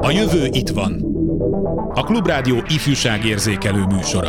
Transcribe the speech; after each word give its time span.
A 0.00 0.10
jövő 0.10 0.48
itt 0.50 0.68
van. 0.68 1.04
A 1.94 2.02
Klubrádió 2.02 2.62
ifjúságérzékelő 2.68 3.84
műsora. 3.84 4.28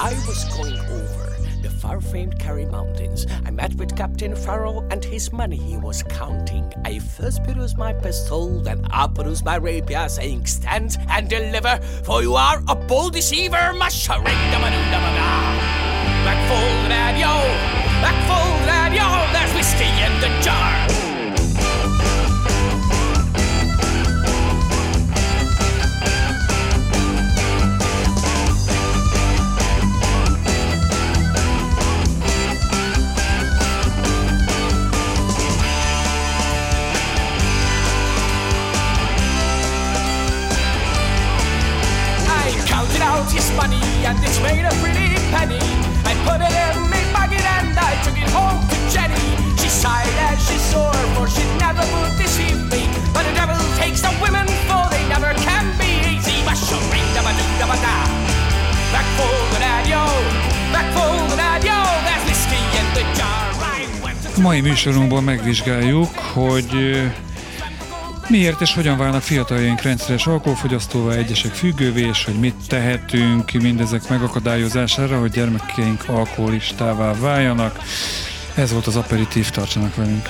I 0.00 0.14
was 0.26 0.46
going 0.56 0.78
over 0.90 1.36
the 1.62 1.70
far-famed 1.80 2.34
Kerry 2.38 2.64
Mountains. 2.64 3.24
I 3.48 3.50
met 3.50 3.72
with 3.78 3.94
Captain 3.94 4.34
Farrell 4.34 4.84
and 4.90 5.04
his 5.04 5.30
money 5.30 5.58
he 5.58 5.76
was 5.76 6.02
counting. 6.02 6.64
I 6.84 6.98
first 6.98 7.42
produced 7.42 7.76
my 7.76 7.92
pistol, 7.92 8.62
then 8.62 8.86
I 8.90 9.06
produced 9.14 9.44
my 9.44 9.56
rapier, 9.56 10.08
saying, 10.08 10.46
Stand 10.46 10.96
and 11.08 11.28
deliver, 11.28 11.80
for 12.04 12.22
you 12.22 12.34
are 12.34 12.62
a 12.66 12.74
bold 12.74 13.12
deceiver. 13.12 13.72
Back 16.30 16.48
full 16.48 16.72
radio, 16.88 17.32
back 18.04 18.18
full 18.28 18.52
radio, 18.62 19.06
there's 19.32 19.52
whiskey 19.52 19.90
in 20.06 20.20
the 20.20 20.30
jar. 20.40 20.86
Money 43.56 43.82
and 44.06 44.16
it's 44.22 44.40
made 44.40 44.64
a 44.64 44.70
pretty 44.80 45.16
penny. 45.32 45.69
Sighed 49.80 50.16
as 50.28 50.38
she 50.46 50.58
saw 50.70 50.92
for 51.14 51.26
she 51.34 51.44
never 51.64 51.84
would 51.92 52.12
deceive 52.20 52.60
me. 52.72 52.82
But 53.14 53.24
the 53.28 53.34
devil 53.40 53.56
takes 53.80 54.00
the 54.06 54.12
women 54.20 54.46
for 54.68 54.84
they 54.92 55.04
never 55.08 55.32
can 55.46 55.66
be 55.80 55.90
easy. 56.12 56.36
Mushroom, 56.48 56.84
da 57.16 57.20
ba 57.26 57.32
da 57.60 57.66
ba 57.70 57.76
da. 57.86 57.96
Back 58.94 59.08
for 59.16 59.34
the 59.52 59.60
radio, 59.68 60.00
back 60.74 60.88
for 60.96 61.10
the 61.30 61.36
radio. 61.46 61.76
There's 62.06 62.24
whiskey 62.28 62.62
in 62.80 62.86
the 62.96 63.04
jar. 63.16 63.40
Mai 64.42 64.60
műsorunkban 64.60 65.24
megvizsgáljuk, 65.24 66.18
hogy 66.18 67.00
Miért 68.28 68.60
és 68.60 68.74
hogyan 68.74 68.98
válnak 68.98 69.22
fiataljaink 69.22 69.82
rendszeres 69.82 70.26
alkoholfogyasztóvá, 70.26 71.14
egyesek 71.14 71.52
függővé, 71.52 72.06
és 72.06 72.24
hogy 72.24 72.38
mit 72.38 72.54
tehetünk 72.68 73.50
mindezek 73.52 74.08
megakadályozására, 74.08 75.20
hogy 75.20 75.30
gyermekeink 75.30 76.04
alkoholistává 76.08 77.12
váljanak. 77.20 77.78
Ez 78.54 78.72
volt 78.72 78.86
az 78.86 78.96
aperitív, 78.96 79.50
tartsanak 79.50 79.94
velünk! 79.94 80.28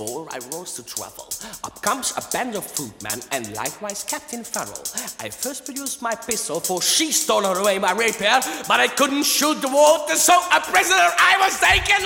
Before 0.00 0.26
I 0.30 0.38
rose 0.52 0.72
to 0.76 0.82
travel. 0.82 1.28
Up 1.62 1.82
comes 1.82 2.14
a 2.16 2.22
band 2.32 2.56
of 2.56 2.64
footmen 2.64 3.20
and 3.32 3.54
likewise 3.54 4.02
Captain 4.02 4.42
Farrell. 4.42 4.82
I 5.20 5.28
first 5.28 5.66
produced 5.66 6.00
my 6.00 6.14
pistol 6.14 6.58
for 6.60 6.80
she 6.80 7.12
stole 7.12 7.44
away 7.44 7.78
my 7.78 7.92
rapier, 7.92 8.40
but 8.66 8.80
I 8.80 8.88
couldn't 8.88 9.24
shoot 9.24 9.60
the 9.60 9.68
water, 9.68 10.16
so 10.16 10.32
a 10.32 10.60
prisoner 10.60 11.08
I 11.20 11.36
was 11.44 11.60
taken. 11.60 12.00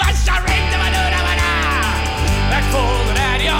Back 2.50 2.66
for 2.74 2.90
the 3.06 3.14
radio, 3.14 3.54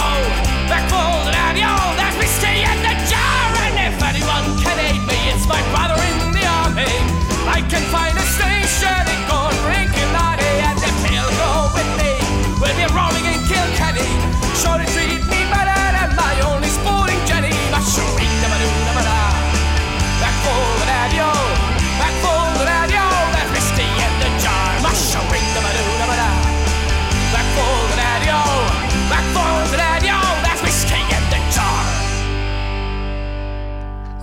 back 0.67 0.83
for 0.91 1.11
the 1.23 1.31
radio, 1.31 1.71
there's 1.95 2.15
whiskey 2.19 2.59
in 2.59 2.79
the 2.83 2.95
jar, 3.07 3.47
and 3.71 3.75
if 3.87 3.95
anyone 4.03 4.47
can 4.59 4.77
aid 4.83 4.99
me, 5.07 5.19
it's 5.31 5.47
my 5.47 5.63
brother 5.71 5.95
in 5.95 6.35
the 6.35 6.43
army. 6.43 6.91
I 7.47 7.63
can 7.71 7.83
find 7.87 8.14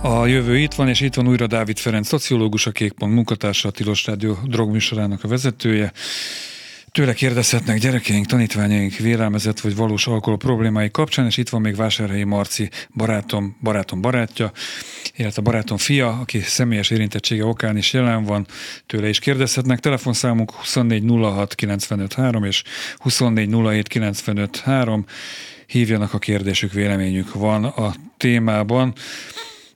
A 0.05 0.25
jövő 0.25 0.57
itt 0.57 0.73
van, 0.73 0.87
és 0.87 1.01
itt 1.01 1.13
van 1.13 1.27
újra 1.27 1.47
Dávid 1.47 1.77
Ferenc, 1.77 2.07
szociológus, 2.07 2.67
a 2.67 2.71
Kékpont 2.71 3.13
munkatársa, 3.13 3.67
a 3.67 3.71
Tilos 3.71 4.05
Rádió 4.05 4.37
drogműsorának 4.45 5.23
a 5.23 5.27
vezetője. 5.27 5.91
Tőle 6.91 7.13
kérdezhetnek 7.13 7.79
gyerekeink, 7.79 8.25
tanítványaink 8.25 8.95
vélelmezett 8.95 9.59
vagy 9.59 9.75
valós 9.75 10.07
alkohol 10.07 10.37
problémái 10.37 10.91
kapcsán, 10.91 11.25
és 11.25 11.37
itt 11.37 11.49
van 11.49 11.61
még 11.61 11.75
Vásárhelyi 11.75 12.23
Marci 12.23 12.69
barátom, 12.95 13.57
barátom 13.61 14.01
barátja, 14.01 14.51
illetve 15.15 15.41
barátom 15.41 15.77
fia, 15.77 16.19
aki 16.19 16.39
személyes 16.39 16.89
érintettsége 16.89 17.45
okán 17.45 17.77
is 17.77 17.93
jelen 17.93 18.23
van, 18.23 18.47
tőle 18.85 19.09
is 19.09 19.19
kérdezhetnek. 19.19 19.79
Telefonszámunk 19.79 20.51
24 20.51 21.03
953 21.55 22.43
és 22.43 22.63
24 22.97 23.87
953. 23.87 25.05
Hívjanak 25.67 26.13
a 26.13 26.19
kérdésük, 26.19 26.71
véleményük 26.71 27.33
van 27.33 27.63
a 27.63 27.93
témában. 28.17 28.93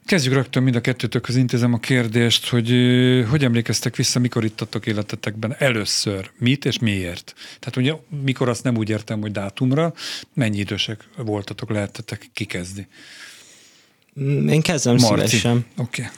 Kezdjük 0.08 0.34
rögtön 0.34 0.64
mind 0.64 0.76
a 0.76 0.82
kettőtökhöz 0.82 1.36
intézem 1.36 1.74
a 1.74 1.78
kérdést, 1.78 2.50
hogy 2.50 2.68
hogy 3.30 3.44
emlékeztek 3.44 3.96
vissza, 3.96 4.20
mikor 4.20 4.44
ittatok 4.44 4.86
életetekben 4.86 5.56
először, 5.58 6.32
mit 6.38 6.66
és 6.66 6.80
miért? 6.80 7.34
Tehát 7.60 7.76
ugye, 7.76 7.94
mikor 8.24 8.50
azt 8.50 8.64
nem 8.64 8.78
úgy 8.78 8.90
értem, 8.90 9.22
hogy 9.22 9.32
dátumra, 9.32 9.94
mennyi 10.34 10.58
idősek 10.58 11.08
voltatok, 11.18 11.70
lehetetek 11.70 12.30
kikezdni? 12.34 12.88
Mm, 14.20 14.48
én 14.48 14.62
kezdem 14.62 14.96
Marci. 14.96 15.28
szívesen. 15.28 15.66
Oké. 15.78 16.02
Okay. 16.02 16.14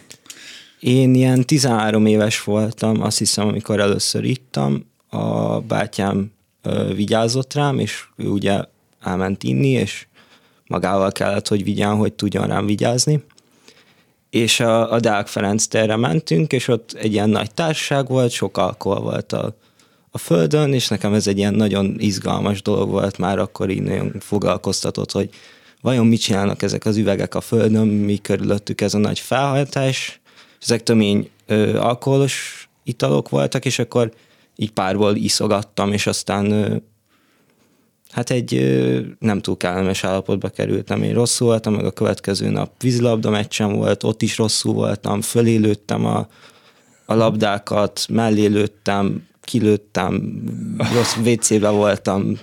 Én 0.80 1.14
ilyen 1.14 1.46
13 1.46 2.06
éves 2.06 2.44
voltam, 2.44 3.02
azt 3.02 3.18
hiszem, 3.18 3.48
amikor 3.48 3.80
először 3.80 4.24
ittam, 4.24 4.86
a 5.10 5.60
bátyám 5.60 6.32
ö, 6.62 6.94
vigyázott 6.96 7.54
rám, 7.54 7.80
és 7.80 8.04
ő 8.16 8.28
ugye 8.28 8.62
elment 9.02 9.44
inni, 9.44 9.70
és 9.70 10.08
magával 10.68 11.12
kellett, 11.12 11.48
hogy 11.48 11.64
vigyán, 11.64 11.96
hogy 11.96 12.14
tudjon 12.14 12.48
rám 12.48 12.66
vigyázni 12.66 13.24
és 14.30 14.60
a, 14.60 14.92
a 14.92 15.00
Deák 15.00 15.28
Ferenc 15.28 15.66
térre 15.66 15.96
mentünk, 15.96 16.52
és 16.52 16.68
ott 16.68 16.92
egy 16.92 17.14
ilyen 17.14 17.30
nagy 17.30 17.54
társaság 17.54 18.08
volt, 18.08 18.32
sok 18.32 18.58
alkohol 18.58 19.00
volt 19.00 19.34
a, 19.34 19.56
a 20.12 20.18
földön, 20.18 20.74
és 20.74 20.88
nekem 20.88 21.14
ez 21.14 21.28
egy 21.28 21.38
ilyen 21.38 21.54
nagyon 21.54 21.96
izgalmas 21.98 22.62
dolog 22.62 22.90
volt, 22.90 23.18
már 23.18 23.40
akkor 23.40 23.70
így 23.70 23.82
nagyon 23.82 24.16
foglalkoztatott, 24.20 25.12
hogy 25.12 25.30
vajon 25.82 26.08
mit 26.08 26.22
csinálnak 26.22 26.62
ezek 26.62 26.86
az 26.86 26.98
üvegek 26.98 27.36
a 27.36 27.42
földön, 27.42 27.88
mi 27.88 28.18
körülöttük 28.18 28.82
ez 28.82 28.94
a 28.94 28.98
nagy 28.98 29.20
felhajtás, 29.20 30.22
ezek 30.62 30.84
tömény 30.84 31.30
ö, 31.46 31.78
alkoholos 31.78 32.70
italok 32.84 33.30
voltak, 33.30 33.66
és 33.66 33.80
akkor 33.80 34.12
így 34.56 34.72
párból 34.72 35.16
iszogattam, 35.16 35.94
és 35.94 36.08
aztán 36.08 36.52
ö, 36.52 36.76
hát 38.12 38.30
egy 38.30 38.54
nem 39.20 39.42
túl 39.42 39.58
kellemes 39.58 40.04
állapotba 40.04 40.50
kerültem. 40.50 41.04
Én 41.04 41.14
rosszul 41.14 41.48
voltam, 41.48 41.74
meg 41.74 41.86
a 41.86 41.92
következő 41.92 42.50
nap 42.50 42.82
vízilabda 42.82 43.30
meccsem 43.30 43.74
volt, 43.74 44.04
ott 44.04 44.22
is 44.22 44.38
rosszul 44.38 44.74
voltam, 44.74 45.22
fölélőttem 45.22 46.06
a, 46.06 46.28
a 47.06 47.14
labdákat, 47.14 48.06
mellé 48.10 48.46
lőttem, 48.46 49.28
kilőttem, 49.42 50.44
rossz 50.94 51.16
WC-be 51.16 51.70
voltam, 51.70 52.40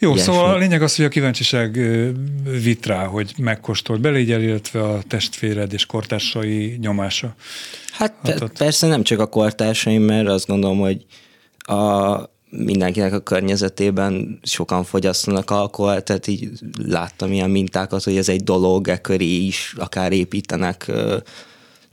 jó, 0.00 0.14
Ilyesmi. 0.14 0.32
szóval 0.32 0.54
a 0.54 0.58
lényeg 0.58 0.82
az, 0.82 0.96
hogy 0.96 1.04
a 1.04 1.08
kíváncsiság 1.08 1.80
vit 2.62 2.86
rá, 2.86 3.04
hogy 3.04 3.34
megkóstolt 3.38 4.00
belégyel, 4.00 4.42
illetve 4.42 4.82
a 4.82 5.02
testvéred 5.08 5.72
és 5.72 5.86
kortársai 5.86 6.76
nyomása. 6.80 7.34
Hát 7.92 8.14
hatott. 8.22 8.58
persze 8.58 8.86
nem 8.86 9.02
csak 9.02 9.20
a 9.20 9.26
kortársaim, 9.26 10.02
mert 10.02 10.28
azt 10.28 10.46
gondolom, 10.46 10.78
hogy 10.78 11.04
a, 11.58 11.74
mindenkinek 12.50 13.12
a 13.12 13.20
környezetében 13.20 14.38
sokan 14.42 14.84
fogyasztanak 14.84 15.50
alkoholt, 15.50 16.04
tehát 16.04 16.26
így 16.26 16.50
láttam 16.86 17.32
ilyen 17.32 17.50
mintákat, 17.50 18.02
hogy 18.02 18.16
ez 18.16 18.28
egy 18.28 18.42
dolog, 18.42 18.88
e 18.88 19.00
köré 19.00 19.36
is 19.36 19.74
akár 19.78 20.12
építenek 20.12 20.92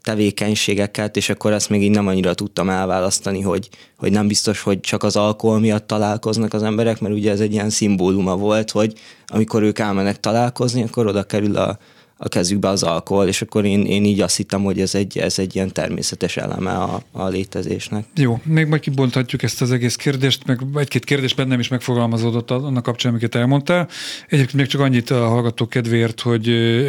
tevékenységeket, 0.06 1.18
és 1.18 1.30
akkor 1.30 1.54
ezt 1.54 1.70
még 1.70 1.84
így 1.84 1.92
nem 1.92 2.08
annyira 2.08 2.34
tudtam 2.34 2.70
elválasztani, 2.70 3.42
hogy, 3.42 3.70
hogy 3.98 4.12
nem 4.12 4.28
biztos, 4.28 4.62
hogy 4.62 4.80
csak 4.80 5.04
az 5.04 5.16
alkohol 5.16 5.60
miatt 5.60 5.88
találkoznak 5.88 6.54
az 6.54 6.64
emberek, 6.64 7.00
mert 7.00 7.14
ugye 7.14 7.32
ez 7.32 7.40
egy 7.40 7.52
ilyen 7.52 7.70
szimbóluma 7.70 8.36
volt, 8.36 8.72
hogy 8.72 8.94
amikor 9.28 9.64
ők 9.64 9.80
elmennek 9.80 10.20
találkozni, 10.20 10.84
akkor 10.84 11.08
oda 11.08 11.24
kerül 11.24 11.58
a, 11.58 11.78
a 12.18 12.28
kezükbe 12.28 12.68
az 12.68 12.84
alkohol, 12.84 13.28
és 13.28 13.42
akkor 13.42 13.66
én, 13.66 13.86
én 13.86 14.06
így 14.06 14.22
azt 14.22 14.38
hittem, 14.38 14.64
hogy 14.64 14.80
ez 14.80 14.96
egy, 14.96 15.18
ez 15.18 15.40
egy 15.40 15.56
ilyen 15.56 15.72
természetes 15.72 16.38
eleme 16.38 16.72
a, 16.72 17.02
a 17.12 17.28
létezésnek. 17.28 18.06
Jó, 18.16 18.40
még 18.44 18.68
majd 18.68 18.82
kibonthatjuk 18.82 19.44
ezt 19.44 19.62
az 19.62 19.72
egész 19.72 19.96
kérdést, 19.96 20.46
meg 20.46 20.60
egy-két 20.76 21.06
kérdés 21.06 21.34
bennem 21.34 21.60
is 21.60 21.68
megfogalmazódott 21.68 22.52
annak 22.52 22.84
kapcsán, 22.84 23.12
amiket 23.12 23.36
elmondtál. 23.36 23.90
Egyébként 24.28 24.54
még 24.54 24.68
csak 24.68 24.82
annyit 24.82 25.10
a 25.10 25.28
hallgatók 25.28 25.70
kedvéért, 25.70 26.22
hogy 26.22 26.46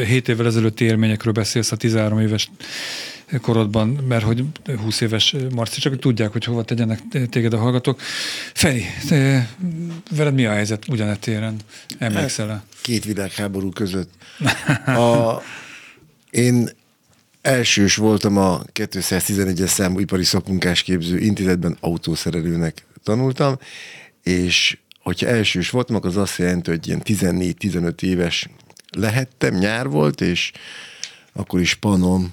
7 0.07 0.29
évvel 0.29 0.47
ezelőtti 0.47 0.85
élményekről 0.85 1.33
beszélsz 1.33 1.73
a 1.73 1.77
13 1.77 2.21
éves 2.21 2.51
korodban, 3.41 3.89
mert 3.89 4.25
hogy 4.25 4.45
20 4.77 5.01
éves 5.01 5.35
Marci, 5.55 5.81
csak 5.81 5.99
tudják, 5.99 6.33
hogy 6.33 6.45
hova 6.45 6.63
tegyenek 6.63 7.01
téged 7.31 7.53
a 7.53 7.59
hallgatók. 7.59 8.01
Feri, 8.55 8.85
te, 9.09 9.49
veled 10.11 10.35
mi 10.35 10.47
a 10.47 10.53
helyzet 10.53 10.89
ugyanetéren? 10.89 11.57
Emlékszel 11.99 12.51
-e? 12.51 12.63
Két 12.81 13.05
világháború 13.05 13.71
között. 13.71 14.11
A, 14.87 15.43
én 16.31 16.69
elsős 17.43 17.97
voltam 17.97 18.37
a 18.37 18.63
211-es 18.73 19.67
számú 19.67 19.99
ipari 19.99 20.25
szakmunkásképző 20.25 21.19
intézetben 21.19 21.77
autószerelőnek 21.81 22.87
tanultam, 23.03 23.59
és 24.23 24.79
hogyha 25.03 25.27
elsős 25.27 25.71
voltam, 25.71 25.97
akkor 25.97 26.11
az 26.11 26.17
azt 26.17 26.39
jelenti, 26.39 26.71
hogy 26.71 26.87
ilyen 26.87 27.03
14-15 27.05 28.03
éves 28.03 28.49
lehettem, 28.91 29.55
nyár 29.55 29.89
volt, 29.89 30.21
és 30.21 30.53
akkor 31.33 31.61
is 31.61 31.75
panom 31.75 32.33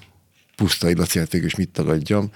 pusztai 0.56 0.96
lacérték, 0.96 1.44
és 1.44 1.56
mit 1.56 1.70
tagadjam, 1.70 2.32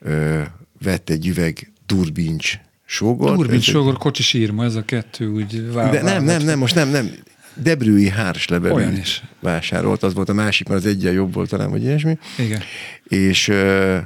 ö, 0.00 0.42
vett 0.82 1.10
egy 1.10 1.26
üveg 1.26 1.72
turbincs 1.86 2.58
sógor. 2.84 3.36
Turbincs 3.36 3.64
sógor, 3.70 3.98
kocsis 3.98 4.32
írma, 4.32 4.64
ez 4.64 4.74
a 4.74 4.84
kettő 4.84 5.26
úgy 5.28 5.72
vál, 5.72 5.90
De 5.90 6.02
nem, 6.02 6.24
nem, 6.24 6.42
nem, 6.42 6.58
most 6.58 6.74
nem, 6.74 6.88
nem. 6.88 7.10
Debrői 7.54 8.08
hárslevelű 8.08 9.00
vásárolt, 9.40 10.02
az 10.02 10.14
volt 10.14 10.28
a 10.28 10.32
másik, 10.32 10.68
mert 10.68 10.84
az 10.84 10.86
egyen 10.86 11.12
jobb 11.12 11.32
volt 11.32 11.48
talán, 11.48 11.70
vagy 11.70 11.82
ilyesmi. 11.82 12.18
Igen. 12.38 12.62
És 13.04 13.48
ö, 13.48 13.98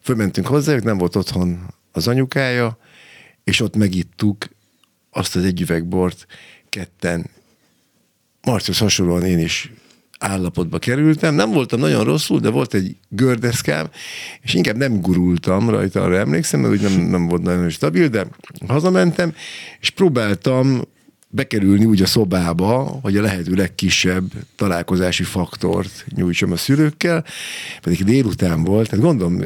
fölmentünk 0.00 0.46
hozzájuk, 0.46 0.84
nem 0.84 0.98
volt 0.98 1.16
otthon 1.16 1.74
az 1.92 2.08
anyukája, 2.08 2.78
és 3.44 3.60
ott 3.60 3.76
megittuk 3.76 4.48
azt 5.10 5.36
az 5.36 5.44
egy 5.44 5.60
üvegbort 5.60 6.26
ketten. 6.68 7.30
Marcius 8.42 8.78
hasonlóan 8.78 9.24
én 9.24 9.38
is 9.38 9.72
állapotba 10.18 10.78
kerültem. 10.78 11.34
Nem 11.34 11.50
voltam 11.50 11.80
nagyon 11.80 12.04
rosszul, 12.04 12.40
de 12.40 12.50
volt 12.50 12.74
egy 12.74 12.96
gördeszkám, 13.08 13.86
és 14.40 14.54
inkább 14.54 14.76
nem 14.76 15.00
gurultam 15.00 15.70
rajta, 15.70 16.02
arra 16.02 16.16
emlékszem, 16.16 16.60
mert 16.60 16.72
úgy 16.72 16.80
nem, 16.80 17.00
nem 17.00 17.26
volt 17.26 17.42
nagyon 17.42 17.68
stabil, 17.68 18.08
de 18.08 18.26
hazamentem, 18.66 19.34
és 19.80 19.90
próbáltam 19.90 20.82
bekerülni 21.28 21.84
úgy 21.84 22.02
a 22.02 22.06
szobába, 22.06 22.98
hogy 23.02 23.16
a 23.16 23.22
lehető 23.22 23.54
legkisebb 23.54 24.32
találkozási 24.56 25.22
faktort 25.22 26.06
nyújtsam 26.14 26.52
a 26.52 26.56
szülőkkel, 26.56 27.24
pedig 27.82 28.04
délután 28.04 28.64
volt, 28.64 28.88
tehát 28.88 29.04
gondolom, 29.04 29.42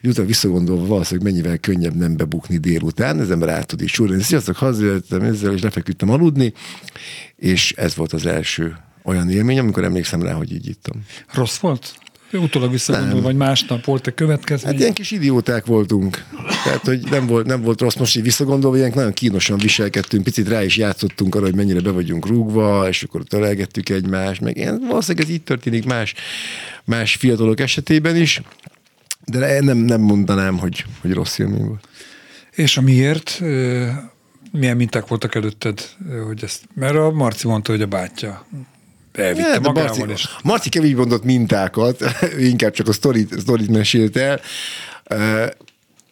délután 0.00 0.26
visszagondolva 0.26 0.86
valószínűleg 0.86 1.32
mennyivel 1.32 1.58
könnyebb 1.58 1.94
nem 1.94 2.16
bebukni 2.16 2.56
délután, 2.56 3.20
ez 3.20 3.30
ember 3.30 3.48
át 3.48 3.66
tud 3.66 3.80
is 3.80 3.92
súrni. 3.92 4.22
Sziasztok, 4.22 4.56
hazajöttem 4.56 5.22
ezzel, 5.22 5.52
és 5.52 5.62
lefeküdtem 5.62 6.10
aludni, 6.10 6.52
és 7.36 7.72
ez 7.72 7.96
volt 7.96 8.12
az 8.12 8.26
első 8.26 8.76
olyan 9.04 9.30
élmény, 9.30 9.58
amikor 9.58 9.84
emlékszem 9.84 10.22
rá, 10.22 10.32
hogy 10.32 10.52
így 10.52 10.68
ittam. 10.68 11.04
Rossz 11.32 11.58
volt? 11.58 11.94
Utólag 12.32 12.70
visszagondolva, 12.70 13.20
vagy 13.20 13.36
másnap 13.36 13.84
volt 13.84 14.06
egy 14.06 14.14
következmény? 14.14 14.72
Hát 14.72 14.80
ilyen 14.80 14.94
kis 14.94 15.10
idióták 15.10 15.66
voltunk. 15.66 16.24
Tehát, 16.64 16.84
hogy 16.84 17.10
nem 17.10 17.26
volt, 17.26 17.46
nem 17.46 17.62
volt 17.62 17.80
rossz 17.80 17.94
most 17.94 18.16
így 18.16 18.22
visszagondolva, 18.22 18.76
ilyen 18.76 18.92
nagyon 18.94 19.12
kínosan 19.12 19.58
viselkedtünk, 19.58 20.24
picit 20.24 20.48
rá 20.48 20.62
is 20.62 20.76
játszottunk 20.76 21.34
arra, 21.34 21.44
hogy 21.44 21.54
mennyire 21.54 21.80
be 21.80 21.90
vagyunk 21.90 22.26
rúgva, 22.26 22.88
és 22.88 23.02
akkor 23.02 23.24
találgettük 23.24 23.88
egymást, 23.88 24.40
meg 24.40 24.56
ilyen, 24.56 24.80
valószínűleg 24.88 25.26
ez 25.26 25.34
így 25.34 25.42
történik 25.42 25.84
más, 25.84 26.14
más 26.84 27.14
fiatalok 27.14 27.60
esetében 27.60 28.16
is, 28.16 28.42
de 29.24 29.60
nem, 29.60 29.78
nem 29.78 30.00
mondanám, 30.00 30.58
hogy, 30.58 30.84
hogy 31.00 31.12
rossz 31.12 31.38
élmény 31.38 31.64
volt. 31.64 31.88
És 32.50 32.76
a 32.76 32.80
miért? 32.80 33.40
Milyen 34.52 34.76
minták 34.76 35.06
voltak 35.06 35.34
előtted, 35.34 35.80
hogy 36.26 36.44
ezt, 36.44 36.62
mert 36.74 36.94
a 36.94 37.10
Marci 37.10 37.46
mondta, 37.46 37.72
hogy 37.72 37.82
a 37.82 37.86
bátyja 37.86 38.46
elvitte 39.18 39.48
ja, 39.48 39.60
magával. 39.60 39.96
Marci, 39.96 40.12
és... 40.12 40.28
Marci 40.42 40.68
kevés 40.68 40.94
mondott 40.94 41.24
mintákat, 41.24 42.04
inkább 42.38 42.72
csak 42.72 42.88
a 42.88 42.92
sztorit, 42.92 43.38
sztorit 43.40 43.70
mesélt 43.70 44.16
el. 44.16 44.40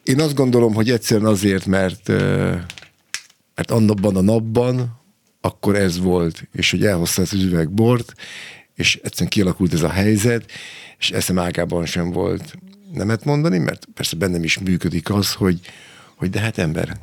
Én 0.02 0.20
azt 0.20 0.34
gondolom, 0.34 0.75
hogy 0.75 0.90
egyszerűen 0.90 1.26
azért, 1.26 1.66
mert, 1.66 2.08
mert 3.54 3.70
annabban 3.70 4.16
a 4.16 4.20
napban 4.20 5.00
akkor 5.40 5.76
ez 5.76 5.99
volt, 5.99 6.49
és 6.52 6.70
hogy 6.70 6.84
elhozta 6.84 7.22
az 7.22 7.32
üvegbort, 7.32 8.12
és 8.75 8.99
egyszerűen 9.02 9.31
kialakult 9.31 9.72
ez 9.72 9.82
a 9.82 9.88
helyzet, 9.88 10.50
és 10.98 11.10
eszem 11.10 11.38
ágában 11.38 11.87
sem 11.87 12.10
volt 12.10 12.55
nemet 12.93 13.25
mondani, 13.25 13.58
mert 13.58 13.87
persze 13.94 14.16
bennem 14.16 14.44
is 14.44 14.58
működik 14.58 15.10
az, 15.10 15.32
hogy, 15.32 15.60
hogy 16.16 16.31
de 16.31 16.40
hát 16.40 16.58
ember, 16.58 16.96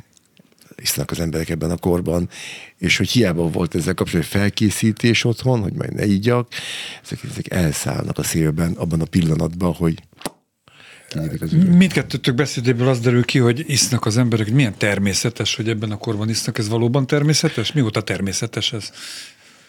isznak 0.81 1.12
az 1.12 1.20
emberek 1.20 1.50
ebben 1.50 1.72
a 1.72 1.78
korban, 1.78 2.30
és 2.78 2.98
hogy 2.98 3.10
hiába 3.10 3.50
volt 3.50 3.76
ezzel 3.76 3.94
kapcsolatban 3.94 4.42
felkészítés 4.42 5.24
otthon, 5.24 5.62
hogy 5.62 5.74
majd 5.74 5.94
ne 5.94 6.06
ígyak, 6.06 6.48
ezek, 7.04 7.20
ezek 7.31 7.52
elszállnak 7.52 8.18
a 8.18 8.24
szélben 8.24 8.72
abban 8.72 9.02
a 9.02 9.06
pillanatban, 9.06 9.74
hogy 9.74 10.04
Mindkettőtök 11.78 12.36
beszédéből 12.36 12.88
az 12.88 13.00
derül 13.00 13.26
ki, 13.26 13.40
hogy 13.40 13.64
isznak 13.68 14.06
az 14.06 14.18
emberek, 14.18 14.46
hogy 14.46 14.56
milyen 14.56 14.78
természetes, 14.78 15.56
hogy 15.56 15.70
ebben 15.70 15.92
a 15.92 15.98
korban 15.98 16.30
isznak. 16.30 16.58
Ez 16.58 16.70
valóban 16.70 17.08
természetes? 17.08 17.72
Mióta 17.72 18.02
természetes 18.02 18.74
ez? 18.74 18.92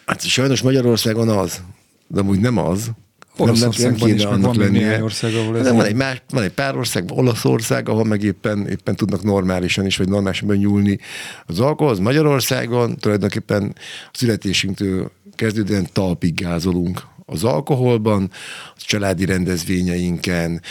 Hát 0.05 0.21
sajnos 0.21 0.61
Magyarországon 0.61 1.29
az, 1.29 1.61
de 2.07 2.19
amúgy 2.19 2.39
nem 2.39 2.57
az. 2.57 2.91
Olaszországban 3.37 4.07
nem, 4.07 4.17
is, 4.17 4.25
meg 4.25 4.41
van 4.41 4.57
lennie. 4.57 4.79
néhány 4.79 5.01
ország, 5.01 5.33
ahol 5.33 5.57
ez... 5.57 5.63
Nem, 5.63 5.75
van, 5.75 5.85
egy 5.85 5.95
más, 5.95 6.21
van 6.29 6.43
egy 6.43 6.51
pár 6.51 6.77
ország, 6.77 7.11
Olaszország, 7.11 7.89
ahol 7.89 8.05
meg 8.05 8.23
éppen, 8.23 8.67
éppen 8.67 8.95
tudnak 8.95 9.23
normálisan 9.23 9.85
is, 9.85 9.97
vagy 9.97 10.09
normálisan 10.09 10.55
nyúlni 10.55 10.99
az 11.45 11.59
alkoholhoz. 11.59 11.99
Magyarországon 11.99 12.97
tulajdonképpen 12.97 13.75
a 14.05 14.17
születésünktől 14.17 15.11
kezdődően 15.35 15.87
talpig 15.93 16.33
gázolunk 16.33 17.01
az 17.25 17.43
alkoholban, 17.43 18.29
a 18.75 18.81
családi 18.85 19.25
rendezvényeinken. 19.25 20.61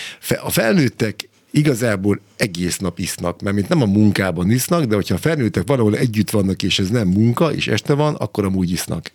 A 0.43 0.51
felnőttek 0.51 1.29
igazából 1.51 2.21
egész 2.37 2.79
nap 2.79 2.99
isznak, 2.99 3.41
mert 3.41 3.57
mint 3.57 3.69
nem 3.69 3.83
a 3.83 3.87
munkában 3.87 4.51
isznak, 4.51 4.85
de 4.85 4.95
hogyha 4.95 5.15
a 5.15 5.19
felnőttek 5.19 5.67
valahol 5.67 5.97
együtt 5.97 6.31
vannak, 6.31 6.63
és 6.63 6.79
ez 6.79 6.89
nem 6.89 7.09
munka, 7.09 7.53
és 7.53 7.69
este 7.69 7.95
van, 7.95 8.15
akkor 8.15 8.45
amúgy 8.45 8.71
isznak. 8.71 9.13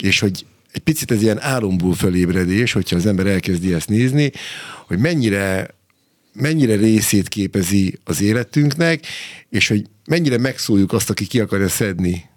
És 0.00 0.20
hogy 0.20 0.44
egy 0.72 0.80
picit 0.80 1.10
ez 1.10 1.22
ilyen 1.22 1.40
álomból 1.40 1.94
felébredés, 1.94 2.72
hogyha 2.72 2.96
az 2.96 3.06
ember 3.06 3.26
elkezdi 3.26 3.72
ezt 3.72 3.88
nézni, 3.88 4.32
hogy 4.86 4.98
mennyire 4.98 5.78
mennyire 6.32 6.76
részét 6.76 7.28
képezi 7.28 7.98
az 8.04 8.20
életünknek, 8.20 9.06
és 9.48 9.68
hogy 9.68 9.86
mennyire 10.06 10.38
megszóljuk 10.38 10.92
azt, 10.92 11.10
aki 11.10 11.26
ki 11.26 11.40
akarja 11.40 11.68
szedni 11.68 12.29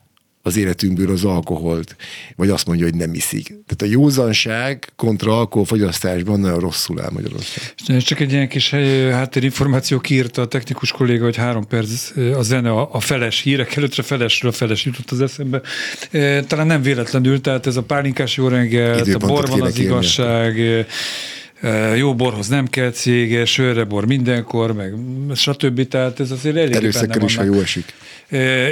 az 0.46 0.58
életünkből 0.58 1.12
az 1.12 1.24
alkoholt, 1.24 1.96
vagy 2.36 2.50
azt 2.50 2.66
mondja, 2.68 2.86
hogy 2.86 2.96
nem 2.96 3.14
iszik. 3.14 3.46
Tehát 3.48 3.82
a 3.82 3.86
józanság 3.86 4.88
kontra 4.96 5.38
alkoholfogyasztásban 5.38 6.40
nagyon 6.40 6.60
rosszul 6.60 7.02
áll 7.02 7.10
Magyarország. 7.14 7.74
Csak 8.02 8.20
egy 8.20 8.32
ilyen 8.32 8.48
kis 8.48 8.70
háttérinformáció 9.12 10.00
kiírta 10.00 10.42
a 10.42 10.48
technikus 10.48 10.92
kolléga, 10.92 11.24
hogy 11.24 11.36
három 11.36 11.68
perc 11.68 12.12
a 12.38 12.42
zene 12.42 12.72
a, 12.72 12.90
a 12.92 13.00
feles 13.00 13.42
hírek 13.42 13.76
előttre 13.76 14.04
felesről 14.04 14.52
a 14.52 14.54
feles 14.54 14.86
jutott 14.86 15.12
az 15.12 15.22
eszembe. 15.22 15.62
Talán 16.48 16.68
nem 16.68 16.82
véletlenül, 16.82 17.42
tehát 17.42 17.68
ez 17.68 17.76
a 17.76 17.84
pálinkás 17.84 18.38
jó 18.38 18.48
reggel, 18.48 19.00
a 19.00 19.18
borban 19.18 19.62
az 19.62 19.80
igazság, 19.80 20.86
jó 21.96 22.16
borhoz 22.16 22.48
nem 22.48 22.68
kell 22.68 22.92
cége, 22.92 23.46
sörre 23.46 23.84
bor 23.84 24.06
mindenkor, 24.06 24.74
meg 24.74 24.94
stb. 25.36 25.88
Tehát 25.88 26.20
ez 26.20 26.32
azért 26.32 26.56
elég 26.56 26.74
Erőszakkel 26.76 27.22
is, 27.22 27.36
ha 27.36 27.44
jó 27.44 27.54
esik. 27.54 27.94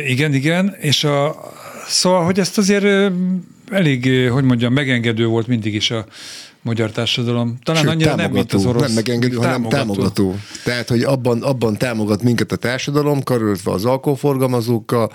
igen, 0.07 0.33
igen, 0.33 0.75
és 0.79 1.03
a, 1.03 1.51
Szóval, 1.91 2.25
hogy 2.25 2.39
ezt 2.39 2.57
azért 2.57 3.11
elég, 3.71 4.29
hogy 4.29 4.43
mondjam, 4.43 4.73
megengedő 4.73 5.25
volt 5.25 5.47
mindig 5.47 5.73
is 5.73 5.91
a 5.91 6.05
magyar 6.61 6.91
társadalom. 6.91 7.57
Talán 7.63 7.81
Sőt, 7.81 7.91
annyira 7.91 8.15
nem, 8.15 8.31
mint 8.31 8.53
az 8.53 8.65
orosz. 8.65 8.81
Nem 8.81 8.91
megengedő, 8.91 9.35
hanem 9.35 9.51
támogató. 9.51 9.77
támogató. 9.77 10.35
Tehát, 10.63 10.89
hogy 10.89 11.03
abban, 11.03 11.41
abban 11.41 11.77
támogat 11.77 12.23
minket 12.23 12.51
a 12.51 12.55
társadalom, 12.55 13.23
karöltve 13.23 13.71
az 13.71 13.85
alkoholforgalmazókkal, 13.85 15.11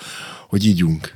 hogy 0.49 0.67
ígyunk. 0.67 1.15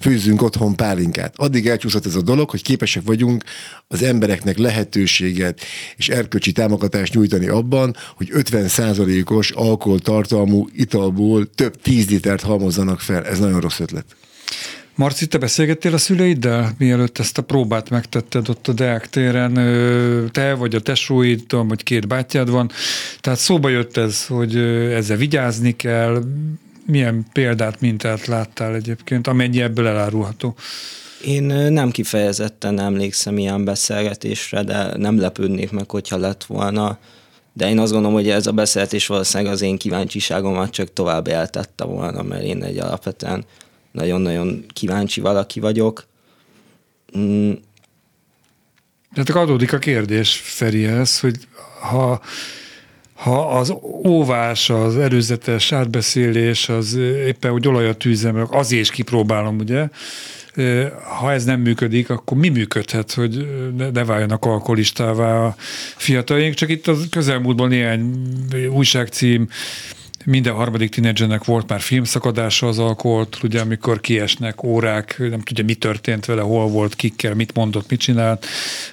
Főzzünk 0.00 0.42
otthon 0.42 0.76
pálinkát. 0.76 1.34
Addig 1.36 1.66
elcsúszott 1.68 2.06
ez 2.06 2.14
a 2.14 2.22
dolog, 2.22 2.50
hogy 2.50 2.62
képesek 2.62 3.02
vagyunk 3.04 3.44
az 3.88 4.02
embereknek 4.02 4.58
lehetőséget 4.58 5.60
és 5.96 6.08
erkölcsi 6.08 6.52
támogatást 6.52 7.14
nyújtani 7.14 7.48
abban, 7.48 7.96
hogy 8.16 8.28
50%-os 8.32 9.50
alkoholtartalmú 9.50 10.68
italból 10.72 11.50
több 11.54 11.80
tíz 11.82 12.10
litert 12.10 12.42
halmozzanak 12.42 13.00
fel. 13.00 13.24
Ez 13.24 13.38
nagyon 13.38 13.60
rossz 13.60 13.80
ötlet. 13.80 14.04
Marci, 14.94 15.26
te 15.26 15.38
beszélgettél 15.38 15.94
a 15.94 15.98
szüleiddel, 15.98 16.74
mielőtt 16.78 17.18
ezt 17.18 17.38
a 17.38 17.42
próbát 17.42 17.90
megtetted 17.90 18.48
ott 18.48 18.68
a 18.68 18.72
Deák 18.72 19.10
téren? 19.10 19.54
Te 20.32 20.54
vagy 20.54 20.74
a 20.74 20.80
tesóid, 20.80 21.44
tudom, 21.46 21.68
hogy 21.68 21.82
két 21.82 22.08
bátyád 22.08 22.50
van. 22.50 22.70
Tehát 23.20 23.38
szóba 23.38 23.68
jött 23.68 23.96
ez, 23.96 24.26
hogy 24.26 24.56
ezzel 24.92 25.16
vigyázni 25.16 25.76
kell. 25.76 26.22
Milyen 26.86 27.26
példát, 27.32 27.80
mintát 27.80 28.26
láttál 28.26 28.74
egyébként, 28.74 29.26
amennyi 29.26 29.60
ebből 29.60 29.86
elárulható? 29.86 30.54
Én 31.24 31.42
nem 31.72 31.90
kifejezetten 31.90 32.80
emlékszem 32.80 33.38
ilyen 33.38 33.64
beszélgetésre, 33.64 34.62
de 34.62 34.96
nem 34.96 35.20
lepődnék 35.20 35.70
meg, 35.70 35.90
hogyha 35.90 36.16
lett 36.16 36.44
volna. 36.44 36.98
De 37.52 37.68
én 37.68 37.78
azt 37.78 37.92
gondolom, 37.92 38.16
hogy 38.16 38.28
ez 38.28 38.46
a 38.46 38.52
beszélgetés 38.52 39.06
valószínűleg 39.06 39.52
az 39.52 39.62
én 39.62 39.78
kíváncsiságomat 39.78 40.70
csak 40.70 40.92
tovább 40.92 41.28
eltette 41.28 41.84
volna, 41.84 42.22
mert 42.22 42.42
én 42.42 42.62
egy 42.62 42.78
alapvetően 42.78 43.44
nagyon-nagyon 43.92 44.64
kíváncsi 44.72 45.20
valaki 45.20 45.60
vagyok. 45.60 46.06
Mm. 47.18 47.52
Tehát 49.12 49.42
adódik 49.42 49.72
a 49.72 49.78
kérdés 49.78 50.40
Ferihez, 50.44 51.20
hogy 51.20 51.36
ha, 51.80 52.20
ha 53.14 53.58
az 53.58 53.74
óvás, 54.06 54.70
az 54.70 54.96
előzetes 54.96 55.72
átbeszélés, 55.72 56.68
az 56.68 56.94
éppen, 57.26 57.50
hogy 57.50 57.68
olaj 57.68 57.88
a 57.88 57.94
tűzem, 57.94 58.46
azért 58.50 58.82
is 58.82 58.90
kipróbálom, 58.90 59.58
ugye, 59.58 59.88
ha 61.18 61.32
ez 61.32 61.44
nem 61.44 61.60
működik, 61.60 62.10
akkor 62.10 62.36
mi 62.36 62.48
működhet, 62.48 63.12
hogy 63.12 63.48
ne 63.92 64.04
váljanak 64.04 64.44
alkoholistává 64.44 65.46
a 65.46 65.54
fiataljaink? 65.96 66.54
Csak 66.54 66.68
itt 66.68 66.86
a 66.86 66.94
közelmúltban 67.10 67.68
néhány 67.68 68.14
újságcím 68.70 69.48
minden 70.24 70.54
harmadik 70.54 70.90
tínédzsernek 70.90 71.44
volt 71.44 71.68
már 71.68 71.80
filmszakadása 71.80 72.66
az 72.66 72.78
alkoholt, 72.78 73.38
ugye 73.42 73.60
amikor 73.60 74.00
kiesnek 74.00 74.62
órák, 74.62 75.16
nem 75.18 75.40
tudja 75.40 75.64
mi 75.64 75.74
történt 75.74 76.24
vele, 76.24 76.42
hol 76.42 76.68
volt, 76.68 76.94
kikkel, 76.94 77.34
mit 77.34 77.54
mondott, 77.54 77.90
mit 77.90 78.00
csinált. 78.00 78.46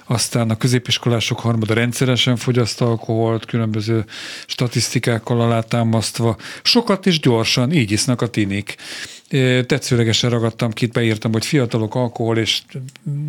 Aztán 0.05 0.49
a 0.49 0.57
középiskolások 0.57 1.39
harmada 1.39 1.73
rendszeresen 1.73 2.35
fogyaszt 2.35 2.81
alkoholt, 2.81 3.45
különböző 3.45 4.05
statisztikákkal 4.45 5.41
alátámasztva. 5.41 6.37
Sokat 6.63 7.05
és 7.05 7.19
gyorsan, 7.19 7.71
így 7.71 7.91
isznak 7.91 8.21
a 8.21 8.27
tinik 8.27 8.75
tetszőlegesen 9.65 10.29
ragadtam 10.29 10.71
ki, 10.71 10.85
beírtam, 10.85 11.31
hogy 11.31 11.45
fiatalok, 11.45 11.95
alkohol, 11.95 12.37
és 12.37 12.61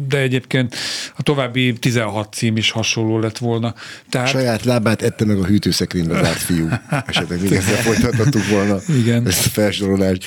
de 0.08 0.18
egyébként 0.18 0.76
a 1.16 1.22
további 1.22 1.72
16 1.72 2.32
cím 2.32 2.56
is 2.56 2.70
hasonló 2.70 3.18
lett 3.18 3.38
volna. 3.38 3.74
Tehát... 4.10 4.28
Saját 4.28 4.64
lábát 4.64 5.02
ette 5.02 5.24
meg 5.24 5.38
a 5.38 5.44
hűtőszekrénybe 5.44 6.22
zárt 6.22 6.38
fiú. 6.38 6.68
Esetleg 7.06 7.40
még 7.40 7.52
ezzel 7.52 7.76
folytathattuk 7.76 8.48
volna 8.48 8.78
Igen. 8.88 9.26
ezt 9.26 9.46
a 9.46 9.48
felsorolást. 9.48 10.24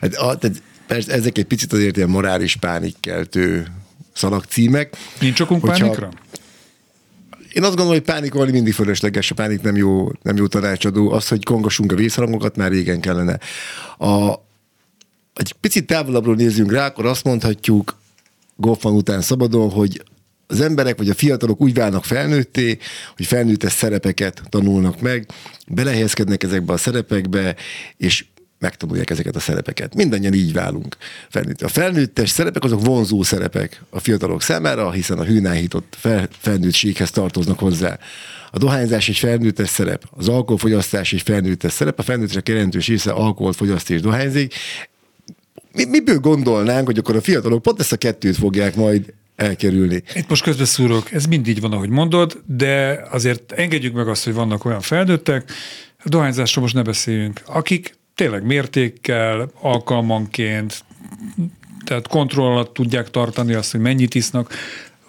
Hát, 0.00 0.14
a, 0.14 0.36
tehát 0.36 0.62
persze 0.86 1.12
ezek 1.12 1.38
egy 1.38 1.44
picit 1.44 1.72
azért 1.72 1.96
ilyen 1.96 2.08
morális 2.08 2.56
pánikkeltő 2.56 3.66
szalagcímek. 4.12 4.96
Nincs 5.20 5.40
okunk 5.40 5.60
hogyha, 5.60 5.78
pánikra? 5.78 6.08
Én 7.52 7.62
azt 7.62 7.76
gondolom, 7.76 7.92
hogy 7.92 8.02
pánikolni 8.02 8.50
mindig 8.50 8.72
fölösleges, 8.72 9.30
a 9.30 9.34
pánik 9.34 9.60
nem 9.60 9.76
jó, 9.76 10.12
nem 10.22 10.36
jó 10.36 10.46
tanácsadó. 10.46 11.10
Az, 11.10 11.28
hogy 11.28 11.44
kongassunk 11.44 11.92
a 11.92 11.94
vészharangokat, 11.94 12.56
már 12.56 12.70
régen 12.70 13.00
kellene. 13.00 13.38
A, 13.98 14.34
egy 15.34 15.52
picit 15.52 15.86
távolabbról 15.86 16.34
nézzünk 16.34 16.72
rá, 16.72 16.86
akkor 16.86 17.06
azt 17.06 17.24
mondhatjuk, 17.24 18.00
Goffman 18.56 18.94
után 18.94 19.20
szabadon, 19.20 19.70
hogy 19.70 20.02
az 20.46 20.60
emberek 20.60 20.98
vagy 20.98 21.08
a 21.08 21.14
fiatalok 21.14 21.60
úgy 21.60 21.74
válnak 21.74 22.04
felnőtté, 22.04 22.78
hogy 23.16 23.26
felnőttes 23.26 23.72
szerepeket 23.72 24.42
tanulnak 24.48 25.00
meg, 25.00 25.26
belehelyezkednek 25.66 26.42
ezekbe 26.42 26.72
a 26.72 26.76
szerepekbe, 26.76 27.56
és 27.96 28.24
megtanulják 28.58 29.10
ezeket 29.10 29.36
a 29.36 29.40
szerepeket. 29.40 29.94
Mindannyian 29.94 30.32
így 30.32 30.52
válunk. 30.52 30.96
A 31.58 31.68
felnőttes 31.68 32.30
szerepek 32.30 32.64
azok 32.64 32.84
vonzó 32.84 33.22
szerepek 33.22 33.82
a 33.90 33.98
fiatalok 34.00 34.42
számára, 34.42 34.90
hiszen 34.90 35.18
a 35.18 35.24
hűnáhított 35.24 35.96
fel, 35.98 36.28
felnőttséghez 36.38 37.10
tartoznak 37.10 37.58
hozzá. 37.58 37.98
A 38.50 38.58
dohányzás 38.58 39.08
egy 39.08 39.16
felnőttes 39.16 39.68
szerep, 39.68 40.04
az 40.10 40.28
alkoholfogyasztás 40.28 41.12
egy 41.12 41.22
felnőttes 41.22 41.72
szerep, 41.72 41.98
a 41.98 42.02
felnőttesek 42.02 42.48
jelentős 42.48 42.86
része 42.86 43.10
alkoholt 43.10 43.56
fogyaszt 43.56 43.90
és 43.90 44.00
dohányzik 44.00 44.54
mi, 45.74 45.84
miből 45.84 46.18
gondolnánk, 46.18 46.86
hogy 46.86 46.98
akkor 46.98 47.16
a 47.16 47.20
fiatalok 47.20 47.62
pont 47.62 47.80
ezt 47.80 47.92
a 47.92 47.96
kettőt 47.96 48.36
fogják 48.36 48.76
majd 48.76 49.12
elkerülni. 49.36 50.02
Itt 50.14 50.28
most 50.28 50.42
közbeszúrok, 50.42 51.12
ez 51.12 51.24
mindig 51.24 51.60
van, 51.60 51.72
ahogy 51.72 51.88
mondod, 51.88 52.42
de 52.46 53.04
azért 53.10 53.52
engedjük 53.52 53.94
meg 53.94 54.08
azt, 54.08 54.24
hogy 54.24 54.34
vannak 54.34 54.64
olyan 54.64 54.80
felnőttek, 54.80 55.52
a 56.04 56.08
dohányzásról 56.08 56.64
most 56.64 56.74
ne 56.74 56.82
beszéljünk, 56.82 57.42
akik 57.46 57.96
tényleg 58.14 58.44
mértékkel, 58.44 59.50
alkalmanként, 59.60 60.84
tehát 61.84 62.08
kontroll 62.08 62.50
alatt 62.50 62.74
tudják 62.74 63.10
tartani 63.10 63.54
azt, 63.54 63.70
hogy 63.70 63.80
mennyit 63.80 64.14
isznak, 64.14 64.54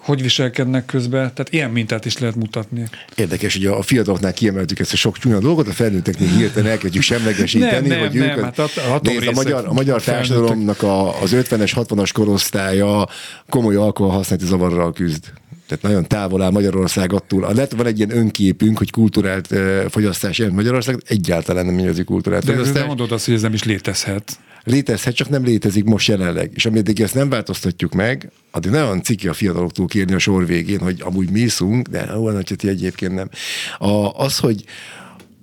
hogy 0.04 0.22
viselkednek 0.22 0.86
közben, 0.86 1.20
tehát 1.20 1.48
ilyen 1.50 1.70
mintát 1.70 2.06
is 2.06 2.18
lehet 2.18 2.36
mutatni. 2.36 2.88
Érdekes, 3.16 3.54
hogy 3.54 3.66
a 3.66 3.82
fiataloknál 3.82 4.34
kiemeltük 4.34 4.80
ezt 4.80 4.94
a 4.94 4.96
sok 4.96 5.18
csúnya 5.18 5.40
dolgot, 5.40 5.68
a 5.68 5.72
felnőtteknél 5.72 6.28
hirtelen 6.28 6.72
elkezdjük 6.72 7.04
semlegesíteni, 7.04 7.88
nem, 7.88 8.00
hogy 8.00 8.14
nem, 8.14 8.30
ők, 8.30 8.36
nem, 8.36 8.44
hát 8.44 8.60
a, 8.60 9.00
nézd, 9.02 9.28
a 9.28 9.32
magyar, 9.32 9.66
a 9.68 9.74
magyar 9.74 10.02
társadalomnak 10.02 10.82
a, 10.82 11.22
az 11.22 11.32
50-es, 11.36 11.72
60-as 11.76 12.10
korosztálya 12.14 13.08
komoly 13.50 13.76
alkoholhasználati 13.76 14.48
zavarral 14.48 14.94
küzd. 14.94 15.24
Tehát 15.68 15.84
nagyon 15.84 16.08
távol 16.08 16.42
áll 16.42 16.52
Magyarország 16.52 17.14
attól. 17.14 17.54
Lett 17.54 17.72
van 17.72 17.86
egy 17.86 17.98
ilyen 17.98 18.18
önképünk, 18.18 18.78
hogy 18.78 18.92
kulturált 18.92 19.52
uh, 19.52 19.86
fogyasztás 19.90 20.38
jelent 20.38 20.58
Magyarország, 20.58 20.98
egyáltalán 21.08 21.66
nem 21.66 21.76
minőzi 21.76 22.04
kulturált 22.04 22.46
de, 22.46 22.52
fogyasztás. 22.52 22.82
De 22.82 22.88
mondod 22.88 23.12
azt, 23.12 23.26
hogy 23.26 23.34
ez 23.34 23.42
nem 23.42 23.54
is 23.54 23.64
létezhet 23.64 24.38
létezhet, 24.64 25.16
csak 25.16 25.30
nem 25.30 25.44
létezik 25.44 25.84
most 25.84 26.08
jelenleg. 26.08 26.52
És 26.54 26.66
ameddig 26.66 27.02
ezt 27.02 27.16
nem 27.16 27.30
változtatjuk 27.30 27.94
meg, 27.94 28.32
addig 28.52 28.72
nagyon 28.72 29.02
ciki 29.02 29.28
a 29.28 29.34
fiataloktól 29.34 29.86
kérni 29.86 30.14
a 30.14 30.20
sor 30.20 30.46
végén, 30.46 30.80
hogy 30.80 31.02
amúgy 31.02 31.30
mi 31.30 31.40
iszunk, 31.40 31.88
de 31.88 32.18
olyan, 32.18 32.36
hogy 32.36 32.54
ti 32.58 32.68
egyébként 32.68 33.14
nem. 33.14 33.30
A, 33.78 34.24
az, 34.24 34.38
hogy, 34.38 34.66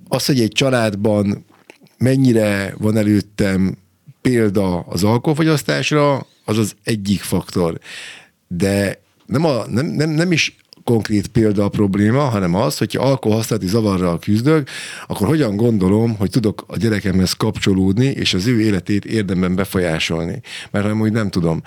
az, 0.08 0.26
hogy 0.26 0.40
egy 0.40 0.52
családban 0.52 1.44
mennyire 1.98 2.74
van 2.78 2.96
előttem 2.96 3.76
példa 4.20 4.80
az 4.80 5.04
alkoholfogyasztásra, 5.04 6.26
az 6.44 6.58
az 6.58 6.74
egyik 6.84 7.20
faktor. 7.20 7.78
De 8.48 9.02
nem, 9.26 9.44
a, 9.44 9.66
nem, 9.66 9.86
nem, 9.86 10.10
nem 10.10 10.32
is 10.32 10.56
konkrét 10.90 11.26
példa 11.26 11.64
a 11.64 11.68
probléma, 11.68 12.20
hanem 12.20 12.54
az, 12.54 12.78
hogyha 12.78 13.02
alkoholhasználati 13.02 13.68
zavarral 13.68 14.18
küzdök, 14.18 14.68
akkor 15.06 15.26
hogyan 15.26 15.56
gondolom, 15.56 16.16
hogy 16.16 16.30
tudok 16.30 16.64
a 16.66 16.76
gyerekemhez 16.76 17.32
kapcsolódni, 17.32 18.06
és 18.06 18.34
az 18.34 18.46
ő 18.46 18.60
életét 18.60 19.04
érdemben 19.04 19.54
befolyásolni. 19.54 20.40
Mert 20.70 20.86
ha 20.86 20.94
úgy 20.94 21.12
nem 21.12 21.30
tudom 21.30 21.62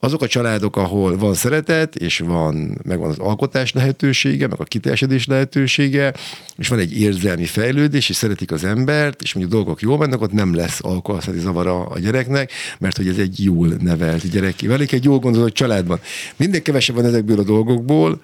azok 0.00 0.22
a 0.22 0.26
családok, 0.26 0.76
ahol 0.76 1.16
van 1.16 1.34
szeretet, 1.34 1.96
és 1.96 2.18
van, 2.18 2.80
megvan 2.84 3.10
az 3.10 3.18
alkotás 3.18 3.72
lehetősége, 3.72 4.46
meg 4.46 4.60
a 4.60 4.64
kiteljesedés 4.64 5.26
lehetősége, 5.26 6.14
és 6.56 6.68
van 6.68 6.78
egy 6.78 7.00
érzelmi 7.00 7.44
fejlődés, 7.44 8.08
és 8.08 8.16
szeretik 8.16 8.52
az 8.52 8.64
embert, 8.64 9.22
és 9.22 9.34
mondjuk 9.34 9.54
dolgok 9.54 9.80
jól 9.80 9.98
mennek, 9.98 10.20
ott 10.20 10.32
nem 10.32 10.54
lesz 10.54 10.78
alkoholszati 10.82 11.38
zavara 11.38 11.86
a 11.86 11.98
gyereknek, 11.98 12.52
mert 12.78 12.96
hogy 12.96 13.08
ez 13.08 13.18
egy 13.18 13.44
jól 13.44 13.68
nevelt 13.80 14.30
gyerek. 14.30 14.60
Velik 14.60 14.92
egy 14.92 15.04
jól 15.04 15.18
gondozott 15.18 15.54
családban. 15.54 16.00
Minden 16.36 16.62
kevesebb 16.62 16.96
van 16.96 17.04
ezekből 17.04 17.38
a 17.38 17.44
dolgokból, 17.44 18.20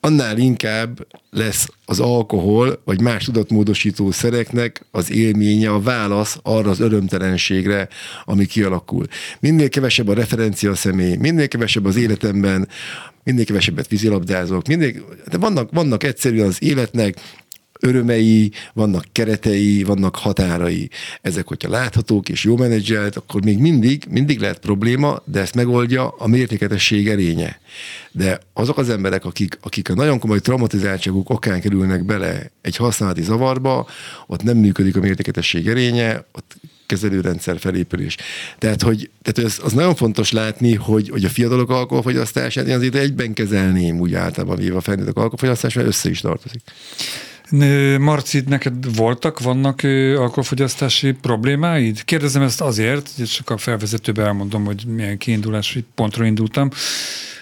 annál 0.00 0.38
inkább 0.38 1.06
lesz 1.30 1.68
az 1.84 2.00
alkohol, 2.00 2.82
vagy 2.84 3.00
más 3.00 3.24
tudatmódosító 3.24 4.10
szereknek 4.10 4.84
az 4.90 5.10
élménye, 5.10 5.70
a 5.70 5.80
válasz 5.80 6.38
arra 6.42 6.70
az 6.70 6.80
örömtelenségre, 6.80 7.88
ami 8.24 8.46
kialakul. 8.46 9.06
Minél 9.40 9.68
kevesebb 9.68 10.08
a 10.08 10.14
referencia 10.14 10.74
személy, 10.74 11.16
minél 11.16 11.48
kevesebb 11.48 11.84
az 11.84 11.96
életemben, 11.96 12.68
minél 13.24 13.44
kevesebbet 13.44 13.88
vízilabdázok, 13.88 14.66
minél, 14.66 14.92
de 15.30 15.38
vannak, 15.38 15.70
vannak 15.72 16.02
egyszerűen 16.04 16.46
az 16.46 16.62
életnek 16.62 17.16
örömei, 17.80 18.52
vannak 18.72 19.04
keretei, 19.12 19.82
vannak 19.82 20.16
határai. 20.16 20.90
Ezek, 21.20 21.46
hogyha 21.46 21.70
láthatók 21.70 22.28
és 22.28 22.44
jó 22.44 22.56
menedzselt, 22.56 23.16
akkor 23.16 23.44
még 23.44 23.58
mindig, 23.58 24.04
mindig 24.10 24.40
lehet 24.40 24.58
probléma, 24.58 25.22
de 25.24 25.40
ezt 25.40 25.54
megoldja 25.54 26.08
a 26.08 26.26
mértéketesség 26.26 27.08
erénye. 27.08 27.60
De 28.12 28.40
azok 28.52 28.78
az 28.78 28.88
emberek, 28.88 29.24
akik, 29.24 29.58
akik 29.62 29.90
a 29.90 29.94
nagyon 29.94 30.18
komoly 30.18 30.40
traumatizáltságuk 30.40 31.30
okán 31.30 31.60
kerülnek 31.60 32.04
bele 32.04 32.50
egy 32.60 32.76
használati 32.76 33.22
zavarba, 33.22 33.86
ott 34.26 34.42
nem 34.42 34.56
működik 34.56 34.96
a 34.96 35.00
mértéketesség 35.00 35.68
erénye, 35.68 36.24
ott 36.32 36.56
kezelőrendszer 36.88 37.58
felépülés. 37.58 38.16
Tehát, 38.58 38.82
hogy, 38.82 39.10
tehát 39.22 39.50
az, 39.50 39.60
az 39.64 39.72
nagyon 39.72 39.94
fontos 39.94 40.32
látni, 40.32 40.74
hogy, 40.74 41.08
hogy 41.08 41.24
a 41.24 41.28
fiatalok 41.28 41.70
alkoholfogyasztását 41.70 42.66
én 42.66 42.74
azért 42.74 42.94
egyben 42.94 43.32
kezelném 43.32 44.00
úgy 44.00 44.14
általában 44.14 44.56
véve 44.56 44.76
a 44.76 44.80
felnőttek 44.80 45.16
alkoholfogyasztás, 45.16 45.74
mert 45.74 45.88
össze 45.88 46.10
is 46.10 46.20
tartozik. 46.20 46.60
Marci, 47.98 48.42
neked 48.46 48.96
voltak, 48.96 49.40
vannak 49.40 49.80
alkoholfogyasztási 50.16 51.12
problémáid? 51.12 52.04
Kérdezem 52.04 52.42
ezt 52.42 52.60
azért, 52.60 53.10
hogy 53.16 53.26
csak 53.26 53.50
a 53.50 53.56
felvezetőben 53.56 54.26
elmondom, 54.26 54.64
hogy 54.64 54.84
milyen 54.86 55.18
kiindulási 55.18 55.84
pontról 55.94 56.26
indultam, 56.26 56.70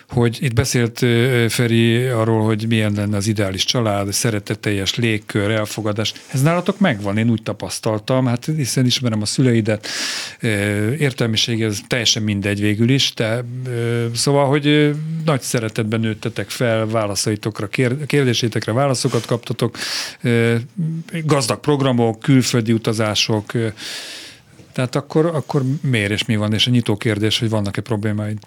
hogy 0.09 0.39
itt 0.41 0.53
beszélt 0.53 0.99
Feri 1.53 2.05
arról, 2.05 2.45
hogy 2.45 2.67
milyen 2.69 2.93
lenne 2.93 3.17
az 3.17 3.27
ideális 3.27 3.65
család, 3.65 4.13
szeretetteljes 4.13 4.95
légkör, 4.95 5.51
elfogadás. 5.51 6.13
Ez 6.33 6.43
nálatok 6.43 6.79
megvan, 6.79 7.19
én 7.19 7.31
úgy 7.31 7.43
tapasztaltam, 7.43 8.27
hát 8.27 8.45
hiszen 8.57 8.87
ismerem 8.87 9.23
a 9.23 9.27
szüleidet, 9.27 9.89
értelmiség 10.99 11.63
ez 11.63 11.79
teljesen 11.87 12.23
mindegy 12.23 12.61
végül 12.61 12.89
is, 12.89 13.13
de 13.15 13.45
szóval, 14.15 14.47
hogy 14.47 14.95
nagy 15.25 15.41
szeretetben 15.41 16.01
nőttetek 16.01 16.51
fel, 16.51 16.87
válaszaitokra, 16.87 17.69
kérdésétekre 18.07 18.73
válaszokat 18.73 19.27
kaptatok, 19.27 19.79
gazdag 21.25 21.61
programok, 21.61 22.21
külföldi 22.21 22.73
utazások, 22.73 23.53
tehát 24.73 24.97
akkor, 24.97 25.27
akkor 25.27 25.63
miért 25.81 26.11
és 26.11 26.25
mi 26.25 26.37
van? 26.37 26.53
És 26.53 26.67
a 26.67 26.71
nyitó 26.71 26.97
kérdés, 26.97 27.39
hogy 27.39 27.49
vannak-e 27.49 27.81
problémáid? 27.81 28.39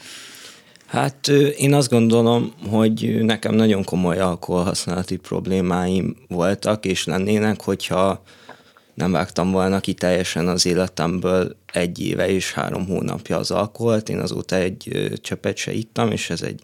Hát 0.90 1.28
én 1.58 1.74
azt 1.74 1.90
gondolom, 1.90 2.54
hogy 2.70 3.20
nekem 3.22 3.56
nagyon 3.56 3.84
komoly 3.84 4.20
alkoholhasználati 4.20 5.18
problémáim 5.18 6.16
voltak, 6.28 6.86
és 6.86 7.06
lennének, 7.06 7.62
hogyha 7.62 8.24
nem 8.94 9.12
vágtam 9.12 9.52
volna 9.52 9.80
ki 9.80 9.94
teljesen 9.94 10.48
az 10.48 10.66
életemből 10.66 11.56
egy 11.74 12.00
éve 12.00 12.30
és 12.30 12.54
három 12.54 12.86
hónapja 12.86 13.38
az 13.38 13.52
alkoholt. 13.52 14.10
Én 14.10 14.20
azóta 14.20 14.56
egy 14.56 15.12
csöpet 15.22 15.58
se 15.58 15.72
ittam, 15.72 16.12
és 16.12 16.30
ez 16.30 16.42
egy 16.42 16.62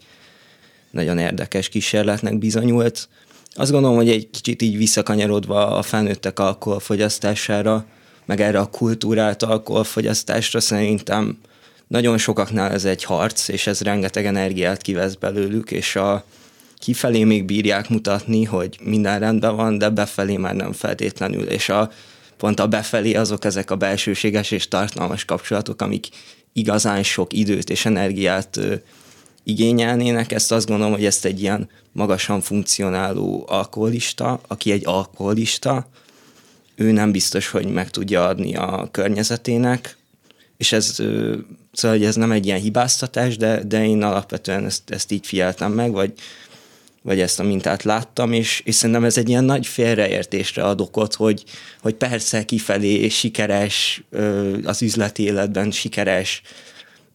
nagyon 0.90 1.18
érdekes 1.18 1.68
kísérletnek 1.68 2.38
bizonyult. 2.38 3.08
Azt 3.54 3.70
gondolom, 3.70 3.96
hogy 3.96 4.08
egy 4.08 4.30
kicsit 4.30 4.62
így 4.62 4.76
visszakanyarodva 4.76 5.76
a 5.76 5.82
felnőttek 5.82 6.38
alkoholfogyasztására, 6.38 7.86
meg 8.24 8.40
erre 8.40 8.58
a 8.58 8.70
kultúrát 8.70 9.42
alkoholfogyasztásra 9.42 10.60
szerintem 10.60 11.38
nagyon 11.88 12.18
sokaknál 12.18 12.70
ez 12.70 12.84
egy 12.84 13.04
harc, 13.04 13.48
és 13.48 13.66
ez 13.66 13.80
rengeteg 13.80 14.26
energiát 14.26 14.82
kivesz 14.82 15.14
belőlük, 15.14 15.70
és 15.70 15.96
a 15.96 16.24
kifelé 16.78 17.24
még 17.24 17.44
bírják 17.44 17.88
mutatni, 17.88 18.44
hogy 18.44 18.78
minden 18.82 19.18
rendben 19.18 19.56
van, 19.56 19.78
de 19.78 19.88
befelé 19.88 20.36
már 20.36 20.54
nem 20.54 20.72
feltétlenül, 20.72 21.44
és 21.44 21.68
a, 21.68 21.90
pont 22.36 22.60
a 22.60 22.66
befelé 22.66 23.14
azok 23.14 23.44
ezek 23.44 23.70
a 23.70 23.76
belsőséges 23.76 24.50
és 24.50 24.68
tartalmas 24.68 25.24
kapcsolatok, 25.24 25.82
amik 25.82 26.08
igazán 26.52 27.02
sok 27.02 27.32
időt 27.32 27.70
és 27.70 27.84
energiát 27.84 28.56
ö, 28.56 28.74
igényelnének. 29.44 30.32
Ezt 30.32 30.52
azt 30.52 30.66
gondolom, 30.66 30.92
hogy 30.92 31.04
ezt 31.04 31.24
egy 31.24 31.40
ilyen 31.40 31.68
magasan 31.92 32.40
funkcionáló 32.40 33.44
alkoholista, 33.48 34.40
aki 34.46 34.70
egy 34.72 34.86
alkoholista, 34.86 35.88
ő 36.74 36.90
nem 36.90 37.12
biztos, 37.12 37.48
hogy 37.48 37.66
meg 37.66 37.90
tudja 37.90 38.26
adni 38.26 38.56
a 38.56 38.88
környezetének, 38.90 39.96
és 40.56 40.72
ez, 40.72 40.96
szóval 41.76 41.96
hogy 41.96 42.06
ez 42.06 42.14
nem 42.14 42.32
egy 42.32 42.46
ilyen 42.46 42.60
hibáztatás, 42.60 43.36
de, 43.36 43.62
de 43.64 43.86
én 43.86 44.02
alapvetően 44.02 44.64
ezt, 44.64 44.90
ezt 44.90 45.12
így 45.12 45.26
fieltem 45.26 45.72
meg, 45.72 45.92
vagy, 45.92 46.12
vagy 47.02 47.20
ezt 47.20 47.40
a 47.40 47.42
mintát 47.42 47.82
láttam, 47.82 48.32
és, 48.32 48.62
és 48.64 48.74
szerintem 48.74 49.04
ez 49.04 49.18
egy 49.18 49.28
ilyen 49.28 49.44
nagy 49.44 49.66
félreértésre 49.66 50.64
ad 50.64 50.80
okot, 50.80 51.14
hogy, 51.14 51.44
hogy 51.80 51.94
persze 51.94 52.44
kifelé 52.44 53.08
sikeres, 53.08 54.02
az 54.64 54.82
üzleti 54.82 55.22
életben 55.22 55.70
sikeres, 55.70 56.42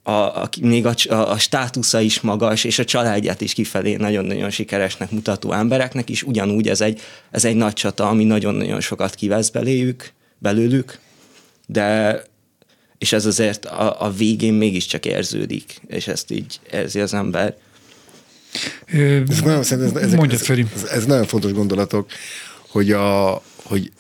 a, 0.04 0.12
a, 0.12 0.50
még 0.62 0.86
a, 0.86 0.94
a, 1.10 1.14
a 1.14 1.38
státusza 1.38 2.00
is 2.00 2.22
magas, 2.22 2.64
és 2.64 2.80
a 2.80 2.86
családját 2.86 3.42
is 3.42 3.54
kifelé 3.54 3.96
nagyon-nagyon 3.96 4.50
sikeresnek 4.50 5.12
mutató 5.12 5.52
embereknek 5.52 6.10
is. 6.10 6.24
Ugyanúgy 6.24 6.70
ez 6.70 6.82
egy, 6.82 7.02
ez 7.32 7.46
egy 7.46 7.56
nagy 7.56 7.74
csata, 7.74 8.10
ami 8.10 8.24
nagyon-nagyon 8.24 8.80
sokat 8.80 9.16
kivesz 9.16 9.50
beléjük, 9.50 10.14
belőlük, 10.38 11.00
de 11.68 12.22
és 13.02 13.14
ez 13.14 13.26
azért 13.26 13.66
a, 13.66 14.06
a 14.06 14.12
végén 14.12 14.54
mégiscsak 14.54 15.06
érződik, 15.06 15.82
és 15.88 16.08
ezt 16.08 16.32
így 16.32 16.60
érzi 16.72 17.00
az 17.00 17.14
ember. 17.14 17.56
Ez 19.30 19.40
nagyon, 19.40 19.60
ez, 19.60 19.72
ez, 19.72 19.92
ez, 19.96 20.50
ez, 20.50 20.84
ez 20.92 21.06
nagyon 21.06 21.26
fontos 21.26 21.52
gondolatok, 21.52 22.10
hogy, 22.68 22.92
a, 22.92 23.42
hogy 23.64 23.92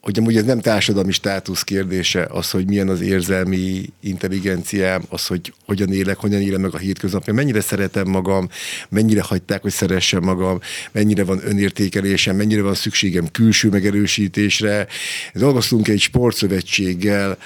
hogy 0.00 0.18
amúgy 0.18 0.36
ez 0.36 0.44
nem 0.44 0.60
társadalmi 0.60 1.12
státusz 1.12 1.62
kérdése, 1.62 2.26
az, 2.30 2.50
hogy 2.50 2.66
milyen 2.66 2.88
az 2.88 3.00
érzelmi 3.00 3.92
intelligenciám, 4.00 5.02
az, 5.08 5.26
hogy 5.26 5.52
hogyan 5.64 5.92
élek, 5.92 6.16
hogyan 6.16 6.40
élem 6.40 6.60
meg 6.60 6.74
a 6.74 6.78
hétköznapja, 6.78 7.32
mennyire 7.32 7.60
szeretem 7.60 8.08
magam, 8.08 8.48
mennyire 8.88 9.22
hagyták, 9.22 9.62
hogy 9.62 9.72
szeressem 9.72 10.22
magam, 10.22 10.60
mennyire 10.92 11.24
van 11.24 11.40
önértékelésem, 11.44 12.36
mennyire 12.36 12.62
van 12.62 12.74
szükségem 12.74 13.30
külső 13.30 13.68
megerősítésre. 13.68 14.86
Dolgoztunk 15.34 15.88
egy 15.88 16.00
sportszövetséggel, 16.00 17.38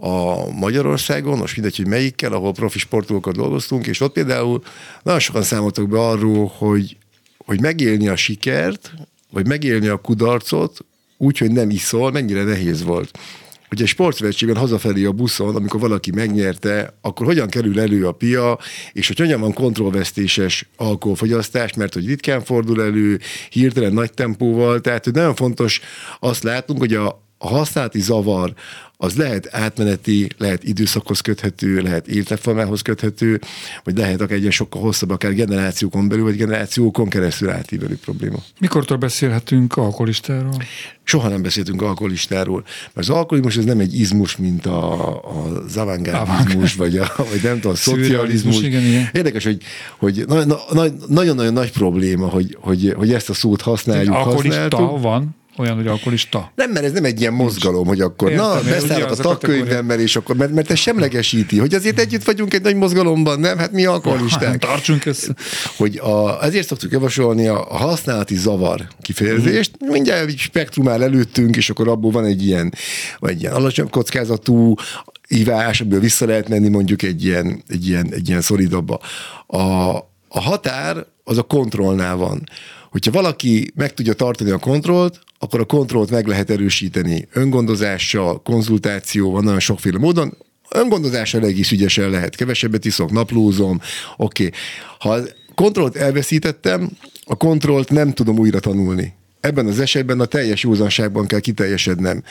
a 0.00 0.50
Magyarországon, 0.52 1.38
most 1.38 1.56
mindegy, 1.56 1.76
hogy 1.76 1.86
melyikkel, 1.86 2.32
ahol 2.32 2.52
profi 2.52 2.78
sportolókat 2.78 3.36
dolgoztunk, 3.36 3.86
és 3.86 4.00
ott 4.00 4.12
például 4.12 4.62
nagyon 5.02 5.20
sokan 5.20 5.42
számoltak 5.42 5.88
be 5.88 5.98
arról, 5.98 6.52
hogy, 6.58 6.96
hogy 7.36 7.60
megélni 7.60 8.08
a 8.08 8.16
sikert, 8.16 8.92
vagy 9.30 9.46
megélni 9.46 9.86
a 9.86 9.96
kudarcot, 9.96 10.84
úgy, 11.16 11.38
hogy 11.38 11.50
nem 11.50 11.70
iszol, 11.70 12.10
mennyire 12.10 12.44
nehéz 12.44 12.82
volt. 12.82 13.18
Hogy 13.68 13.80
egy 13.80 13.88
sportszövetségben 13.88 14.56
hazafelé 14.56 15.04
a 15.04 15.12
buszon, 15.12 15.56
amikor 15.56 15.80
valaki 15.80 16.10
megnyerte, 16.10 16.94
akkor 17.00 17.26
hogyan 17.26 17.48
kerül 17.48 17.80
elő 17.80 18.06
a 18.06 18.12
pia, 18.12 18.58
és 18.92 19.06
hogy 19.06 19.18
hogyan 19.18 19.40
van 19.40 19.52
kontrollvesztéses 19.52 20.68
alkoholfogyasztás, 20.76 21.74
mert 21.74 21.94
hogy 21.94 22.06
ritkán 22.06 22.42
fordul 22.42 22.82
elő, 22.82 23.20
hirtelen 23.50 23.92
nagy 23.92 24.12
tempóval, 24.12 24.80
tehát 24.80 25.04
hogy 25.04 25.12
nagyon 25.12 25.34
fontos 25.34 25.80
azt 26.20 26.42
látnunk, 26.42 26.80
hogy 26.80 26.94
a, 26.94 27.06
a 27.38 27.48
használati 27.48 28.00
zavar, 28.00 28.54
az 29.02 29.16
lehet 29.16 29.48
átmeneti, 29.50 30.28
lehet 30.38 30.64
időszakhoz 30.64 31.20
köthető, 31.20 31.80
lehet 31.80 32.08
életformához 32.08 32.82
köthető, 32.82 33.40
vagy 33.84 33.96
lehet 33.96 34.20
akár 34.20 34.38
egy 34.38 34.52
sokkal 34.52 34.82
hosszabb, 34.82 35.10
akár 35.10 35.34
generációkon 35.34 36.08
belül, 36.08 36.24
vagy 36.24 36.36
generációkon 36.36 37.08
keresztül 37.08 37.50
átívelő 37.50 37.98
probléma. 38.04 38.36
Mikortól 38.58 38.96
beszélhetünk 38.96 39.76
alkoholistáról? 39.76 40.62
Soha 41.02 41.28
nem 41.28 41.42
beszéltünk 41.42 41.82
alkoholistáról, 41.82 42.64
mert 42.92 43.08
az 43.08 43.10
alkoholizmus 43.10 43.56
ez 43.56 43.64
nem 43.64 43.78
egy 43.78 44.00
izmus, 44.00 44.36
mint 44.36 44.66
a, 44.66 45.08
a 45.16 45.62
zavangádizmus, 45.68 46.74
vagy, 46.74 46.96
a, 46.96 47.12
vagy 47.16 47.40
nem 47.42 47.54
tudom, 47.54 47.72
a 47.72 47.76
szocializmus. 47.76 48.62
Igen, 48.62 48.82
igen. 48.82 49.08
Érdekes, 49.12 49.44
hogy, 49.44 49.62
hogy 49.98 50.24
nagyon-nagyon 51.08 51.52
nagy 51.52 51.72
probléma, 51.72 52.26
hogy, 52.26 52.56
hogy, 52.60 52.94
hogy 52.96 53.12
ezt 53.12 53.30
a 53.30 53.34
szót 53.34 53.60
használjuk. 53.60 54.14
Alkoholista 54.14 54.98
van, 54.98 55.38
olyan, 55.60 55.76
hogy 55.76 55.86
alkoholista? 55.86 56.52
Nem, 56.54 56.70
mert 56.70 56.84
ez 56.84 56.92
nem 56.92 57.04
egy 57.04 57.20
ilyen 57.20 57.32
mozgalom, 57.32 57.86
hogy 57.86 58.00
akkor 58.00 58.30
Értem, 58.30 58.46
na, 58.46 58.60
beszállok 58.62 59.10
a 59.10 59.14
tagkönyvemmel, 59.14 60.00
és 60.00 60.16
akkor, 60.16 60.36
mert, 60.36 60.52
mert 60.52 60.70
ez 60.70 60.78
semlegesíti, 60.78 61.58
hogy 61.58 61.74
azért 61.74 61.98
együtt 61.98 62.24
vagyunk 62.24 62.54
egy 62.54 62.62
nagy 62.62 62.76
mozgalomban, 62.76 63.40
nem? 63.40 63.58
Hát 63.58 63.72
mi 63.72 63.84
alkoholisták. 63.84 64.58
Tartsunk 64.66 65.04
össze. 65.04 65.34
Hogy 65.76 65.96
a, 65.96 66.44
ezért 66.44 66.66
szoktuk 66.66 66.92
javasolni 66.92 67.46
a, 67.46 67.56
használati 67.56 68.36
zavar 68.36 68.88
kifejezést. 69.00 69.70
Mm. 69.84 69.90
Mindjárt 69.90 70.28
egy 70.28 70.38
spektrum 70.38 70.88
áll 70.88 71.02
előttünk, 71.02 71.56
és 71.56 71.70
akkor 71.70 71.88
abból 71.88 72.10
van 72.10 72.24
egy 72.24 72.46
ilyen, 72.46 72.74
vagy 73.18 73.30
egy 73.30 73.40
ilyen 73.40 73.52
alacsony 73.52 73.90
kockázatú, 73.90 74.74
ivás, 75.28 75.80
amiből 75.80 76.00
vissza 76.00 76.26
lehet 76.26 76.48
menni 76.48 76.68
mondjuk 76.68 77.02
egy 77.02 77.24
ilyen, 77.24 77.62
egy 77.68 77.88
ilyen, 77.88 78.08
egy 78.12 78.28
ilyen 78.28 78.40
szolidabba. 78.40 79.00
A, 79.46 79.60
a 80.28 80.40
határ 80.40 81.06
az 81.24 81.38
a 81.38 81.42
kontrollnál 81.42 82.16
van. 82.16 82.48
Hogyha 82.90 83.10
valaki 83.10 83.70
meg 83.74 83.94
tudja 83.94 84.12
tartani 84.12 84.50
a 84.50 84.58
kontrollt, 84.58 85.20
akkor 85.42 85.60
a 85.60 85.64
kontrollt 85.64 86.10
meg 86.10 86.26
lehet 86.26 86.50
erősíteni 86.50 87.28
öngondozással, 87.32 88.42
konzultációval, 88.42 89.42
nagyon 89.42 89.60
sokféle 89.60 89.98
módon. 89.98 90.36
Öngondozással 90.70 91.44
egész 91.44 91.70
ügyesen 91.70 92.10
lehet. 92.10 92.36
Kevesebbet 92.36 92.84
iszok, 92.84 93.10
naplózom, 93.10 93.80
oké. 94.16 94.44
Okay. 94.46 94.58
Ha 94.98 95.10
a 95.10 95.20
kontrollt 95.54 95.96
elveszítettem, 95.96 96.90
a 97.24 97.36
kontrollt 97.36 97.90
nem 97.90 98.12
tudom 98.12 98.38
újra 98.38 98.60
tanulni. 98.60 99.14
Ebben 99.40 99.66
az 99.66 99.80
esetben 99.80 100.20
a 100.20 100.24
teljes 100.24 100.62
józanságban 100.62 101.26
kell 101.26 101.40
kiteljesednem. 101.40 102.22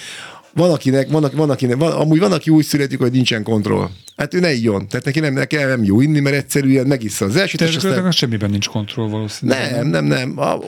Van 0.54 0.72
akinek, 0.72 1.10
van, 1.10 1.32
van 1.34 1.50
akinek, 1.50 1.78
van, 1.78 1.92
amúgy 1.92 2.20
van, 2.20 2.32
aki 2.32 2.50
úgy 2.50 2.66
születik, 2.66 3.00
hogy 3.00 3.12
nincsen 3.12 3.44
kontroll. 3.44 3.90
Hát 4.18 4.34
ő 4.34 4.40
ne 4.40 4.52
igyon. 4.52 4.88
Tehát 4.88 5.06
neki 5.06 5.20
nem, 5.20 5.34
neki 5.34 5.56
nem 5.56 5.84
jó 5.84 6.02
inni, 6.02 6.20
mert 6.20 6.36
egyszerűen 6.36 6.88
megissza 6.88 7.26
az 7.26 7.36
elsőt. 7.36 7.60
Tehát 7.60 7.76
aztán... 7.76 8.12
semmiben 8.12 8.50
nincs 8.50 8.68
kontroll 8.68 9.10
valószínűleg. 9.10 9.72
Nem, 9.72 9.88
nem, 9.88 10.06
nem. 10.06 10.40
A, 10.40 10.60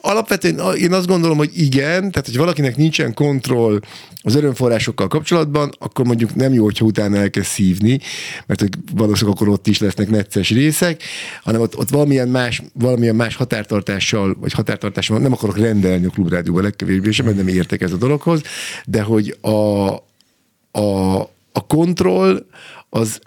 alapvetően 0.00 0.76
én 0.76 0.92
azt 0.92 1.06
gondolom, 1.06 1.36
hogy 1.36 1.50
igen, 1.54 2.10
tehát 2.10 2.26
hogy 2.26 2.36
valakinek 2.36 2.76
nincsen 2.76 3.14
kontroll 3.14 3.80
az 4.22 4.34
örömforrásokkal 4.34 5.08
kapcsolatban, 5.08 5.72
akkor 5.78 6.04
mondjuk 6.04 6.34
nem 6.34 6.52
jó, 6.52 6.64
hogyha 6.64 6.84
utána 6.84 7.16
elkezd 7.16 7.46
szívni, 7.46 8.00
mert 8.46 8.60
hogy 8.60 8.70
valószínűleg 8.94 9.36
akkor 9.36 9.48
ott 9.48 9.66
is 9.66 9.78
lesznek 9.78 10.10
necces 10.10 10.50
részek, 10.50 11.02
hanem 11.42 11.60
ott, 11.60 11.76
ott 11.76 11.90
valamilyen, 11.90 12.28
más, 12.28 12.62
valamilyen 12.72 13.16
más 13.16 13.36
határtartással, 13.36 14.36
vagy 14.40 14.52
határtartással 14.52 15.18
nem 15.18 15.32
akarok 15.32 15.58
rendelni 15.58 16.06
a 16.06 16.10
klubrádióban 16.10 16.62
legkevésbé 16.62 17.10
sem, 17.10 17.24
mert 17.24 17.36
nem 17.36 17.48
értek 17.48 17.80
ez 17.80 17.92
a 17.92 17.96
dologhoz, 17.96 18.42
de 18.86 19.02
hogy 19.02 19.36
a, 19.40 19.88
a, 20.70 21.20
a 21.52 21.66
kontroll 21.66 22.46
az 22.88 23.20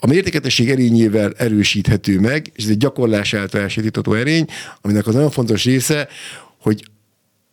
a 0.00 0.06
mértéketesség 0.06 0.70
erényével 0.70 1.32
erősíthető 1.36 2.20
meg, 2.20 2.50
és 2.54 2.64
ez 2.64 2.70
egy 2.70 2.76
gyakorlás 2.76 3.34
által 3.34 3.60
elsajátítható 3.60 4.12
erény, 4.12 4.46
aminek 4.80 5.06
az 5.06 5.14
nagyon 5.14 5.30
fontos 5.30 5.64
része, 5.64 6.08
hogy 6.60 6.84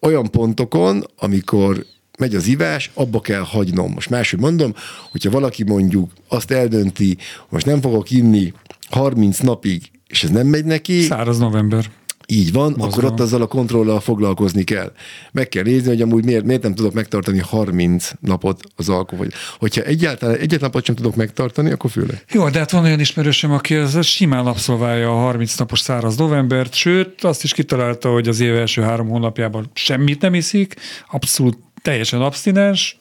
olyan 0.01 0.31
pontokon, 0.31 1.03
amikor 1.17 1.85
megy 2.19 2.35
az 2.35 2.47
ivás, 2.47 2.91
abba 2.93 3.19
kell 3.19 3.41
hagynom. 3.41 3.91
Most 3.91 4.09
máshogy 4.09 4.39
mondom, 4.39 4.73
hogyha 5.11 5.29
valaki 5.29 5.63
mondjuk 5.63 6.11
azt 6.27 6.51
eldönti, 6.51 7.17
most 7.49 7.65
nem 7.65 7.81
fogok 7.81 8.11
inni 8.11 8.53
30 8.89 9.39
napig 9.39 9.91
és 10.07 10.23
ez 10.23 10.29
nem 10.29 10.47
megy 10.47 10.65
neki, 10.65 11.01
Száraz 11.01 11.37
november. 11.37 11.85
Így 12.27 12.51
van, 12.51 12.63
Mozgalom. 12.63 12.91
akkor 12.91 13.03
ott 13.03 13.19
azzal 13.19 13.41
a 13.41 13.47
kontrollal 13.47 13.99
foglalkozni 13.99 14.63
kell. 14.63 14.91
Meg 15.31 15.49
kell 15.49 15.63
nézni, 15.63 15.87
hogy 15.87 16.01
amúgy 16.01 16.25
miért, 16.25 16.43
miért 16.43 16.61
nem 16.61 16.75
tudok 16.75 16.93
megtartani 16.93 17.39
30 17.39 18.11
napot 18.19 18.63
az 18.75 18.89
alkohol. 18.89 19.27
Hogyha 19.59 19.81
egyáltalán 19.81 20.35
egyet 20.35 20.61
napot 20.61 20.85
sem 20.85 20.95
tudok 20.95 21.15
megtartani, 21.15 21.71
akkor 21.71 21.89
főleg. 21.89 22.23
Jó, 22.31 22.49
de 22.49 22.59
hát 22.59 22.71
van 22.71 22.83
olyan 22.83 22.99
ismerősöm, 22.99 23.51
aki 23.51 23.75
az 23.75 24.05
simán 24.05 24.45
abszolválja 24.45 25.09
a 25.09 25.19
30 25.19 25.55
napos 25.55 25.79
száraz 25.79 26.15
novembert, 26.15 26.73
sőt, 26.73 27.23
azt 27.23 27.43
is 27.43 27.53
kitalálta, 27.53 28.11
hogy 28.11 28.27
az 28.27 28.39
év 28.39 28.55
első 28.55 28.81
három 28.81 29.07
hónapjában 29.07 29.69
semmit 29.73 30.21
nem 30.21 30.33
iszik, 30.33 30.75
abszolút 31.11 31.57
teljesen 31.81 32.21
abstinens, 32.21 32.97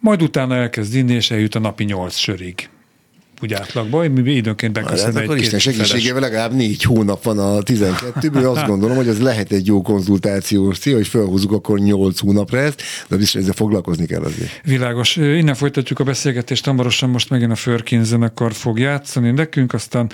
majd 0.00 0.22
utána 0.22 0.54
elkezd 0.54 0.94
inni, 0.94 1.12
és 1.14 1.30
eljut 1.30 1.54
a 1.54 1.58
napi 1.58 1.84
8 1.84 2.16
sörig. 2.16 2.68
Úgy 3.42 3.52
átlagban, 3.52 4.10
mi 4.10 4.32
időnként 4.32 4.76
Hát 4.76 4.86
beköszön 4.86 5.16
akkor 5.16 5.36
egy 5.36 5.40
Isten 5.40 5.58
két 5.58 5.72
feles. 5.72 5.88
segítségével 5.88 6.20
legalább 6.20 6.52
négy 6.52 6.82
hónap 6.82 7.22
van 7.22 7.38
a 7.38 7.58
12-ből, 7.58 8.52
azt 8.54 8.66
gondolom, 8.66 8.96
hogy 8.96 9.08
az 9.08 9.20
lehet 9.20 9.52
egy 9.52 9.66
jó 9.66 9.82
konzultációs 9.82 10.78
cél, 10.78 10.94
hogy 10.94 11.06
felhúzzuk 11.06 11.52
akkor 11.52 11.78
8 11.78 12.18
hónapra 12.20 12.58
ezt, 12.58 12.82
de 13.08 13.16
biztos 13.16 13.40
ezzel 13.40 13.52
foglalkozni 13.52 14.06
kell 14.06 14.22
azért. 14.22 14.60
Világos. 14.64 15.16
Innen 15.16 15.54
folytatjuk 15.54 15.98
a 15.98 16.04
beszélgetést. 16.04 16.64
Hamarosan 16.64 17.10
most 17.10 17.30
megint 17.30 17.52
a 17.52 17.54
Förkin 17.54 18.04
zenekar 18.04 18.52
fog 18.52 18.78
játszani 18.78 19.30
nekünk, 19.30 19.72
aztán 19.74 20.10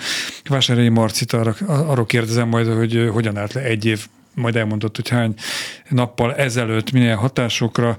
Vásárhelyi 0.49 0.89
Marcit 0.89 1.33
arra, 1.33 1.55
arról 1.67 2.05
kérdezem 2.05 2.47
majd, 2.47 2.67
hogy 2.67 3.09
hogyan 3.11 3.37
állt 3.37 3.53
le 3.53 3.61
egy 3.61 3.85
év 3.85 4.07
majd 4.33 4.55
elmondott, 4.55 4.95
hogy 4.95 5.09
hány 5.09 5.33
nappal 5.89 6.35
ezelőtt 6.35 6.91
milyen 6.91 7.17
hatásokra. 7.17 7.97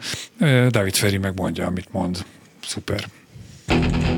Dávid 0.69 0.95
Feri 0.95 1.19
megmondja, 1.19 1.67
amit 1.67 1.93
mond. 1.93 2.25
Szuper. 2.67 3.05
What 3.69 4.18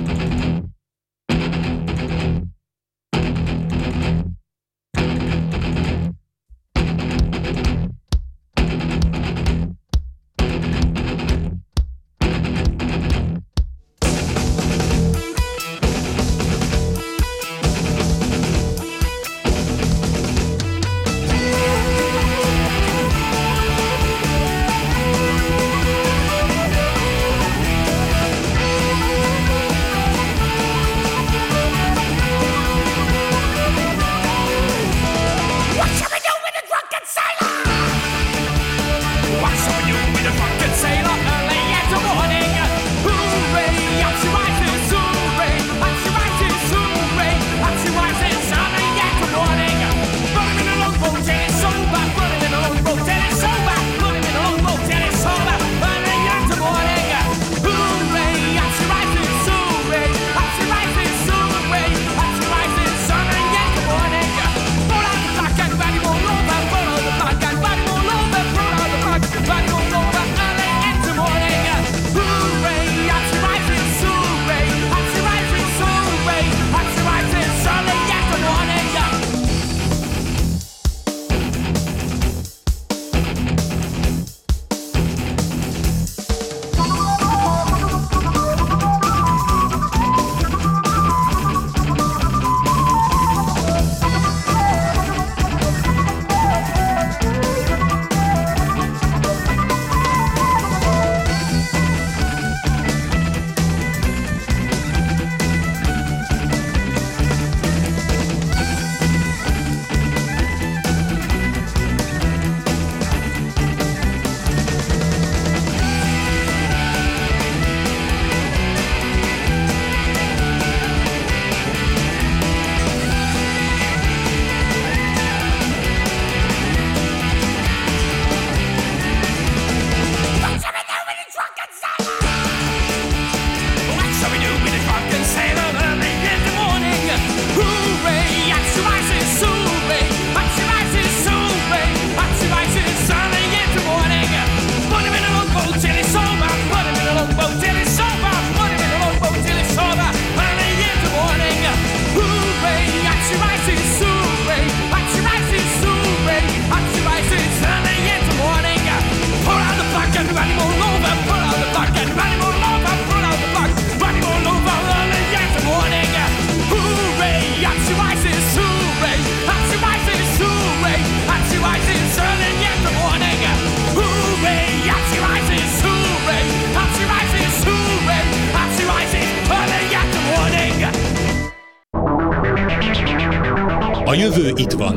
A 184.11 184.15
jövő 184.15 184.53
itt 184.57 184.73
van. 184.73 184.95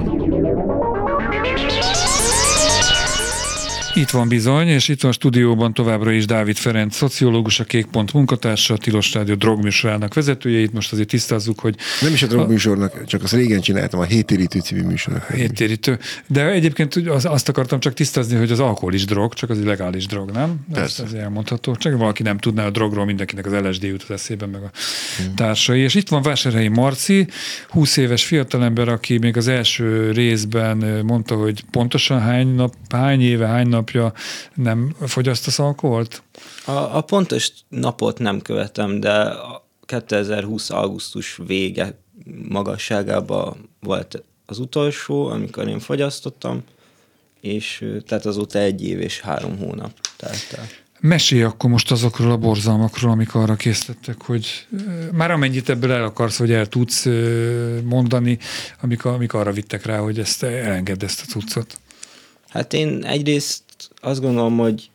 Itt 3.95 4.10
van 4.10 4.27
bizony, 4.27 4.67
és 4.67 4.88
itt 4.88 5.01
van 5.01 5.12
a 5.12 5.13
stúdióban 5.13 5.73
továbbra 5.73 6.12
is 6.12 6.25
Dávid 6.25 6.56
Ferenc, 6.56 6.95
szociológus, 6.95 7.60
a 7.60 7.63
Kékpont 7.63 8.13
munkatársa, 8.13 8.73
a 8.73 8.77
Tilos 8.77 9.13
Rádió 9.13 9.36
drogműsorának 9.36 10.13
vezetője. 10.13 10.60
Itt 10.60 10.73
most 10.73 10.91
azért 10.91 11.08
tisztázzuk, 11.08 11.60
hogy 11.60 11.75
Nem 12.01 12.13
is 12.13 12.23
a 12.23 12.27
drogműsornak, 12.27 13.06
csak 13.06 13.23
azt 13.23 13.34
régen 13.34 13.62
csináltam, 13.62 13.99
a 13.99 14.03
Hétérítő 14.03 14.60
című 14.60 14.82
műsornak. 14.82 15.32
héttérítő. 15.32 15.99
De 16.27 16.45
egyébként 16.45 16.95
azt 17.23 17.49
akartam 17.49 17.79
csak 17.79 17.93
tisztázni, 17.93 18.38
hogy 18.38 18.51
az 18.51 18.60
alkohol 18.60 18.93
is 18.93 19.06
drog, 19.06 19.34
csak 19.34 19.49
az 19.49 19.58
egy 19.58 19.65
legális 19.65 20.06
drog, 20.06 20.32
nem? 20.32 20.65
Persze. 20.73 21.03
ez 21.03 21.12
elmondható. 21.12 21.75
Csak 21.75 21.97
valaki 21.97 22.23
nem 22.23 22.38
tudná 22.38 22.65
a 22.65 22.69
drogról, 22.69 23.06
mindenkinek 23.06 23.45
az 23.45 23.51
LSD 23.51 23.84
jut 23.84 24.03
az 24.03 24.12
eszébe, 24.12 24.45
meg 24.45 24.62
a 24.62 24.71
társai. 25.36 25.79
És 25.79 25.95
itt 25.95 26.10
van 26.10 26.21
Vásárhelyi 26.21 26.67
Marci, 26.67 27.27
20 27.69 27.97
éves 27.97 28.25
fiatalember, 28.25 28.88
aki 28.88 29.17
még 29.17 29.38
az 29.38 29.47
első 29.47 30.12
részben 30.12 30.77
mondta, 31.06 31.36
hogy 31.36 31.63
pontosan 31.71 32.19
hány, 32.21 32.47
nap, 32.47 32.73
hány 32.89 33.21
éve, 33.21 33.47
hány 33.47 33.67
napja 33.84 34.13
nem 34.54 34.96
fogyasztasz 35.06 35.60
alkoholt? 35.60 36.24
A, 36.65 36.72
a 36.72 37.02
pontos 37.02 37.52
napot 37.69 38.19
nem 38.19 38.41
követem, 38.41 39.00
de 39.00 39.12
a 39.22 39.65
2020. 39.86 40.69
augusztus 40.69 41.39
vége 41.46 41.98
magasságában 42.50 43.69
volt 43.80 44.24
az 44.46 44.60
utolsó, 44.60 45.26
amikor 45.28 45.67
én 45.67 45.80
fogyasztottam, 45.80 46.63
és 47.41 47.86
tehát 48.08 48.26
azóta 48.26 48.60
egy 48.60 48.88
év 48.88 49.00
és 49.00 49.19
három 49.19 49.58
hónap 49.58 49.91
telt 50.17 50.56
el. 50.58 50.65
Mesélj 51.00 51.43
akkor 51.43 51.69
most 51.69 51.91
azokról 51.91 52.32
a 52.32 52.38
borzalmakról, 52.38 53.12
amik 53.12 53.36
arra 53.36 53.56
készítettek, 53.56 54.22
hogy 54.22 54.67
már 55.12 55.32
amennyit 55.32 55.69
ebből 55.69 55.91
el 55.91 56.04
akarsz, 56.04 56.38
vagy 56.38 56.52
el 56.52 56.65
tudsz 56.65 57.06
mondani, 57.84 58.38
amik, 58.82 59.06
amik 59.06 59.34
arra 59.34 59.52
vittek 59.52 59.86
rá, 59.86 59.98
hogy 59.98 60.19
ezt 60.19 60.43
elengedd 60.43 61.04
ezt 61.04 61.22
a 61.22 61.32
cuccot. 61.32 61.78
Hát 62.54 62.74
én 62.74 63.04
egyrészt 63.06 63.62
azt 64.03 64.21
gondolom, 64.21 64.57
hogy 64.57 64.89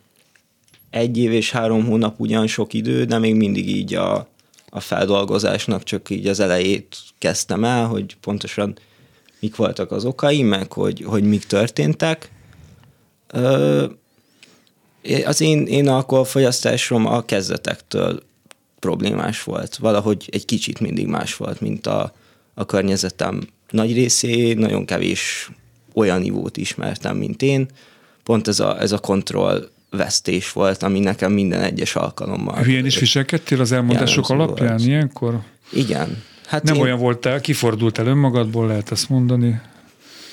egy 0.89 1.17
év 1.17 1.31
és 1.31 1.51
három 1.51 1.85
hónap 1.85 2.19
ugyan 2.19 2.47
sok 2.47 2.73
idő, 2.73 3.05
de 3.05 3.17
még 3.17 3.35
mindig 3.35 3.69
így 3.69 3.93
a, 3.93 4.27
a 4.69 4.79
feldolgozásnak 4.79 5.83
csak 5.83 6.09
így 6.09 6.27
az 6.27 6.39
elejét 6.39 6.97
kezdtem 7.17 7.63
el, 7.63 7.85
hogy 7.87 8.17
pontosan 8.21 8.77
mik 9.39 9.55
voltak 9.55 9.91
az 9.91 10.05
okai, 10.05 10.41
meg 10.41 10.73
hogy, 10.73 11.03
hogy 11.05 11.23
mik 11.23 11.45
történtek. 11.45 12.31
Ö, 13.27 13.85
az 15.25 15.41
én, 15.41 15.65
én 15.65 15.87
alkoholfogyasztásom 15.87 17.05
a 17.05 17.25
kezdetektől 17.25 18.23
problémás 18.79 19.43
volt. 19.43 19.75
Valahogy 19.75 20.29
egy 20.31 20.45
kicsit 20.45 20.79
mindig 20.79 21.07
más 21.07 21.35
volt, 21.35 21.61
mint 21.61 21.87
a, 21.87 22.13
a 22.53 22.65
környezetem 22.65 23.47
nagy 23.69 23.93
részé, 23.93 24.53
nagyon 24.53 24.85
kevés 24.85 25.51
olyan 25.93 26.21
nivót 26.21 26.57
ismertem, 26.57 27.17
mint 27.17 27.41
én. 27.41 27.67
Pont 28.29 28.47
ez 28.47 28.59
a, 28.59 28.81
ez 28.81 28.91
a 28.91 28.97
kontroll 28.97 29.69
vesztés 29.89 30.51
volt, 30.51 30.83
ami 30.83 30.99
nekem 30.99 31.31
minden 31.31 31.61
egyes 31.61 31.95
alkalommal. 31.95 32.55
Hülyén 32.55 32.85
is 32.85 32.99
viselkedtél 32.99 33.61
az 33.61 33.71
elmondások 33.71 34.29
alapján 34.29 34.67
volt. 34.69 34.85
ilyenkor? 34.85 35.39
Igen. 35.71 36.23
Hát 36.45 36.63
Nem 36.63 36.75
én, 36.75 36.81
olyan 36.81 36.97
voltál, 36.97 37.41
kifordultál 37.41 38.05
önmagadból, 38.05 38.67
lehet 38.67 38.91
ezt 38.91 39.09
mondani. 39.09 39.61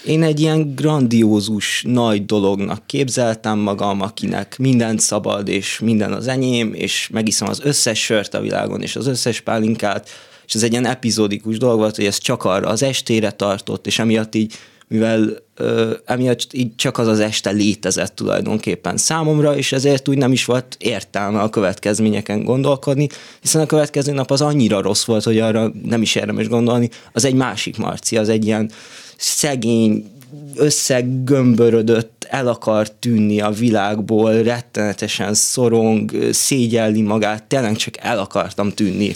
én 0.06 0.22
egy 0.22 0.40
ilyen 0.40 0.74
grandiózus, 0.74 1.82
nagy 1.86 2.26
dolognak 2.26 2.86
képzeltem 2.86 3.58
magam, 3.58 4.00
akinek 4.00 4.58
mindent 4.58 5.00
szabad, 5.00 5.48
és 5.48 5.78
minden 5.78 6.12
az 6.12 6.28
enyém, 6.28 6.74
és 6.74 7.08
megiszom 7.12 7.48
az 7.48 7.60
összes 7.64 8.04
sört 8.04 8.34
a 8.34 8.40
világon, 8.40 8.82
és 8.82 8.96
az 8.96 9.06
összes 9.06 9.40
pálinkát, 9.40 10.08
és 10.46 10.54
ez 10.54 10.62
egy 10.62 10.70
ilyen 10.72 10.86
epizódikus 10.86 11.58
dolog 11.58 11.78
volt, 11.78 11.96
hogy 11.96 12.06
ez 12.06 12.18
csak 12.18 12.44
arra 12.44 12.68
az 12.68 12.82
estére 12.82 13.30
tartott, 13.30 13.86
és 13.86 13.98
emiatt 13.98 14.34
így, 14.34 14.54
mivel 14.88 15.28
ö, 15.54 15.92
emiatt 16.04 16.52
így 16.52 16.74
csak 16.76 16.98
az 16.98 17.06
az 17.06 17.20
este 17.20 17.50
létezett 17.50 18.14
tulajdonképpen 18.14 18.96
számomra, 18.96 19.56
és 19.56 19.72
ezért 19.72 20.08
úgy 20.08 20.18
nem 20.18 20.32
is 20.32 20.44
volt 20.44 20.76
értelme 20.78 21.40
a 21.40 21.50
következményeken 21.50 22.44
gondolkodni, 22.44 23.08
hiszen 23.40 23.62
a 23.62 23.66
következő 23.66 24.12
nap 24.12 24.30
az 24.30 24.40
annyira 24.40 24.80
rossz 24.80 25.04
volt, 25.04 25.24
hogy 25.24 25.38
arra 25.38 25.72
nem 25.84 26.02
is 26.02 26.14
érdemes 26.14 26.48
gondolni, 26.48 26.90
az 27.12 27.24
egy 27.24 27.34
másik 27.34 27.76
Marci, 27.76 28.16
az 28.16 28.28
egy 28.28 28.44
ilyen 28.44 28.70
szegény, 29.16 30.10
összegömbörödött, 30.54 32.26
el 32.30 32.48
akar 32.48 32.90
tűnni 32.90 33.40
a 33.40 33.50
világból, 33.50 34.42
rettenetesen 34.42 35.34
szorong, 35.34 36.12
szégyelli 36.32 37.02
magát, 37.02 37.42
tényleg 37.42 37.76
csak 37.76 37.96
el 37.96 38.18
akartam 38.18 38.70
tűnni 38.70 39.12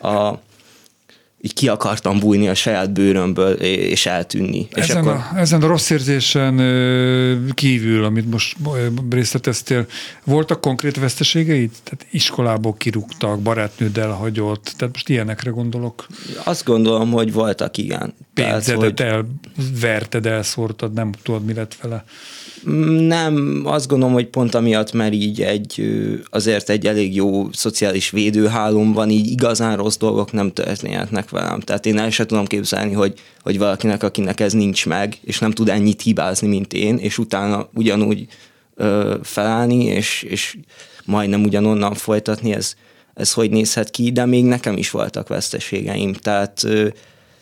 a, 0.00 0.32
így 1.42 1.54
ki 1.54 1.68
akartam 1.68 2.18
bújni 2.18 2.48
a 2.48 2.54
saját 2.54 2.92
bőrömből, 2.92 3.52
és 3.52 4.06
eltűnni. 4.06 4.68
és 4.74 4.82
Ezen, 4.82 4.96
akkor, 4.96 5.12
a, 5.12 5.38
ezen 5.38 5.62
a 5.62 5.66
rossz 5.66 5.90
érzésen 5.90 6.56
kívül, 7.54 8.04
amit 8.04 8.30
most 8.30 8.56
részleteztél, 9.10 9.86
voltak 10.24 10.60
konkrét 10.60 10.98
veszteségeid? 10.98 11.70
Tehát 11.84 12.06
iskolából 12.10 12.74
kirúgtak, 12.74 13.40
barátnőd 13.40 13.98
elhagyott, 13.98 14.72
tehát 14.76 14.94
most 14.94 15.08
ilyenekre 15.08 15.50
gondolok. 15.50 16.06
azt 16.44 16.64
gondolom, 16.64 17.10
hogy 17.10 17.32
voltak, 17.32 17.76
igen. 17.76 18.14
Tehát, 18.34 18.52
Pénzedet 18.52 19.00
hogy 19.00 19.24
elverted, 19.62 20.26
elszórtad, 20.26 20.92
nem 20.92 21.12
tudod, 21.22 21.44
mi 21.44 21.54
lett 21.54 21.76
vele. 21.82 22.04
Nem, 23.06 23.62
azt 23.64 23.88
gondolom, 23.88 24.14
hogy 24.14 24.26
pont 24.26 24.54
amiatt, 24.54 24.92
mert 24.92 25.12
így 25.12 25.42
egy, 25.42 25.90
azért 26.30 26.68
egy 26.68 26.86
elég 26.86 27.14
jó 27.14 27.52
szociális 27.52 28.10
védőhálóm 28.10 28.92
van, 28.92 29.10
így 29.10 29.30
igazán 29.30 29.76
rossz 29.76 29.96
dolgok 29.96 30.32
nem 30.32 30.52
történhetnek 30.52 31.30
velem. 31.30 31.60
Tehát 31.60 31.86
én 31.86 31.98
el 31.98 32.10
sem 32.10 32.26
tudom 32.26 32.46
képzelni, 32.46 32.92
hogy, 32.92 33.20
hogy 33.42 33.58
valakinek, 33.58 34.02
akinek 34.02 34.40
ez 34.40 34.52
nincs 34.52 34.86
meg, 34.86 35.18
és 35.24 35.38
nem 35.38 35.50
tud 35.50 35.68
ennyit 35.68 36.02
hibázni, 36.02 36.48
mint 36.48 36.72
én, 36.72 36.96
és 36.96 37.18
utána 37.18 37.68
ugyanúgy 37.74 38.26
ö, 38.74 39.16
felállni, 39.22 39.84
és, 39.84 40.22
és 40.22 40.58
majdnem 41.04 41.42
ugyanonnan 41.42 41.94
folytatni, 41.94 42.52
ez, 42.52 42.74
ez 43.14 43.32
hogy 43.32 43.50
nézhet 43.50 43.90
ki, 43.90 44.12
de 44.12 44.26
még 44.26 44.44
nekem 44.44 44.76
is 44.76 44.90
voltak 44.90 45.28
veszteségeim. 45.28 46.12
Tehát 46.12 46.64
ö, 46.64 46.88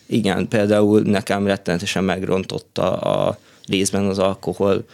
igen, 0.06 0.48
például 0.48 1.00
nekem 1.00 1.46
rettenetesen 1.46 2.04
megrontotta 2.04 2.96
a 2.96 3.38
részben 3.66 4.06
az 4.06 4.18
alkohol 4.18 4.84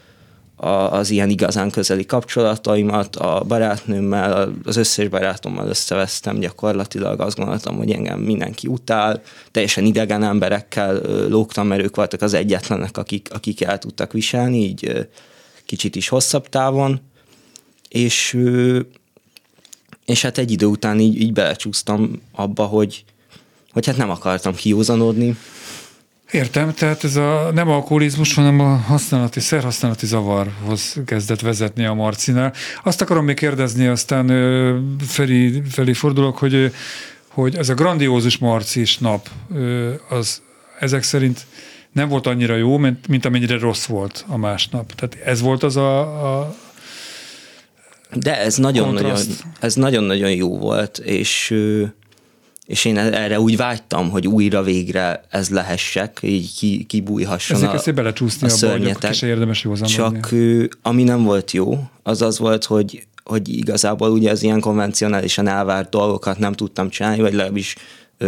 a, 0.65 0.93
az 0.93 1.11
ilyen 1.11 1.31
igazán 1.31 1.71
közeli 1.71 2.07
kapcsolataimat, 2.07 3.17
a 3.17 3.45
barátnőmmel, 3.47 4.53
az 4.65 4.77
összes 4.77 5.09
barátommal 5.09 5.69
összevesztem 5.69 6.39
gyakorlatilag, 6.39 7.21
azt 7.21 7.37
gondoltam, 7.37 7.77
hogy 7.77 7.91
engem 7.91 8.21
mindenki 8.21 8.67
utál, 8.67 9.23
teljesen 9.51 9.85
idegen 9.85 10.23
emberekkel 10.23 11.01
lógtam, 11.29 11.67
mert 11.67 11.83
ők 11.83 11.97
voltak 11.97 12.23
az 12.23 12.35
egyetlenek, 12.35 12.97
akik, 12.97 13.29
akik 13.33 13.61
el 13.63 13.79
tudtak 13.79 14.13
viselni, 14.13 14.59
így 14.59 15.09
kicsit 15.67 15.97
is 15.97 16.09
hosszabb 16.09 16.49
távon, 16.49 17.01
és, 17.89 18.39
és 20.05 20.23
hát 20.23 20.39
egy 20.39 20.51
idő 20.51 20.67
után 20.67 21.01
így, 21.01 21.21
így 21.21 21.33
belecsúsztam 21.33 22.23
abba, 22.33 22.65
hogy, 22.65 23.05
hogy 23.73 23.87
hát 23.87 23.97
nem 23.97 24.11
akartam 24.11 24.55
kiúzanodni, 24.55 25.37
Értem, 26.31 26.75
tehát 26.75 27.05
ez 27.05 27.17
a 27.17 27.51
nem 27.55 27.69
alkoholizmus, 27.69 28.35
hanem 28.35 28.61
a 28.61 28.77
használati, 28.77 29.41
szerhasználati 29.41 30.07
zavarhoz 30.07 30.97
kezdett 31.07 31.41
vezetni 31.41 31.85
a 31.85 31.95
Marcinál. 31.95 32.53
Azt 32.85 33.01
akarom 33.01 33.25
még 33.25 33.37
kérdezni, 33.37 33.87
aztán 33.87 34.27
Feri, 35.07 35.63
felé 35.71 35.93
fordulok, 35.93 36.39
hogy, 36.39 36.73
hogy 37.29 37.57
ez 37.57 37.69
a 37.69 37.75
grandiózus 37.75 38.39
marcis 38.39 38.99
nap, 38.99 39.29
az 40.09 40.43
ezek 40.79 41.03
szerint 41.03 41.47
nem 41.93 42.09
volt 42.09 42.27
annyira 42.27 42.57
jó, 42.57 42.77
mint, 42.77 43.09
mint 43.09 43.25
amennyire 43.25 43.59
rossz 43.59 43.85
volt 43.85 44.25
a 44.29 44.37
másnap. 44.37 44.93
Tehát 44.95 45.27
ez 45.27 45.41
volt 45.41 45.63
az 45.63 45.77
a, 45.77 46.01
a 46.39 46.55
De 48.13 48.41
ez 48.41 48.57
nagyon-nagyon, 48.57 49.11
Kontraszt. 49.11 49.45
ez 49.61 49.75
nagyon-nagyon 49.75 50.31
jó 50.31 50.59
volt, 50.59 50.99
és, 50.99 51.55
és 52.67 52.85
én 52.85 52.99
erre 52.99 53.41
úgy 53.41 53.57
vágytam, 53.57 54.11
hogy 54.11 54.27
újra 54.27 54.63
végre 54.63 55.25
ez 55.31 55.49
lehessek, 55.49 56.19
így 56.23 56.55
ki, 56.57 56.85
kibújhasson 56.85 57.57
ezek 57.57 57.71
a, 57.71 57.75
ezt 57.75 57.95
belecsúszni 57.95 58.49
a 58.49 58.53
abba, 58.53 58.67
akkor 58.67 58.79
szörnyetek. 58.79 59.13
se 59.13 59.27
érdemes 59.27 59.63
józan 59.65 59.89
Csak 59.89 60.33
ö, 60.33 60.65
ami 60.83 61.03
nem 61.03 61.23
volt 61.23 61.51
jó, 61.51 61.79
az 62.03 62.23
az 62.23 62.39
volt, 62.39 62.65
hogy, 62.65 63.07
hogy 63.25 63.49
igazából 63.49 64.11
ugye 64.11 64.31
az 64.31 64.43
ilyen 64.43 64.61
konvencionálisan 64.61 65.47
elvárt 65.47 65.91
dolgokat 65.91 66.39
nem 66.39 66.53
tudtam 66.53 66.89
csinálni, 66.89 67.21
vagy 67.21 67.33
legalábbis 67.33 67.77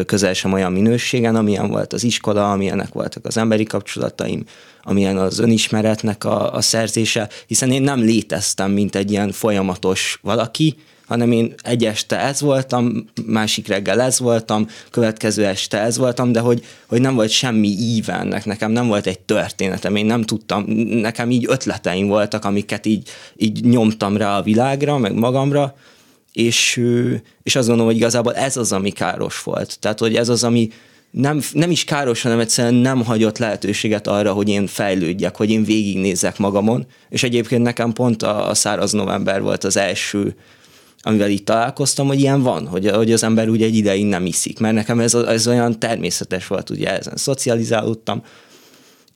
közel 0.06 0.32
sem 0.32 0.52
olyan 0.52 0.72
minőségen, 0.72 1.36
amilyen 1.36 1.68
volt 1.68 1.92
az 1.92 2.04
iskola, 2.04 2.52
amilyenek 2.52 2.92
voltak 2.92 3.26
az 3.26 3.36
emberi 3.36 3.64
kapcsolataim, 3.64 4.44
amilyen 4.82 5.16
az 5.16 5.38
önismeretnek 5.38 6.24
a, 6.24 6.54
a 6.54 6.60
szerzése, 6.60 7.28
hiszen 7.46 7.70
én 7.70 7.82
nem 7.82 8.00
léteztem, 8.00 8.70
mint 8.70 8.94
egy 8.94 9.10
ilyen 9.10 9.32
folyamatos 9.32 10.18
valaki, 10.22 10.76
hanem 11.06 11.32
én 11.32 11.54
egy 11.62 11.84
este 11.84 12.20
ez 12.20 12.40
voltam, 12.40 13.08
másik 13.26 13.68
reggel 13.68 14.00
ez 14.00 14.18
voltam, 14.18 14.68
következő 14.90 15.46
este 15.46 15.80
ez 15.80 15.96
voltam, 15.96 16.32
de 16.32 16.40
hogy, 16.40 16.64
hogy 16.86 17.00
nem 17.00 17.14
volt 17.14 17.30
semmi 17.30 17.68
íve 17.68 18.18
ennek, 18.18 18.44
nekem 18.44 18.70
nem 18.70 18.86
volt 18.86 19.06
egy 19.06 19.18
történetem, 19.18 19.96
én 19.96 20.06
nem 20.06 20.22
tudtam, 20.22 20.64
nekem 20.90 21.30
így 21.30 21.44
ötleteim 21.48 22.06
voltak, 22.06 22.44
amiket 22.44 22.86
így, 22.86 23.08
így 23.36 23.64
nyomtam 23.64 24.16
rá 24.16 24.38
a 24.38 24.42
világra, 24.42 24.98
meg 24.98 25.14
magamra, 25.14 25.74
és, 26.32 26.82
és 27.42 27.56
azt 27.56 27.66
gondolom, 27.66 27.90
hogy 27.90 28.00
igazából 28.00 28.34
ez 28.34 28.56
az, 28.56 28.72
ami 28.72 28.90
káros 28.90 29.42
volt. 29.42 29.78
Tehát, 29.80 29.98
hogy 29.98 30.14
ez 30.14 30.28
az, 30.28 30.44
ami 30.44 30.70
nem, 31.10 31.40
nem 31.52 31.70
is 31.70 31.84
káros, 31.84 32.22
hanem 32.22 32.38
egyszerűen 32.38 32.74
nem 32.74 33.04
hagyott 33.04 33.38
lehetőséget 33.38 34.06
arra, 34.06 34.32
hogy 34.32 34.48
én 34.48 34.66
fejlődjek, 34.66 35.36
hogy 35.36 35.50
én 35.50 35.64
végignézzek 35.64 36.38
magamon. 36.38 36.86
És 37.08 37.22
egyébként 37.22 37.62
nekem 37.62 37.92
pont 37.92 38.22
a, 38.22 38.48
a 38.48 38.54
száraz 38.54 38.92
november 38.92 39.42
volt 39.42 39.64
az 39.64 39.76
első, 39.76 40.34
amivel 41.06 41.30
itt 41.30 41.44
találkoztam, 41.44 42.06
hogy 42.06 42.20
ilyen 42.20 42.42
van, 42.42 42.66
hogy, 42.66 42.90
hogy 42.90 43.12
az 43.12 43.22
ember 43.22 43.48
ugye 43.48 43.64
egy 43.64 43.74
ideig 43.74 44.06
nem 44.06 44.26
iszik, 44.26 44.58
mert 44.58 44.74
nekem 44.74 45.00
ez, 45.00 45.14
ez 45.14 45.46
olyan 45.46 45.78
természetes 45.78 46.46
volt, 46.46 46.70
ugye 46.70 46.98
ezen 46.98 47.16
szocializálódtam, 47.16 48.22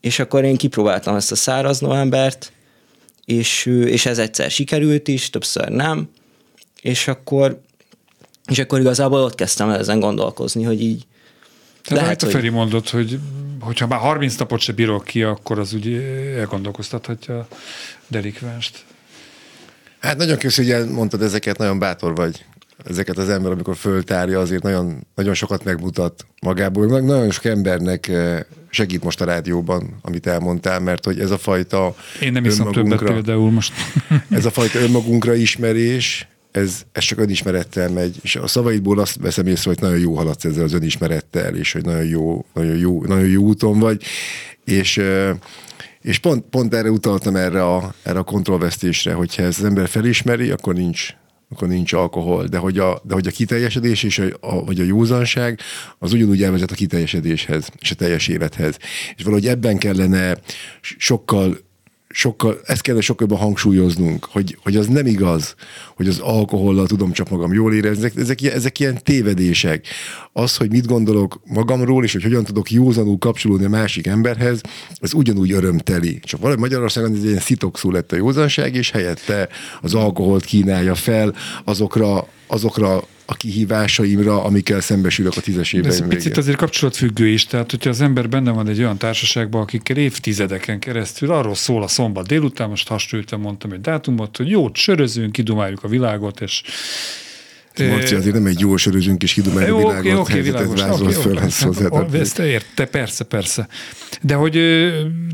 és 0.01 0.19
akkor 0.19 0.45
én 0.45 0.57
kipróbáltam 0.57 1.15
ezt 1.15 1.33
a 1.33 1.35
száraz 1.35 1.79
novembert, 1.79 2.53
és, 3.25 3.67
és 3.67 4.07
ez 4.07 4.19
egyszer 4.19 4.51
sikerült 4.51 5.09
is, 5.09 5.31
többször 5.31 5.69
nem, 5.69 6.09
és 6.81 7.09
akkor, 7.09 7.61
és 8.47 8.59
akkor 8.59 8.81
igazából 8.81 9.21
ott 9.21 9.35
kezdtem 9.35 9.71
el 9.71 9.79
ezen 9.79 10.01
gondolkozni, 10.01 10.63
hogy 10.63 10.83
így 10.83 11.07
Tehát 11.83 12.03
lehet, 12.03 12.23
a 12.23 12.25
hogy- 12.25 12.35
Feri 12.35 12.49
mondott, 12.49 12.91
hogy 12.91 13.19
hogyha 13.61 13.87
már 13.87 13.99
30 13.99 14.37
napot 14.37 14.61
se 14.61 14.73
bírok 14.73 15.05
ki, 15.05 15.23
akkor 15.23 15.59
az 15.59 15.75
úgy 15.75 15.93
elgondolkoztathatja 16.37 17.39
a 17.39 17.49
delikvenst. 18.07 18.85
Hát 20.01 20.17
nagyon 20.17 20.39
köszönöm, 20.39 20.71
hogy 20.71 20.81
elmondtad 20.81 21.23
ezeket, 21.23 21.59
nagyon 21.59 21.79
bátor 21.79 22.15
vagy 22.15 22.45
ezeket 22.85 23.19
az 23.19 23.29
ember, 23.29 23.53
amikor 23.53 23.77
föltárja, 23.77 24.41
azért 24.41 24.63
nagyon, 24.63 25.07
nagyon 25.15 25.35
sokat 25.35 25.65
megmutat 25.65 26.27
magából. 26.43 26.87
Meg 26.87 27.05
nagyon 27.05 27.31
sok 27.31 27.45
embernek 27.45 28.09
eh, 28.09 28.41
segít 28.71 29.05
most 29.05 29.21
a 29.21 29.25
rádióban, 29.25 29.99
amit 30.03 30.27
elmondtál, 30.27 30.81
mert 30.81 31.05
hogy 31.05 31.21
ez 31.21 31.31
a 31.31 31.39
fajta 31.39 31.95
Én 32.21 32.33
nem 32.33 32.45
iszom 32.45 32.73
többet 32.73 33.03
például 33.03 33.51
most. 33.51 33.73
ez 34.31 34.45
a 34.45 34.51
fajta 34.51 34.79
önmagunkra 34.79 35.35
ismerés, 35.35 36.29
ez, 36.51 36.83
ez 36.93 37.05
csak 37.05 37.19
önismerettel 37.19 37.89
megy, 37.89 38.17
és 38.23 38.37
a 38.37 38.47
szavaidból 38.47 38.99
azt 38.99 39.17
veszem 39.21 39.47
észre, 39.47 39.71
hogy 39.71 39.81
nagyon 39.81 39.99
jó 39.99 40.17
haladsz 40.17 40.45
ezzel 40.45 40.65
az 40.65 40.73
önismerettel, 40.73 41.57
és 41.57 41.73
hogy 41.73 41.85
nagyon 41.85 42.05
jó, 42.05 42.45
nagyon 42.55 42.77
jó, 42.77 43.05
nagyon 43.05 43.29
jó 43.29 43.43
úton 43.43 43.79
vagy, 43.79 44.03
és, 44.65 44.97
ö, 44.97 45.31
és 46.03 46.19
pont, 46.19 46.45
pont 46.51 46.75
erre 46.75 46.91
utaltam 46.91 47.37
erre 47.37 47.65
a, 47.65 47.95
erre 48.03 48.19
a 48.19 48.23
kontrollvesztésre, 48.23 49.13
hogyha 49.13 49.43
ezt 49.43 49.59
az 49.59 49.65
ember 49.65 49.89
felismeri, 49.89 50.51
akkor 50.51 50.75
nincs, 50.75 51.09
akkor 51.51 51.69
nincs 51.69 51.93
alkohol, 51.93 52.47
de 52.47 52.59
hogy 52.59 52.79
a, 52.79 53.01
de 53.05 53.15
hogy 53.15 53.27
a 53.27 53.31
kiteljesedés 53.31 54.03
és 54.03 54.19
a, 54.19 54.25
a, 54.41 54.65
vagy 54.65 54.81
a 54.81 54.85
józanság 54.85 55.61
az 55.99 56.13
ugyanúgy 56.13 56.43
elvezet 56.43 56.71
a 56.71 56.75
kiteljesedéshez 56.75 57.69
és 57.79 57.91
a 57.91 57.95
teljes 57.95 58.29
élethez. 58.29 58.77
És 59.17 59.23
valahogy 59.23 59.47
ebben 59.47 59.79
kellene 59.79 60.39
sokkal 60.81 61.59
sokkal, 62.13 62.61
ezt 62.65 62.81
kellene 62.81 63.03
sokkal 63.03 63.27
jobban 63.29 63.45
hangsúlyoznunk, 63.45 64.25
hogy, 64.25 64.59
hogy 64.63 64.77
az 64.77 64.87
nem 64.87 65.07
igaz, 65.07 65.55
hogy 65.97 66.09
az 66.09 66.19
alkohollal 66.19 66.87
tudom 66.87 67.13
csak 67.13 67.29
magam 67.29 67.53
jól 67.53 67.75
érezni, 67.75 68.05
ezek, 68.05 68.17
ezek, 68.17 68.43
ezek 68.43 68.79
ilyen 68.79 68.99
tévedések. 69.03 69.87
Az, 70.33 70.57
hogy 70.57 70.71
mit 70.71 70.87
gondolok 70.87 71.41
magamról, 71.45 72.05
és 72.05 72.13
hogy 72.13 72.23
hogyan 72.23 72.45
tudok 72.45 72.71
józanul 72.71 73.19
kapcsolódni 73.19 73.65
a 73.65 73.69
másik 73.69 74.07
emberhez, 74.07 74.61
ez 75.01 75.15
ugyanúgy 75.15 75.53
örömteli. 75.53 76.19
Csak 76.23 76.41
valahogy 76.41 76.61
Magyarországon 76.61 77.11
ez 77.11 77.19
egy 77.19 77.25
ilyen 77.25 77.41
szitokszó 77.41 77.91
lett 77.91 78.13
a 78.13 78.17
józanság, 78.17 78.75
és 78.75 78.91
helyette 78.91 79.49
az 79.81 79.95
alkoholt 79.95 80.45
kínálja 80.45 80.95
fel 80.95 81.35
azokra, 81.65 82.29
azokra 82.47 83.05
a 83.31 83.35
kihívásaimra, 83.35 84.45
amikkel 84.45 84.81
szembesülök 84.81 85.37
a 85.37 85.41
tízes 85.41 85.73
De 85.73 85.89
ez 85.89 86.07
picit 86.09 86.37
azért 86.37 86.57
kapcsolatfüggő 86.57 87.27
is, 87.27 87.47
tehát 87.47 87.71
hogyha 87.71 87.91
az 87.91 88.01
ember 88.01 88.29
benne 88.29 88.51
van 88.51 88.69
egy 88.69 88.79
olyan 88.79 88.99
társaságban, 88.99 89.63
akikkel 89.63 89.97
évtizedeken 89.97 90.79
keresztül 90.79 91.31
arról 91.31 91.55
szól 91.55 91.83
a 91.83 91.89
szombat 91.89 92.27
délután, 92.27 92.69
most 92.69 92.89
hasonlítom, 92.89 93.41
mondtam 93.41 93.73
egy 93.73 93.81
dátumot, 93.81 94.37
hogy 94.37 94.49
jót 94.49 94.77
sörözünk, 94.77 95.33
kidumáljuk 95.33 95.85
a 95.85 95.89
világot, 95.89 96.41
és 96.41 96.63
Marci, 97.79 98.15
azért 98.15 98.35
nem 98.35 98.47
egy 98.47 98.61
jó 98.61 98.77
sörözünk 98.77 99.23
és 99.23 99.33
kidumáljuk 99.33 99.77
a 99.77 99.81
Jó, 99.81 99.89
világot, 99.89 100.07
oké, 100.07 100.21
oké, 100.21 100.33
helyzetet 100.33 100.61
világos. 100.61 100.83
vázolsz 100.83 101.17
Oké, 101.17 101.29
föl, 101.29 101.39
ezt 101.39 101.63
hozzátartozik. 101.71 102.21
Ezt 102.21 102.39
érte, 102.39 102.85
persze, 102.85 103.25
persze. 103.25 103.69
De 104.23 104.35
hogy, 104.35 104.53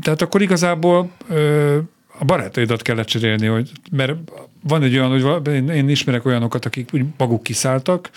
tehát 0.01 0.21
akkor 0.21 0.41
igazából 0.41 1.11
a 2.19 2.25
barátaidat 2.25 2.81
kell 2.81 2.95
lecserélni, 2.95 3.45
hogy, 3.45 3.71
mert 3.91 4.13
van 4.63 4.83
egy 4.83 4.97
olyan, 4.97 5.21
hogy 5.21 5.47
én, 5.53 5.69
én 5.69 5.89
ismerek 5.89 6.25
olyanokat, 6.25 6.65
akik 6.65 6.89
úgy 6.93 7.05
maguk 7.17 7.43
kiszálltak, 7.43 8.09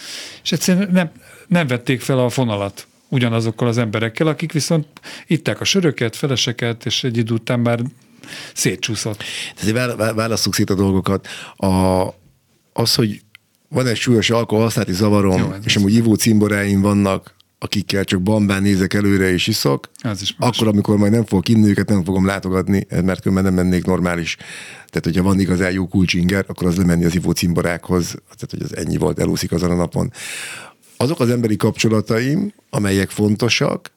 és 0.43 0.53
egyszerűen 0.53 0.89
nem, 0.93 1.11
nem 1.47 1.67
vették 1.67 2.01
fel 2.01 2.19
a 2.19 2.29
fonalat 2.29 2.87
ugyanazokkal 3.09 3.69
az 3.69 3.79
emberekkel, 3.79 4.27
akik 4.27 4.53
viszont 4.53 4.87
itták 5.27 5.61
a 5.61 5.65
söröket, 5.65 6.17
feleseket, 6.17 6.87
és 6.87 7.05
egy 7.05 7.17
idő 7.17 7.35
után 7.35 7.61
már 7.61 7.81
szétcsúszott. 8.55 9.23
Ezért 9.61 9.97
vá- 9.97 10.15
válasszuk 10.15 10.55
szét 10.55 10.71
a 10.71 10.75
dolgokat. 10.75 11.29
A, 11.57 12.03
az, 12.73 12.95
hogy 12.95 13.21
van 13.69 13.87
egy 13.87 13.97
súlyos 13.97 14.31
alkoholhasználati 14.31 14.93
zavarom, 14.93 15.41
Jó, 15.41 15.53
és 15.65 15.77
amúgy 15.77 15.95
ivó 15.95 16.15
cimboráim 16.15 16.81
vannak, 16.81 17.35
akikkel 17.63 18.05
csak 18.05 18.23
bambán 18.23 18.63
nézek 18.63 18.95
előre 18.95 19.33
és 19.33 19.47
iszok, 19.47 19.91
Az 20.03 20.23
is 20.23 20.35
más. 20.39 20.49
akkor, 20.49 20.69
amikor 20.69 20.97
majd 20.97 21.13
nem 21.13 21.25
fogok 21.25 21.49
inni 21.49 21.69
őket, 21.69 21.89
nem 21.89 22.05
fogom 22.05 22.27
látogatni, 22.27 22.87
mert 22.91 23.21
különben 23.21 23.45
nem 23.45 23.55
mennék 23.55 23.85
normális. 23.85 24.37
Tehát, 24.87 25.05
hogyha 25.05 25.23
van 25.23 25.41
igazán 25.41 25.73
jó 25.73 25.87
kulcsinger, 25.89 26.45
akkor 26.49 26.67
az 26.67 26.77
lemenni 26.77 27.05
az 27.05 27.15
ivó 27.15 27.31
cimborákhoz, 27.31 28.07
tehát, 28.11 28.51
hogy 28.51 28.63
az 28.63 28.77
ennyi 28.77 28.97
volt, 28.97 29.19
elúszik 29.19 29.53
azon 29.53 29.71
a 29.71 29.75
napon. 29.75 30.13
Azok 30.97 31.21
az 31.21 31.31
emberi 31.31 31.57
kapcsolataim, 31.57 32.53
amelyek 32.71 33.11
fontosak, 33.11 33.91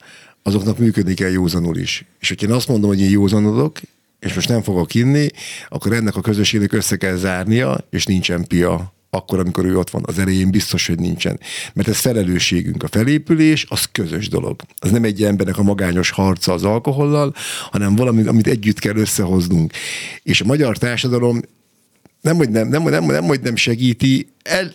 azoknak 0.43 0.77
működni 0.77 1.13
kell 1.13 1.29
józanul 1.29 1.77
is. 1.77 2.05
És 2.19 2.27
hogyha 2.27 2.47
én 2.47 2.53
azt 2.53 2.67
mondom, 2.67 2.89
hogy 2.89 3.01
én 3.01 3.09
józanodok, 3.09 3.79
és 4.19 4.33
most 4.33 4.49
nem 4.49 4.61
fogok 4.61 4.93
inni, 4.93 5.27
akkor 5.69 5.93
ennek 5.93 6.15
a 6.15 6.21
közösségnek 6.21 6.73
össze 6.73 6.95
kell 6.95 7.15
zárnia, 7.15 7.77
és 7.89 8.05
nincsen 8.05 8.47
pia 8.47 8.93
akkor, 9.13 9.39
amikor 9.39 9.65
ő 9.65 9.77
ott 9.77 9.89
van. 9.89 10.03
Az 10.05 10.19
elején 10.19 10.51
biztos, 10.51 10.87
hogy 10.87 10.99
nincsen. 10.99 11.39
Mert 11.73 11.87
ez 11.87 11.97
felelősségünk. 11.97 12.83
A 12.83 12.87
felépülés 12.87 13.65
az 13.69 13.85
közös 13.91 14.29
dolog. 14.29 14.61
Az 14.79 14.91
nem 14.91 15.03
egy 15.03 15.23
embernek 15.23 15.57
a 15.57 15.63
magányos 15.63 16.09
harca 16.09 16.53
az 16.53 16.63
alkohollal, 16.63 17.33
hanem 17.71 17.95
valami, 17.95 18.27
amit 18.27 18.47
együtt 18.47 18.79
kell 18.79 18.95
összehoznunk. 18.95 19.73
És 20.23 20.41
a 20.41 20.45
magyar 20.45 20.77
társadalom 20.77 21.41
nem, 22.23 22.35
hogy 22.35 22.49
nem, 22.49 22.67
nem, 22.67 22.83
nem, 22.83 23.05
nem, 23.05 23.23
hogy 23.23 23.39
nem 23.41 23.55
segíti, 23.55 24.27
el, 24.43 24.71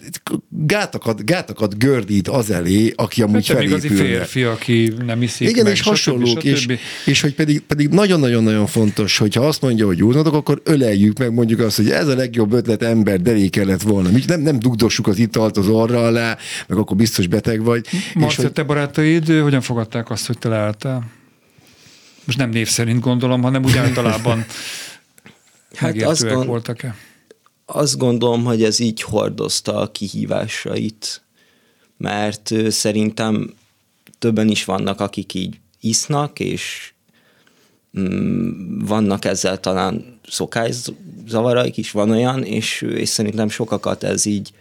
gátakat, 0.49 1.25
gátakat 1.25 1.79
gördít 1.79 2.29
az 2.29 2.51
elé, 2.51 2.93
aki 2.97 3.23
amúgy 3.23 3.51
igazi 3.51 3.89
felépülne. 3.89 4.05
férfi, 4.05 4.43
aki 4.43 4.93
nem 5.07 5.23
iszik 5.23 5.49
Igen, 5.49 5.65
meg, 5.65 5.73
és 5.73 5.81
hasonlók, 5.81 6.45
és, 6.45 6.67
és 7.05 7.21
hogy 7.21 7.35
pedig, 7.35 7.61
pedig 7.61 7.89
nagyon-nagyon-nagyon 7.89 8.67
fontos, 8.67 9.19
hogyha 9.19 9.47
azt 9.47 9.61
mondja, 9.61 9.87
hogy 9.87 9.99
józanok, 9.99 10.35
akkor 10.35 10.61
öleljük 10.65 11.19
meg 11.19 11.33
mondjuk 11.33 11.61
azt, 11.61 11.77
hogy 11.77 11.91
ez 11.91 12.09
a 12.09 12.15
legjobb 12.15 12.53
ötlet 12.53 12.83
ember 12.83 13.21
delé 13.21 13.49
kellett 13.49 13.83
volna. 13.83 14.11
Mi 14.11 14.23
Nem, 14.27 14.41
nem 14.41 14.59
dugdossuk 14.59 15.07
az 15.07 15.19
italt 15.19 15.57
az 15.57 15.69
orra 15.69 16.07
alá, 16.07 16.37
meg 16.67 16.79
akkor 16.79 16.97
biztos 16.97 17.27
beteg 17.27 17.63
vagy. 17.63 17.87
Marcia, 18.15 18.45
hogy, 18.45 18.53
te 18.53 18.63
barátaid 18.63 19.29
hogyan 19.41 19.61
fogadták 19.61 20.11
azt, 20.11 20.27
hogy 20.27 20.39
te 20.39 20.49
leálltál? 20.49 21.11
Most 22.25 22.39
nem 22.39 22.51
név 22.51 22.69
szerint 22.69 23.01
gondolom, 23.01 23.43
hanem 23.43 23.65
úgy 23.65 23.77
általában 23.85 24.45
Hát 25.75 26.03
azt 26.03 26.29
gond- 26.29 26.47
voltak-e? 26.47 26.95
Azt 27.71 27.99
gondolom, 27.99 28.45
hogy 28.45 28.63
ez 28.63 28.79
így 28.79 29.03
hordozta 29.03 29.77
a 29.77 29.91
kihívásait, 29.91 31.23
mert 31.97 32.53
szerintem 32.69 33.55
többen 34.19 34.49
is 34.49 34.65
vannak, 34.65 35.01
akik 35.01 35.35
így 35.35 35.59
isznak, 35.81 36.41
és 36.41 36.93
mm, 37.99 38.85
vannak 38.87 39.25
ezzel 39.25 39.61
talán 39.61 40.19
szokászavaraik 40.29 41.77
is, 41.77 41.91
van 41.91 42.11
olyan, 42.11 42.43
és, 42.45 42.83
és 42.83 43.09
szerintem 43.09 43.49
sokakat 43.49 44.03
ez 44.03 44.25
így 44.25 44.53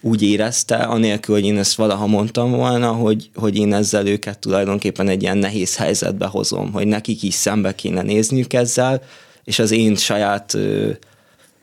úgy 0.00 0.22
érezte, 0.22 0.76
anélkül, 0.76 1.34
hogy 1.34 1.44
én 1.44 1.58
ezt 1.58 1.74
valaha 1.74 2.06
mondtam 2.06 2.50
volna, 2.50 2.92
hogy, 2.92 3.30
hogy 3.34 3.56
én 3.56 3.74
ezzel 3.74 4.06
őket 4.06 4.38
tulajdonképpen 4.38 5.08
egy 5.08 5.22
ilyen 5.22 5.38
nehéz 5.38 5.76
helyzetbe 5.76 6.26
hozom, 6.26 6.72
hogy 6.72 6.86
nekik 6.86 7.22
is 7.22 7.34
szembe 7.34 7.74
kéne 7.74 8.02
nézniük 8.02 8.52
ezzel, 8.52 9.02
és 9.44 9.58
az 9.58 9.70
én 9.70 9.96
saját 9.96 10.56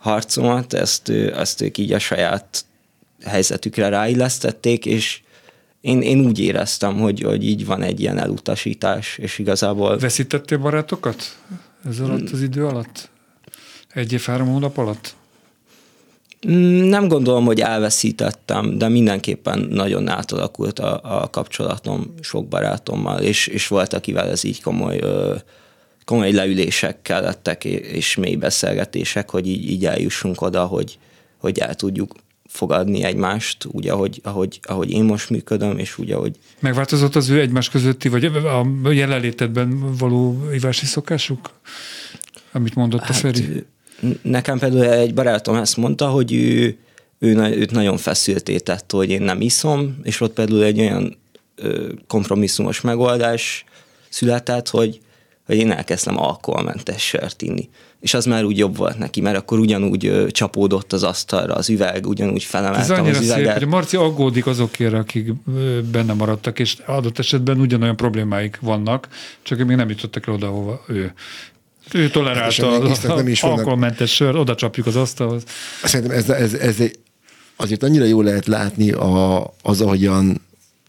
harcomat, 0.06 0.74
ezt, 0.74 1.10
ezt 1.10 1.62
ők 1.62 1.78
így 1.78 1.94
a 1.94 2.00
saját 2.00 2.66
helyzetükre 3.24 3.90
ráillesztették, 3.90 4.86
és 4.86 5.22
én, 5.82 6.02
én 6.02 6.26
úgy 6.26 6.40
éreztem, 6.40 7.00
hogy, 7.00 7.22
hogy 7.22 7.46
így 7.48 7.66
van 7.66 7.82
egy 7.82 8.00
ilyen 8.00 8.18
elutasítás, 8.18 9.18
és 9.18 9.40
igazából 9.40 9.98
Veszítettél 9.98 10.58
barátokat 10.58 11.38
ez 11.88 12.00
alatt 12.00 12.30
az 12.30 12.42
idő 12.42 12.66
alatt? 12.66 13.10
Egy 13.90 14.14
év, 14.14 14.22
három 14.22 14.48
hónap 14.48 14.78
alatt? 14.78 15.16
Mm, 16.48 16.84
Nem 16.90 17.08
gondolom, 17.08 17.46
hogy 17.46 17.60
elveszítettem, 17.60 18.78
de 18.78 18.88
mindenképpen 18.88 19.60
nagyon 19.60 20.08
átalakult 20.08 20.80
a, 20.80 21.22
a 21.22 21.30
kapcsolatom 21.30 22.14
sok 22.22 22.48
barátommal, 22.48 23.20
és, 23.22 23.48
és 23.48 23.68
volt, 23.68 23.94
akivel 23.94 24.30
ez 24.30 24.44
így 24.44 24.62
komoly, 24.62 24.98
ö, 25.02 25.36
komoly 26.06 26.32
leülések 26.32 27.02
kellettek, 27.02 27.64
és 27.66 28.16
mély 28.16 28.36
beszélgetések, 28.36 29.30
hogy 29.30 29.48
így, 29.48 29.70
így 29.70 29.86
eljussunk 29.86 30.42
oda, 30.42 30.66
hogy, 30.66 30.98
hogy 31.38 31.60
el 31.60 31.76
tudjuk 31.76 32.16
fogadni 32.48 33.04
egymást, 33.04 33.66
úgy, 33.72 33.88
ahogy, 33.88 34.20
ahogy, 34.24 34.60
ahogy 34.64 34.92
én 34.92 35.04
most 35.04 35.30
működöm, 35.30 35.78
és 35.78 35.98
úgy, 35.98 36.12
ahogy 36.12 36.36
Megváltozott 36.60 37.16
az 37.16 37.30
ő 37.30 37.40
egymás 37.40 37.70
közötti, 37.70 38.10
vagy 38.10 38.26
a 38.26 38.92
jelenlétedben 38.92 39.96
való 39.98 40.50
ivási 40.54 40.86
szokásuk? 40.86 41.50
Amit 42.52 42.76
mondott 42.76 43.02
a 43.02 43.14
Feri? 43.14 43.44
Hát, 43.44 43.66
Nekem 44.22 44.60
például 44.60 44.94
egy 44.94 45.14
barátom 45.14 45.56
ezt 45.56 45.78
mondta, 45.78 46.08
hogy 46.08 46.34
ő, 46.34 46.78
ő, 47.20 47.36
őt 47.38 47.72
nagyon 47.72 47.98
feszülté 47.98 48.58
tett, 48.58 48.92
hogy 48.92 49.10
én 49.10 49.22
nem 49.22 49.42
iszom, 49.42 50.00
és 50.04 50.22
ott 50.22 50.34
például 50.34 50.64
egy 50.64 50.80
olyan 50.80 51.18
kompromisszumos 52.08 52.82
megoldás 52.82 53.66
született, 54.10 54.70
hogy, 54.70 55.00
hogy 55.46 55.56
én 55.58 55.72
elkezdtem 55.72 56.18
alkoholmentes 56.20 57.02
sört 57.08 57.42
inni. 57.42 57.70
És 58.00 58.14
az 58.14 58.26
már 58.26 58.44
úgy 58.44 58.58
jobb 58.58 58.78
volt 58.78 58.98
neki, 58.98 59.22
mert 59.22 59.38
akkor 59.38 59.60
ugyanúgy 59.60 60.26
csapódott 60.32 60.94
az 60.94 61.04
asztalra 61.04 61.54
az 61.54 61.70
üveg, 61.70 62.08
ugyanúgy 62.08 62.42
Ez 62.42 62.44
felemeltem 62.44 63.00
annyira 63.00 63.18
az 63.18 63.26
szép, 63.26 63.36
üveget. 63.38 63.58
hogy 63.58 63.68
Marci 63.68 63.98
aggódik 63.98 64.46
azokért, 64.48 64.94
akik 64.94 65.34
benne 65.92 66.14
maradtak, 66.14 66.60
és 66.60 66.78
adott 66.86 67.20
esetben 67.20 67.60
ugyanolyan 67.60 67.96
problémáik 67.96 68.58
vannak, 68.62 69.08
csak 69.42 69.58
még 69.66 69.76
nem 69.78 69.90
jutottak 69.90 70.28
el 70.28 70.34
oda, 70.34 70.48
hova 70.48 70.84
ő. 70.88 71.14
Ő 71.94 72.10
tolerálta 72.10 72.50
isznak, 72.90 73.12
az 73.12 73.18
nem 73.18 73.28
is 73.28 73.42
vannak- 73.42 73.58
alkoholmentes 73.58 74.16
sör, 74.16 74.36
oda 74.36 74.56
csapjuk 74.56 74.86
az 74.86 74.96
asztalhoz. 74.96 75.44
Szerintem 75.84 76.18
ez, 76.18 76.30
ez, 76.30 76.54
ez 76.54 76.80
egy, 76.80 77.00
azért 77.56 77.84
annyira 77.84 78.06
jól 78.06 78.24
lehet 78.24 78.48
látni 78.48 78.92
a, 78.92 79.44
az, 79.62 79.82
ahogyan 79.82 80.42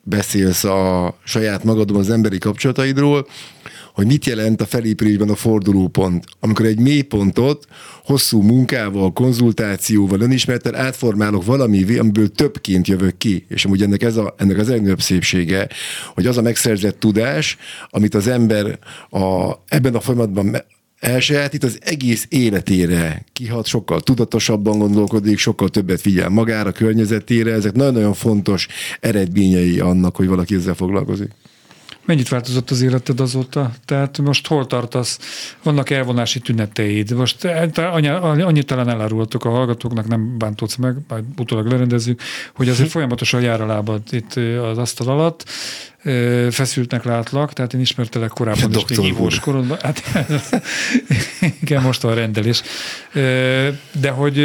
beszélsz 0.08 0.64
a 0.64 1.14
saját 1.24 1.64
magadon 1.64 1.96
az 1.96 2.10
emberi 2.10 2.38
kapcsolataidról, 2.38 3.26
hogy 3.94 4.06
mit 4.06 4.24
jelent 4.24 4.60
a 4.60 4.66
felépülésben 4.66 5.28
a 5.28 5.34
fordulópont. 5.34 6.24
Amikor 6.40 6.66
egy 6.66 6.78
mélypontot 6.78 7.66
hosszú 8.04 8.42
munkával, 8.42 9.12
konzultációval, 9.12 10.20
önismerettel 10.20 10.74
átformálok 10.74 11.44
valami, 11.44 11.98
amiből 11.98 12.28
többként 12.28 12.88
jövök 12.88 13.16
ki. 13.16 13.46
És 13.48 13.64
amúgy 13.64 13.82
ennek, 13.82 14.02
ez 14.02 14.16
a, 14.16 14.34
ennek 14.38 14.58
az 14.58 14.68
legnagyobb 14.68 15.00
szépsége, 15.00 15.68
hogy 16.14 16.26
az 16.26 16.36
a 16.36 16.42
megszerzett 16.42 17.00
tudás, 17.00 17.56
amit 17.90 18.14
az 18.14 18.26
ember 18.26 18.78
a, 19.10 19.52
ebben 19.68 19.94
a 19.94 20.00
folyamatban 20.00 20.56
elsajátít, 21.06 21.64
az 21.64 21.78
egész 21.80 22.26
életére 22.28 23.24
kihat, 23.32 23.66
sokkal 23.66 24.00
tudatosabban 24.00 24.78
gondolkodik, 24.78 25.38
sokkal 25.38 25.68
többet 25.68 26.00
figyel 26.00 26.28
magára, 26.28 26.72
környezetére. 26.72 27.52
Ezek 27.52 27.72
nagyon-nagyon 27.72 28.14
fontos 28.14 28.66
eredményei 29.00 29.80
annak, 29.80 30.16
hogy 30.16 30.26
valaki 30.26 30.54
ezzel 30.54 30.74
foglalkozik. 30.74 31.30
Mennyit 32.06 32.28
változott 32.28 32.70
az 32.70 32.82
életed 32.82 33.20
azóta? 33.20 33.72
Tehát 33.84 34.18
most 34.18 34.46
hol 34.46 34.66
tartasz? 34.66 35.18
Vannak 35.62 35.90
elvonási 35.90 36.38
tüneteid? 36.38 37.12
Most 37.12 37.44
eh, 37.44 38.06
annyit 38.46 38.66
talán 38.66 38.88
elárultok 38.88 39.44
a 39.44 39.50
hallgatóknak, 39.50 40.08
nem 40.08 40.38
bántódsz 40.38 40.76
meg, 40.76 40.96
majd 41.08 41.24
utólag 41.36 41.66
lerendezzük, 41.66 42.20
hogy 42.54 42.68
azért 42.68 42.90
folyamatosan 42.90 43.40
jár 43.40 43.60
a 43.60 43.66
lábad 43.66 44.02
itt 44.10 44.36
eh, 44.36 44.64
az 44.64 44.78
asztal 44.78 45.08
alatt. 45.08 45.44
Eh, 46.02 46.50
Feszültnek 46.50 47.04
látlak, 47.04 47.52
tehát 47.52 47.74
én 47.74 47.80
ismertelek 47.80 48.28
korábban 48.30 48.68
is 48.68 48.74
Doktor 48.76 48.98
még 48.98 49.12
úr. 49.12 49.18
ívós 49.18 49.40
korodban. 49.40 49.78
Hát, 49.82 50.02
igen, 51.62 51.82
most 51.82 52.04
a 52.04 52.14
rendelés. 52.14 52.62
De 53.92 54.10
hogy 54.10 54.36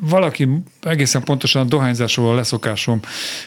valaki 0.00 0.48
egészen 0.82 1.22
pontosan 1.22 1.62
a 1.62 1.68
dohányzásról 1.68 2.32
a 2.32 2.34
leszokásom 2.34 3.00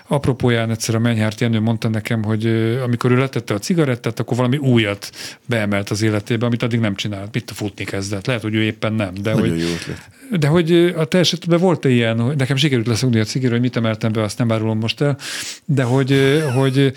apropóján 0.07 0.69
egyszer 0.69 0.95
a 0.95 0.99
Menyhárt 0.99 1.41
Jenő 1.41 1.59
mondta 1.59 1.87
nekem, 1.89 2.23
hogy 2.23 2.45
amikor 2.83 3.11
ő 3.11 3.17
letette 3.17 3.53
a 3.53 3.59
cigarettát, 3.59 4.19
akkor 4.19 4.37
valami 4.37 4.57
újat 4.57 5.09
beemelt 5.45 5.89
az 5.89 6.01
életébe, 6.01 6.45
amit 6.45 6.63
addig 6.63 6.79
nem 6.79 6.95
csinált. 6.95 7.33
Mit 7.33 7.51
a 7.51 7.53
futni 7.53 7.83
kezdett. 7.83 8.25
Lehet, 8.25 8.41
hogy 8.41 8.55
ő 8.55 8.63
éppen 8.63 8.93
nem. 8.93 9.13
De 9.13 9.33
Nagyon 9.33 9.49
hogy, 9.49 9.59
jó 9.59 9.67
ötlet. 9.67 10.09
de 10.39 10.47
hogy 10.47 10.93
a 10.97 11.05
te 11.05 11.17
esetben 11.17 11.59
volt-e 11.59 11.89
ilyen, 11.89 12.19
hogy 12.19 12.35
nekem 12.35 12.55
sikerült 12.55 12.87
leszokni 12.87 13.19
a 13.19 13.23
cigiről, 13.23 13.51
hogy 13.53 13.61
mit 13.61 13.75
emeltem 13.75 14.11
be, 14.11 14.21
azt 14.21 14.37
nem 14.37 14.51
árulom 14.51 14.79
most 14.79 15.01
el, 15.01 15.17
de 15.65 15.83
hogy, 15.83 16.41
hogy, 16.55 16.93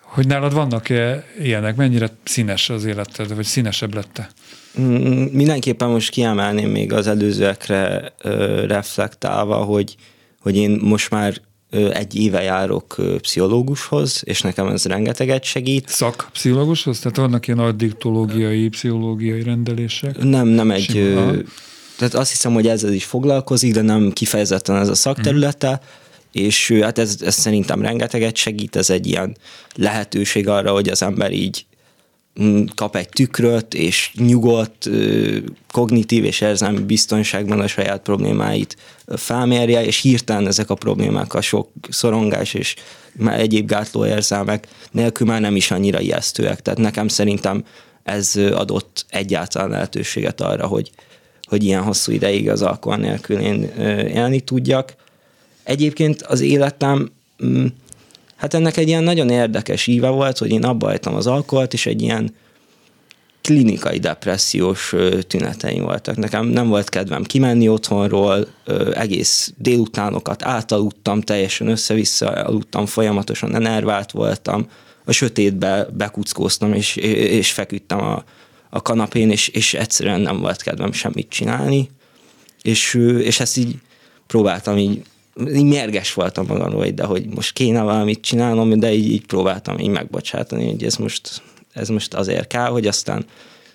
hogy 0.00 0.26
nálad 0.26 0.52
vannak-e 0.52 1.24
ilyenek, 1.40 1.76
mennyire 1.76 2.08
színes 2.24 2.70
az 2.70 2.84
életed, 2.84 3.34
vagy 3.34 3.44
színesebb 3.44 3.94
lette? 3.94 4.30
Mm, 4.80 5.22
Mindenképpen 5.32 5.88
most 5.88 6.10
kiemelném 6.10 6.70
még 6.70 6.92
az 6.92 7.06
előzőekre 7.06 8.12
reflektálva, 8.66 9.56
hogy, 9.56 9.96
hogy 10.40 10.56
én 10.56 10.78
most 10.82 11.10
már 11.10 11.40
egy 11.92 12.16
éve 12.16 12.42
járok 12.42 12.96
pszichológushoz, 13.20 14.22
és 14.24 14.40
nekem 14.40 14.66
ez 14.66 14.84
rengeteget 14.84 15.44
segít. 15.44 15.88
Szakpszichológushoz? 15.88 16.98
Tehát 16.98 17.16
vannak 17.16 17.46
ilyen 17.46 17.58
addiktológiai, 17.58 18.68
pszichológiai 18.68 19.42
rendelések? 19.42 20.22
Nem, 20.22 20.48
nem 20.48 20.70
egy... 20.70 20.96
Ö, 20.96 21.38
tehát 21.98 22.14
azt 22.14 22.30
hiszem, 22.30 22.52
hogy 22.52 22.66
ezzel 22.66 22.92
is 22.92 23.04
foglalkozik, 23.04 23.72
de 23.74 23.82
nem 23.82 24.12
kifejezetten 24.12 24.76
ez 24.76 24.88
a 24.88 24.94
szakterülete, 24.94 25.80
és 26.32 26.70
ö, 26.70 26.80
hát 26.80 26.98
ez, 26.98 27.16
ez 27.20 27.34
szerintem 27.34 27.82
rengeteget 27.82 28.36
segít, 28.36 28.76
ez 28.76 28.90
egy 28.90 29.06
ilyen 29.06 29.36
lehetőség 29.74 30.48
arra, 30.48 30.72
hogy 30.72 30.88
az 30.88 31.02
ember 31.02 31.32
így 31.32 31.64
mm, 31.64 31.71
kap 32.74 32.96
egy 32.96 33.08
tükröt, 33.08 33.74
és 33.74 34.12
nyugodt, 34.14 34.90
kognitív 35.70 36.24
és 36.24 36.40
érzelmi 36.40 36.80
biztonságban 36.80 37.60
a 37.60 37.66
saját 37.66 38.02
problémáit 38.02 38.76
felmérje, 39.06 39.84
és 39.84 40.00
hirtelen 40.00 40.46
ezek 40.46 40.70
a 40.70 40.74
problémák, 40.74 41.34
a 41.34 41.40
sok 41.40 41.68
szorongás 41.88 42.54
és 42.54 42.74
már 43.12 43.40
egyéb 43.40 43.66
gátló 43.66 44.06
érzelmek 44.06 44.68
nélkül 44.90 45.26
már 45.26 45.40
nem 45.40 45.56
is 45.56 45.70
annyira 45.70 46.00
ijesztőek. 46.00 46.62
Tehát 46.62 46.80
nekem 46.80 47.08
szerintem 47.08 47.64
ez 48.02 48.36
adott 48.36 49.06
egyáltalán 49.08 49.70
lehetőséget 49.70 50.40
arra, 50.40 50.66
hogy, 50.66 50.90
hogy 51.42 51.64
ilyen 51.64 51.82
hosszú 51.82 52.12
ideig 52.12 52.50
az 52.50 52.62
alkohol 52.62 52.98
nélkül 52.98 53.38
én 53.38 53.62
élni 54.06 54.40
tudjak. 54.40 54.94
Egyébként 55.62 56.22
az 56.22 56.40
életem, 56.40 57.10
hát 58.42 58.54
ennek 58.54 58.76
egy 58.76 58.88
ilyen 58.88 59.02
nagyon 59.02 59.30
érdekes 59.30 59.86
íve 59.86 60.08
volt, 60.08 60.38
hogy 60.38 60.50
én 60.50 60.64
abba 60.64 60.86
hagytam 60.86 61.14
az 61.14 61.26
alkoholt, 61.26 61.72
és 61.72 61.86
egy 61.86 62.02
ilyen 62.02 62.34
klinikai 63.40 63.98
depressziós 63.98 64.94
tüneteim 65.26 65.82
voltak. 65.82 66.16
Nekem 66.16 66.46
nem 66.46 66.68
volt 66.68 66.88
kedvem 66.88 67.22
kimenni 67.22 67.68
otthonról, 67.68 68.46
egész 68.92 69.52
délutánokat 69.56 70.42
átaludtam, 70.42 71.20
teljesen 71.20 71.68
össze-vissza 71.68 72.26
aludtam, 72.26 72.86
folyamatosan 72.86 73.54
enervált 73.54 74.10
voltam, 74.10 74.68
a 75.04 75.12
sötétbe 75.12 75.86
bekuckóztam, 75.92 76.72
és, 76.72 76.96
és 76.96 77.52
feküdtem 77.52 78.00
a, 78.00 78.24
a 78.70 78.82
kanapén, 78.82 79.30
és, 79.30 79.48
és 79.48 79.74
egyszerűen 79.74 80.20
nem 80.20 80.40
volt 80.40 80.62
kedvem 80.62 80.92
semmit 80.92 81.28
csinálni, 81.28 81.90
és, 82.62 82.94
és 83.18 83.40
ezt 83.40 83.56
így 83.56 83.74
próbáltam 84.26 84.78
így, 84.78 85.02
így 85.54 85.64
mérges 85.64 86.14
voltam 86.14 86.46
magamról, 86.46 86.86
de 86.86 87.04
hogy 87.04 87.26
most 87.26 87.52
kéne 87.52 87.82
valamit 87.82 88.20
csinálnom, 88.20 88.78
de 88.78 88.92
így, 88.92 89.10
így 89.10 89.26
próbáltam 89.26 89.78
így 89.78 89.88
megbocsátani, 89.88 90.70
hogy 90.70 90.84
ez 90.84 90.96
most, 90.96 91.42
ez 91.72 91.88
most 91.88 92.14
azért 92.14 92.46
kell, 92.46 92.68
hogy 92.68 92.86
aztán 92.86 93.24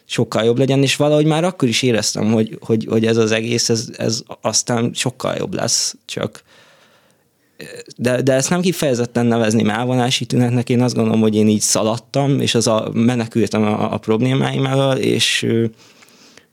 sokkal 0.06 0.44
jobb 0.44 0.58
legyen, 0.58 0.82
és 0.82 0.96
valahogy 0.96 1.26
már 1.26 1.44
akkor 1.44 1.68
is 1.68 1.82
éreztem, 1.82 2.32
hogy, 2.32 2.58
hogy, 2.62 2.86
hogy 2.90 3.06
ez 3.06 3.18
az 3.18 3.32
egész, 3.32 3.70
ez, 3.70 3.90
ez 3.98 4.22
aztán 4.42 4.92
sokkal 4.94 5.36
jobb 5.36 5.54
lesz, 5.54 5.96
csak 6.06 6.44
de, 7.98 8.22
de 8.22 8.34
ezt 8.34 8.50
nem 8.50 8.62
kifejezetten 8.62 9.26
nevezném 9.26 9.70
elvonási 9.70 10.26
tünetnek, 10.26 10.70
én 10.70 10.82
azt 10.82 10.96
gondolom, 10.96 11.22
hogy 11.22 11.36
én 11.36 11.48
így 11.48 11.62
szaladtam, 11.62 12.40
és 12.40 12.56
az 12.56 12.68
a, 12.68 12.90
menekültem 12.94 13.64
a, 13.64 13.94
a 13.94 13.98
problémáim 13.98 14.66
elől, 14.66 14.98
és, 14.98 15.46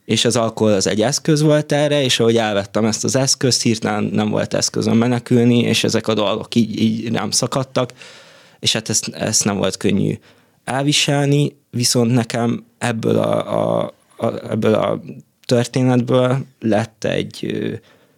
és 0.05 0.25
az 0.25 0.37
alkohol 0.37 0.73
az 0.73 0.87
egy 0.87 1.03
eszköz 1.03 1.43
volt 1.43 1.73
erre, 1.73 2.03
és 2.03 2.21
ahogy 2.21 2.37
elvettem 2.37 2.85
ezt 2.85 3.05
az 3.05 3.17
eszközt, 3.17 3.63
hirtelen 3.63 4.05
nem 4.05 4.29
volt 4.31 4.55
eszközöm 4.55 4.97
menekülni, 4.97 5.59
és 5.59 5.85
ezek 5.85 6.09
a 6.09 6.15
dolgok 6.15 6.55
így, 6.55 6.81
így 6.81 7.13
rám 7.13 7.31
szakadtak, 7.31 7.93
és 8.59 8.73
hát 8.73 8.89
ezt, 8.89 9.09
ezt 9.09 9.45
nem 9.45 9.57
volt 9.57 9.77
könnyű 9.77 10.19
elviselni, 10.65 11.57
viszont 11.71 12.13
nekem 12.13 12.65
ebből 12.79 13.19
a, 13.19 13.81
a, 13.81 13.95
a, 14.17 14.51
ebből 14.51 14.75
a 14.75 15.01
történetből 15.45 16.45
lett 16.61 17.05
egy, 17.05 17.63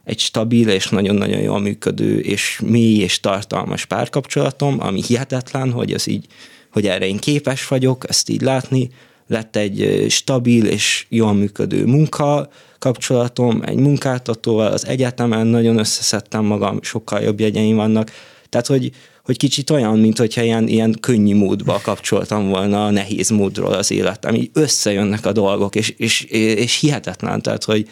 egy 0.04 0.18
stabil 0.18 0.68
és 0.68 0.88
nagyon-nagyon 0.88 1.40
jól 1.40 1.60
működő 1.60 2.18
és 2.20 2.60
mély 2.64 2.98
és 2.98 3.20
tartalmas 3.20 3.84
párkapcsolatom, 3.84 4.76
ami 4.80 5.02
hihetetlen, 5.02 5.72
hogy 5.72 5.92
ez 5.92 6.06
így, 6.06 6.26
hogy 6.72 6.86
erre 6.86 7.06
én 7.06 7.18
képes 7.18 7.68
vagyok, 7.68 8.08
ezt 8.08 8.28
így 8.28 8.40
látni, 8.40 8.90
lett 9.26 9.56
egy 9.56 10.06
stabil 10.08 10.66
és 10.66 11.06
jól 11.08 11.32
működő 11.32 11.86
munka 11.86 12.48
kapcsolatom, 12.78 13.62
egy 13.66 13.76
munkáltatóval, 13.76 14.72
az 14.72 14.86
egyetemen 14.86 15.46
nagyon 15.46 15.78
összeszedtem 15.78 16.44
magam, 16.44 16.78
sokkal 16.82 17.20
jobb 17.20 17.40
jegyeim 17.40 17.76
vannak. 17.76 18.10
Tehát, 18.48 18.66
hogy, 18.66 18.90
hogy 19.24 19.36
kicsit 19.36 19.70
olyan, 19.70 19.98
mint 19.98 20.18
hogyha 20.18 20.42
ilyen, 20.42 20.68
ilyen 20.68 20.96
könnyű 21.00 21.34
módba 21.34 21.80
kapcsoltam 21.82 22.48
volna 22.48 22.86
a 22.86 22.90
nehéz 22.90 23.30
módról 23.30 23.72
az 23.72 23.90
életem. 23.90 24.34
Így 24.34 24.50
összejönnek 24.52 25.26
a 25.26 25.32
dolgok, 25.32 25.74
és, 25.74 25.94
és, 25.96 26.22
és 26.30 26.80
hihetetlen, 26.80 27.42
tehát, 27.42 27.64
hogy, 27.64 27.88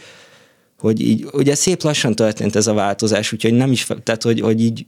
hogy 0.79 1.01
így, 1.01 1.27
ugye 1.33 1.55
szép 1.55 1.83
lassan 1.83 2.15
történt 2.15 2.57
ez 2.57 2.67
a 2.67 2.73
változás, 2.73 3.33
úgyhogy 3.33 3.55
nem 3.55 3.73
is, 3.73 3.87
tehát, 4.03 4.23
hogy, 4.23 4.41
hogy 4.41 4.61
így 4.61 4.87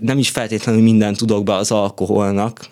nem 0.00 0.18
is 0.18 0.28
feltétlenül 0.28 0.82
mindent 0.82 1.16
tudok 1.16 1.44
be 1.44 1.54
az 1.54 1.70
alkoholnak, 1.70 2.68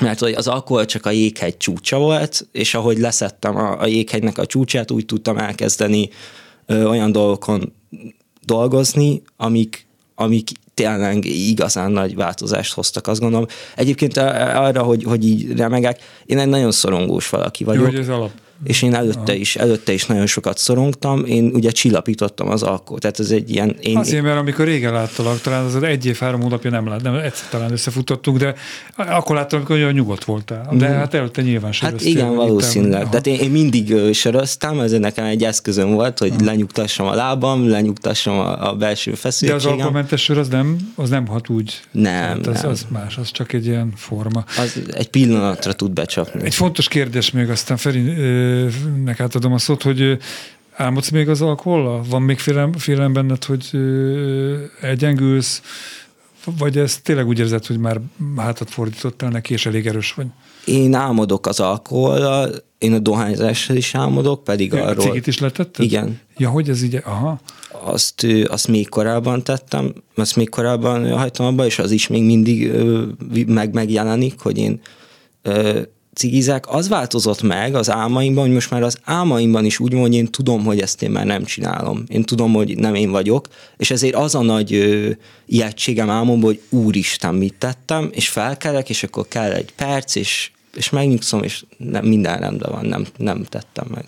mert 0.00 0.18
hogy 0.18 0.32
az 0.32 0.48
alkohol 0.48 0.84
csak 0.84 1.06
a 1.06 1.10
jéghegy 1.10 1.56
csúcsa 1.56 1.98
volt, 1.98 2.46
és 2.52 2.74
ahogy 2.74 2.98
leszettem 2.98 3.56
a, 3.56 3.80
a 3.80 3.86
jéghegynek 3.86 4.38
a 4.38 4.46
csúcsát, 4.46 4.90
úgy 4.90 5.06
tudtam 5.06 5.38
elkezdeni 5.38 6.08
ö, 6.66 6.84
olyan 6.84 7.12
dolgokon 7.12 7.72
dolgozni, 8.44 9.22
amik, 9.36 9.86
amik 10.14 10.50
tényleg 10.74 11.24
igazán 11.24 11.90
nagy 11.90 12.14
változást 12.14 12.72
hoztak, 12.72 13.06
azt 13.06 13.20
gondolom. 13.20 13.46
Egyébként 13.76 14.16
arra, 14.16 14.82
hogy, 14.82 15.02
hogy 15.02 15.26
így 15.26 15.56
remegek, 15.56 16.00
én 16.26 16.38
egy 16.38 16.48
nagyon 16.48 16.72
szorongós 16.72 17.28
valaki 17.28 17.64
Jó, 17.64 17.70
vagyok. 17.70 17.84
hogy 17.84 17.98
ez 17.98 18.08
alap. 18.08 18.30
És 18.64 18.82
én 18.82 18.94
előtte 18.94 19.34
is, 19.34 19.56
előtte 19.56 19.92
is 19.92 20.06
nagyon 20.06 20.26
sokat 20.26 20.58
szorongtam, 20.58 21.24
én 21.24 21.50
ugye 21.54 21.70
csillapítottam 21.70 22.48
az 22.48 22.62
alkoholt, 22.62 23.00
tehát 23.00 23.20
ez 23.20 23.30
egy 23.30 23.50
ilyen... 23.50 23.76
Én, 23.80 23.96
Azért, 23.96 24.22
mert 24.22 24.38
amikor 24.38 24.64
régen 24.64 24.92
láttalak, 24.92 25.40
talán 25.40 25.64
az 25.64 25.82
egy 25.82 26.06
év, 26.06 26.18
három 26.18 26.40
hónapja 26.40 26.70
nem 26.70 26.86
lát, 26.88 27.02
nem, 27.02 27.14
egyszer 27.14 27.48
talán 27.48 27.72
összefutottunk, 27.72 28.38
de 28.38 28.54
akkor 28.96 29.36
láttam, 29.36 29.58
amikor 29.58 29.76
olyan 29.76 29.92
nyugodt 29.92 30.24
voltál. 30.24 30.68
De 30.72 30.86
hát 30.88 31.14
előtte 31.14 31.42
nyilván 31.42 31.72
Hát 31.80 32.02
igen, 32.02 32.34
valószínűleg. 32.34 33.08
Tehát 33.08 33.26
én, 33.26 33.38
én 33.38 33.50
mindig 33.50 34.12
söröztem, 34.12 34.80
ez 34.80 34.92
nekem 34.92 35.24
egy 35.24 35.44
eszközöm 35.44 35.90
volt, 35.90 36.18
hogy 36.18 36.32
lenyugtassam 36.40 37.06
a 37.06 37.14
lábam, 37.14 37.68
lenyugtassam 37.68 38.38
a, 38.38 38.68
a 38.68 38.74
belső 38.74 39.10
De 39.10 39.16
az 39.16 39.20
feszültségem. 39.22 39.72
alkoholmentes 39.72 40.22
sör 40.22 40.38
az 40.38 40.48
nem, 40.48 40.76
az 40.94 41.08
nem 41.08 41.26
hat 41.26 41.48
úgy. 41.48 41.80
Nem, 41.90 42.40
az, 42.48 42.60
nem. 42.62 42.70
az 42.70 42.86
más, 42.88 43.16
az 43.16 43.30
csak 43.30 43.52
egy 43.52 43.66
ilyen 43.66 43.92
forma. 43.96 44.44
Az 44.58 44.82
egy 44.90 45.08
pillanatra 45.08 45.72
tud 45.72 45.90
becsapni. 45.90 46.44
Egy 46.44 46.54
fontos 46.54 46.88
kérdés 46.88 47.30
még, 47.30 47.50
aztán 47.50 47.76
Ferinek 48.70 49.20
átadom 49.20 49.52
a 49.52 49.58
szót, 49.58 49.82
hogy 49.82 50.18
álmodsz 50.72 51.10
még 51.10 51.28
az 51.28 51.42
alkohollal? 51.42 52.02
Van 52.08 52.22
még 52.22 52.38
félelem, 52.38 52.72
félelem 52.72 53.12
benned, 53.12 53.44
hogy 53.44 53.70
elgyengülsz, 54.80 55.62
vagy 56.58 56.78
ez 56.78 56.98
tényleg 56.98 57.26
úgy 57.26 57.38
érzed, 57.38 57.66
hogy 57.66 57.78
már 57.78 58.00
hátat 58.36 58.70
fordítottál 58.70 59.30
neki, 59.30 59.52
és 59.52 59.66
elég 59.66 59.86
erős 59.86 60.12
vagy? 60.12 60.26
Én 60.64 60.94
álmodok 60.94 61.46
az 61.46 61.60
alkohollal, 61.60 62.50
én 62.78 62.92
a 62.92 62.98
dohányzással 62.98 63.76
is 63.76 63.94
álmodok, 63.94 64.44
pedig 64.44 64.74
arról... 64.74 65.04
Cigit 65.04 65.26
is 65.26 65.38
letetted? 65.38 65.84
Igen. 65.84 66.20
Ja, 66.36 66.48
hogy 66.48 66.68
ez 66.68 66.82
így, 66.82 67.00
aha. 67.04 67.40
Azt, 67.84 68.26
azt 68.46 68.68
még 68.68 68.88
korábban 68.88 69.42
tettem, 69.42 69.94
azt 70.14 70.36
még 70.36 70.48
korábban 70.48 71.18
hagytam 71.18 71.46
abba, 71.46 71.66
és 71.66 71.78
az 71.78 71.90
is 71.90 72.06
még 72.06 72.24
mindig 72.24 72.72
meg 73.46 73.72
megjelenik, 73.74 74.40
hogy 74.40 74.58
én 74.58 74.80
cigizek. 76.14 76.68
Az 76.68 76.88
változott 76.88 77.42
meg 77.42 77.74
az 77.74 77.90
álmaimban, 77.90 78.44
hogy 78.44 78.52
most 78.52 78.70
már 78.70 78.82
az 78.82 78.98
álmaimban 79.04 79.64
is 79.64 79.78
úgy 79.78 79.94
hogy 79.94 80.14
én 80.14 80.26
tudom, 80.26 80.64
hogy 80.64 80.80
ezt 80.80 81.02
én 81.02 81.10
már 81.10 81.26
nem 81.26 81.44
csinálom. 81.44 82.04
Én 82.08 82.22
tudom, 82.22 82.52
hogy 82.52 82.78
nem 82.78 82.94
én 82.94 83.10
vagyok, 83.10 83.48
és 83.76 83.90
ezért 83.90 84.14
az 84.14 84.34
a 84.34 84.42
nagy 84.42 84.74
ö, 84.74 85.10
ijegységem 85.46 86.10
álmomban, 86.10 86.50
hogy 86.50 86.60
úristen, 86.68 87.34
mit 87.34 87.54
tettem, 87.58 88.10
és 88.12 88.28
felkelek, 88.28 88.88
és 88.88 89.02
akkor 89.02 89.28
kell 89.28 89.52
egy 89.52 89.72
perc, 89.76 90.14
és, 90.14 90.50
és 90.76 90.90
megnyugszom, 90.90 91.42
és 91.42 91.64
nem, 91.76 92.04
minden 92.04 92.38
rendben 92.38 92.70
van, 92.72 92.86
nem, 92.86 93.06
nem 93.16 93.44
tettem 93.44 93.86
meg. 93.94 94.04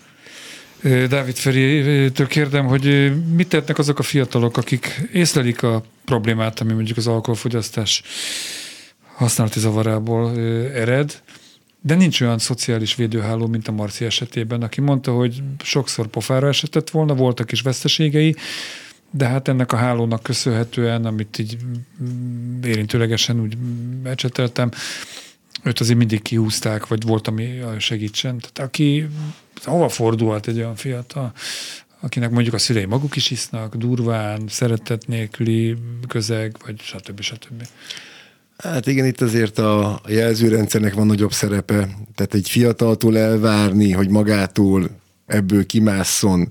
Dávid 1.09 1.37
Feri-től 1.37 2.27
kérdem, 2.27 2.67
hogy 2.67 3.13
mit 3.35 3.49
tettnek 3.49 3.79
azok 3.79 3.99
a 3.99 4.03
fiatalok, 4.03 4.57
akik 4.57 5.09
észlelik 5.13 5.63
a 5.63 5.85
problémát, 6.05 6.61
ami 6.61 6.73
mondjuk 6.73 6.97
az 6.97 7.07
alkoholfogyasztás 7.07 8.03
használati 9.15 9.59
zavarából 9.59 10.39
ered, 10.75 11.23
de 11.83 11.95
nincs 11.95 12.21
olyan 12.21 12.39
szociális 12.39 12.95
védőháló, 12.95 13.47
mint 13.47 13.69
a 13.69 13.73
Marci 13.73 14.05
esetében, 14.05 14.63
aki 14.63 14.81
mondta, 14.81 15.13
hogy 15.13 15.43
sokszor 15.63 16.07
pofára 16.07 16.49
esetett 16.49 16.91
volna, 16.91 17.15
voltak 17.15 17.53
is 17.53 17.61
veszteségei, 17.61 18.37
de 19.11 19.27
hát 19.27 19.49
ennek 19.49 19.73
a 19.73 19.77
hálónak 19.77 20.23
köszönhetően, 20.23 21.05
amit 21.05 21.39
így 21.39 21.57
mm, 22.03 22.63
érintőlegesen 22.63 23.41
úgy 23.41 23.57
ecseteltem, 24.03 24.71
őt 25.63 25.81
azért 25.81 25.99
mindig 25.99 26.23
kihúzták, 26.23 26.87
vagy 26.87 27.03
volt, 27.03 27.29
ami 27.29 27.61
segítsen. 27.79 28.39
Tehát 28.39 28.59
aki 28.71 29.07
hova 29.65 29.89
fordulhat 29.89 30.49
egy 30.49 30.59
olyan 30.59 30.77
fiatal, 30.77 31.33
akinek 32.01 32.31
mondjuk 32.31 32.55
a 32.55 32.59
szülei 32.59 32.85
maguk 32.85 33.17
is 33.17 33.31
isznak, 33.31 33.75
durván, 33.75 34.43
szeretet 34.49 35.07
nélküli 35.07 35.77
közeg, 36.09 36.57
vagy 36.65 36.81
stb. 36.81 37.21
stb. 37.21 37.67
Hát 38.63 38.87
igen, 38.87 39.07
itt 39.07 39.21
azért 39.21 39.59
a 39.59 40.01
jelzőrendszernek 40.07 40.95
van 40.95 41.07
nagyobb 41.07 41.33
szerepe. 41.33 41.89
Tehát 42.15 42.35
egy 42.35 42.49
fiataltól 42.49 43.19
elvárni, 43.19 43.93
hogy 43.93 44.09
magától 44.09 44.91
ebből 45.27 45.67
kimásszon, 45.67 46.49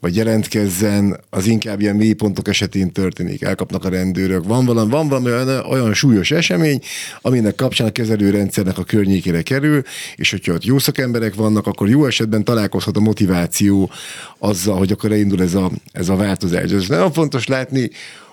vagy 0.00 0.16
jelentkezzen, 0.16 1.20
az 1.30 1.46
inkább 1.46 1.80
ilyen 1.80 1.96
mélypontok 1.96 2.48
esetén 2.48 2.92
történik. 2.92 3.42
Elkapnak 3.42 3.84
a 3.84 3.88
rendőrök. 3.88 4.44
Van 4.44 4.64
valami, 4.64 4.90
van 4.90 5.08
valami 5.08 5.26
olyan, 5.26 5.64
olyan 5.64 5.94
súlyos 5.94 6.30
esemény, 6.30 6.80
aminek 7.20 7.54
kapcsán 7.54 7.86
a 7.86 7.92
kezelőrendszernek 7.92 8.78
a 8.78 8.84
környékére 8.84 9.42
kerül, 9.42 9.82
és 10.16 10.30
hogyha 10.30 10.52
ott 10.52 10.64
jó 10.64 10.78
szakemberek 10.78 11.34
vannak, 11.34 11.66
akkor 11.66 11.88
jó 11.88 12.06
esetben 12.06 12.44
találkozhat 12.44 12.96
a 12.96 13.00
motiváció 13.00 13.90
azzal, 14.38 14.76
hogy 14.76 14.92
akkor 14.92 15.12
elindul 15.12 15.42
ez 15.42 15.54
a, 15.54 15.70
ez 15.92 16.08
a 16.08 16.16
változás. 16.16 16.70
Ez 16.70 16.88
nagyon 16.88 17.12
fontos 17.12 17.46
látni, 17.46 17.90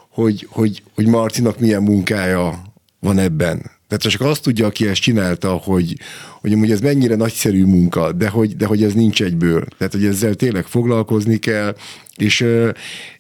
hogy, 0.10 0.48
hogy, 0.50 0.84
hogy 0.96 1.06
Marcinak 1.06 1.60
milyen 1.60 1.84
munkája 1.84 2.69
van 3.00 3.18
ebben. 3.18 3.72
Tehát 3.88 4.04
csak 4.04 4.22
azt 4.22 4.42
tudja, 4.42 4.66
aki 4.66 4.88
ezt 4.88 5.02
csinálta, 5.02 5.52
hogy, 5.52 5.96
hogy 6.42 6.54
amúgy 6.54 6.72
ez 6.72 6.80
mennyire 6.80 7.16
nagyszerű 7.16 7.66
munka, 7.66 8.12
de 8.12 8.28
hogy, 8.28 8.56
de 8.56 8.66
hogy 8.66 8.84
ez 8.84 8.94
nincs 8.94 9.22
egyből. 9.22 9.66
Tehát, 9.78 9.94
hogy 9.94 10.06
ezzel 10.06 10.34
tényleg 10.34 10.66
foglalkozni 10.66 11.38
kell, 11.38 11.76
és, 12.16 12.46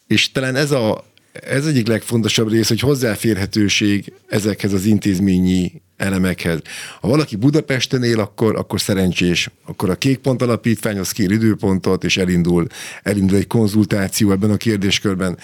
és 0.07 0.31
talán 0.31 0.55
ez 0.55 0.71
a, 0.71 1.05
ez 1.31 1.65
egyik 1.65 1.87
legfontosabb 1.87 2.51
rész, 2.51 2.67
hogy 2.67 2.79
hozzáférhetőség 2.79 4.13
ezekhez 4.27 4.73
az 4.73 4.85
intézményi 4.85 5.81
elemekhez. 5.97 6.59
Ha 7.01 7.07
valaki 7.07 7.35
Budapesten 7.35 8.03
él, 8.03 8.19
akkor, 8.19 8.55
akkor 8.55 8.81
szerencsés. 8.81 9.49
Akkor 9.65 9.89
a 9.89 9.95
Kék 9.95 10.17
Pont 10.17 10.41
Alapítvány 10.41 10.97
az 10.97 11.11
kér 11.11 11.31
időpontot, 11.31 12.03
és 12.03 12.17
elindul, 12.17 12.67
elindul 13.03 13.37
egy 13.37 13.47
konzultáció 13.47 14.31
ebben 14.31 14.51
a 14.51 14.57
kérdéskörben. 14.57 15.37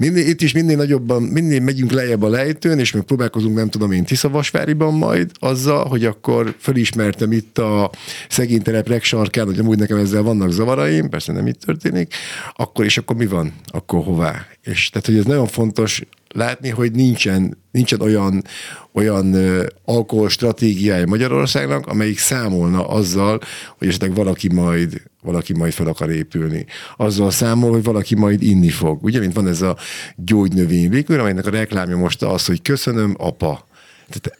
Minél, 0.00 0.26
itt 0.26 0.40
is 0.42 0.52
minél 0.52 0.76
nagyobban, 0.76 1.22
minél 1.22 1.60
megyünk 1.60 1.90
lejjebb 1.90 2.22
a 2.22 2.28
lejtőn, 2.28 2.78
és 2.78 2.92
még 2.92 3.02
próbálkozunk, 3.02 3.56
nem 3.56 3.68
tudom 3.68 3.92
én, 3.92 4.04
Tiszavasváriban 4.04 4.94
majd 4.94 5.30
azzal, 5.38 5.86
hogy 5.88 6.04
akkor 6.04 6.54
felismertem 6.58 7.32
itt 7.32 7.58
a 7.58 7.90
szegény 8.28 8.62
telep 8.62 8.88
regsarkán, 8.88 9.46
hogy 9.46 9.58
amúgy 9.58 9.78
nekem 9.78 9.98
ezzel 9.98 10.22
vannak 10.22 10.50
zavaraim, 10.50 11.08
persze 11.08 11.32
nem 11.32 11.46
itt 11.46 11.60
történik, 11.60 12.14
akkor 12.56 12.84
és 12.84 12.98
akkor 12.98 13.16
mi 13.16 13.26
van? 13.26 13.52
Akkor 13.66 14.04
hová? 14.04 14.46
És 14.62 14.90
tehát, 14.90 15.06
hogy 15.06 15.16
ez 15.16 15.24
nagyon 15.24 15.46
fontos 15.46 16.02
látni, 16.28 16.68
hogy 16.68 16.92
nincsen, 16.92 17.58
nincsen 17.70 18.00
olyan, 18.00 18.44
olyan 18.92 19.36
alkohol 19.84 20.28
stratégiája 20.28 21.06
Magyarországnak, 21.06 21.86
amelyik 21.86 22.18
számolna 22.18 22.88
azzal, 22.88 23.40
hogy 23.78 23.88
esetleg 23.88 24.14
valaki 24.14 24.52
majd, 24.52 25.02
valaki 25.22 25.52
majd 25.52 25.72
fel 25.72 25.86
akar 25.86 26.10
épülni. 26.10 26.66
Azzal 26.96 27.30
számol, 27.30 27.70
hogy 27.70 27.82
valaki 27.82 28.14
majd 28.14 28.42
inni 28.42 28.70
fog. 28.70 29.04
Ugye, 29.04 29.18
mint 29.18 29.34
van 29.34 29.48
ez 29.48 29.62
a 29.62 29.76
gyógynövény 30.16 30.90
likőr, 30.90 31.18
amelynek 31.18 31.46
a 31.46 31.50
reklámja 31.50 31.96
most 31.96 32.22
az, 32.22 32.46
hogy 32.46 32.62
köszönöm, 32.62 33.14
apa. 33.18 33.66
Tehát 34.08 34.38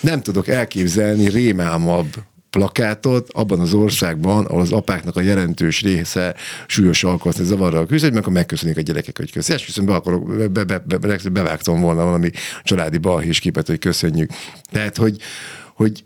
nem 0.00 0.22
tudok 0.22 0.48
elképzelni 0.48 1.28
rémámabb 1.28 2.14
plakátot 2.50 3.30
abban 3.32 3.60
az 3.60 3.74
országban, 3.74 4.44
ahol 4.44 4.60
az 4.60 4.72
apáknak 4.72 5.16
a 5.16 5.20
jelentős 5.20 5.82
része 5.82 6.34
súlyos 6.66 7.04
alkoholni 7.04 7.44
zavarral 7.44 7.86
küzd, 7.86 8.04
hogy 8.04 8.16
akkor 8.16 8.32
megköszönik 8.32 8.76
a 8.76 8.80
gyerekek, 8.80 9.16
hogy 9.16 9.32
köszönjük. 9.32 9.60
Esküszöm, 9.60 9.86
be, 9.86 9.94
akarok, 9.94 10.36
be, 10.36 10.64
be, 10.64 10.78
be, 10.78 10.98
be, 10.98 11.18
bevágtam 11.32 11.80
volna 11.80 12.04
valami 12.04 12.30
családi 12.62 12.98
balhés 12.98 13.40
képet, 13.40 13.66
hogy 13.66 13.78
köszönjük. 13.78 14.30
Tehát, 14.70 14.96
hogy, 14.96 15.20
hogy 15.74 16.04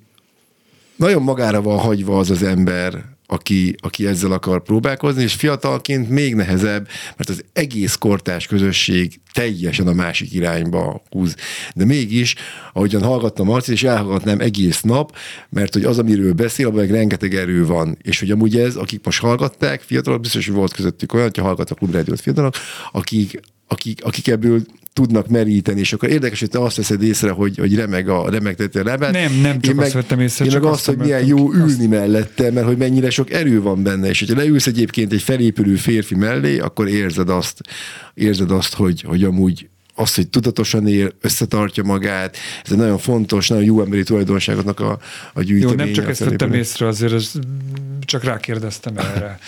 nagyon 0.96 1.22
magára 1.22 1.62
van 1.62 1.78
hagyva 1.78 2.18
az 2.18 2.30
az 2.30 2.42
ember, 2.42 3.04
aki, 3.32 3.74
aki 3.80 4.06
ezzel 4.06 4.32
akar 4.32 4.62
próbálkozni, 4.62 5.22
és 5.22 5.34
fiatalként 5.34 6.08
még 6.08 6.34
nehezebb, 6.34 6.88
mert 7.16 7.28
az 7.28 7.44
egész 7.52 7.94
kortás 7.94 8.46
közösség 8.46 9.20
teljesen 9.32 9.86
a 9.86 9.92
másik 9.92 10.32
irányba 10.32 11.02
húz. 11.10 11.36
De 11.74 11.84
mégis, 11.84 12.34
ahogyan 12.72 13.02
hallgattam 13.02 13.46
Marcit, 13.46 13.74
és 13.74 13.82
elhallgatnám 13.82 14.40
egész 14.40 14.80
nap, 14.80 15.16
mert 15.48 15.72
hogy 15.72 15.84
az, 15.84 15.98
amiről 15.98 16.32
beszél, 16.32 16.66
abban 16.66 16.86
rengeteg 16.86 17.34
erő 17.34 17.66
van. 17.66 17.98
És 18.02 18.18
hogy 18.20 18.30
amúgy 18.30 18.56
ez, 18.56 18.76
akik 18.76 19.04
most 19.04 19.20
hallgatták, 19.20 19.80
fiatalok, 19.80 20.20
biztos, 20.20 20.46
hogy 20.46 20.54
volt 20.54 20.74
közöttük 20.74 21.12
olyan, 21.12 21.26
hogyha 21.26 21.42
hallgattak 21.42 21.78
klubrádiót 21.78 22.20
fiatalok, 22.20 22.54
akik, 22.92 23.40
akik, 23.68 24.04
akik 24.04 24.28
ebből 24.28 24.62
tudnak 24.92 25.28
meríteni, 25.28 25.80
és 25.80 25.92
akkor 25.92 26.08
érdekes, 26.08 26.40
hogy 26.40 26.48
te 26.48 26.58
azt 26.58 26.76
veszed 26.76 27.02
észre, 27.02 27.30
hogy, 27.30 27.58
hogy 27.58 27.74
remeg 27.74 28.08
a 28.08 28.30
remegteti 28.30 28.78
a 28.78 28.82
lebet. 28.84 29.12
Nem, 29.12 29.40
nem 29.40 29.60
csak 29.60 29.74
Én 29.74 29.80
azt 29.80 29.92
vettem 29.92 30.20
észre, 30.20 30.44
Én 30.44 30.50
csak 30.50 30.62
meg 30.62 30.70
azt 30.72 30.88
azt, 30.88 30.96
hogy 30.96 31.06
milyen 31.06 31.26
jó 31.26 31.48
ki. 31.48 31.56
Azt- 31.60 31.70
ülni 31.70 31.86
mellette, 31.86 32.50
mert 32.50 32.66
hogy 32.66 32.76
mennyire 32.76 33.10
sok 33.10 33.30
erő 33.32 33.62
van 33.62 33.82
benne, 33.82 34.08
és 34.08 34.18
hogyha 34.18 34.36
leülsz 34.36 34.66
egyébként 34.66 35.12
egy 35.12 35.22
felépülő 35.22 35.74
férfi 35.74 36.14
mellé, 36.14 36.58
akkor 36.58 36.88
érzed 36.88 37.28
azt, 37.28 37.60
érzed 38.14 38.50
azt, 38.50 38.74
hogy, 38.74 39.00
hogy 39.00 39.24
amúgy 39.24 39.66
azt, 39.94 40.16
hogy 40.16 40.28
tudatosan 40.28 40.86
él, 40.86 41.12
összetartja 41.20 41.82
magát, 41.82 42.36
ez 42.64 42.72
egy 42.72 42.78
nagyon 42.78 42.98
fontos, 42.98 43.48
nagyon 43.48 43.64
jó 43.64 43.80
emberi 43.82 44.02
tulajdonságoknak 44.02 44.80
a, 44.80 44.90
a 44.90 44.98
Jó, 45.34 45.42
gyűjteménye. 45.42 45.84
nem 45.84 45.92
csak 45.92 46.08
ezt 46.08 46.24
vettem 46.24 46.52
észre, 46.52 46.86
azért 46.86 47.12
ez, 47.12 47.32
csak 48.00 48.24
rákérdeztem 48.24 48.98
erre. 48.98 49.38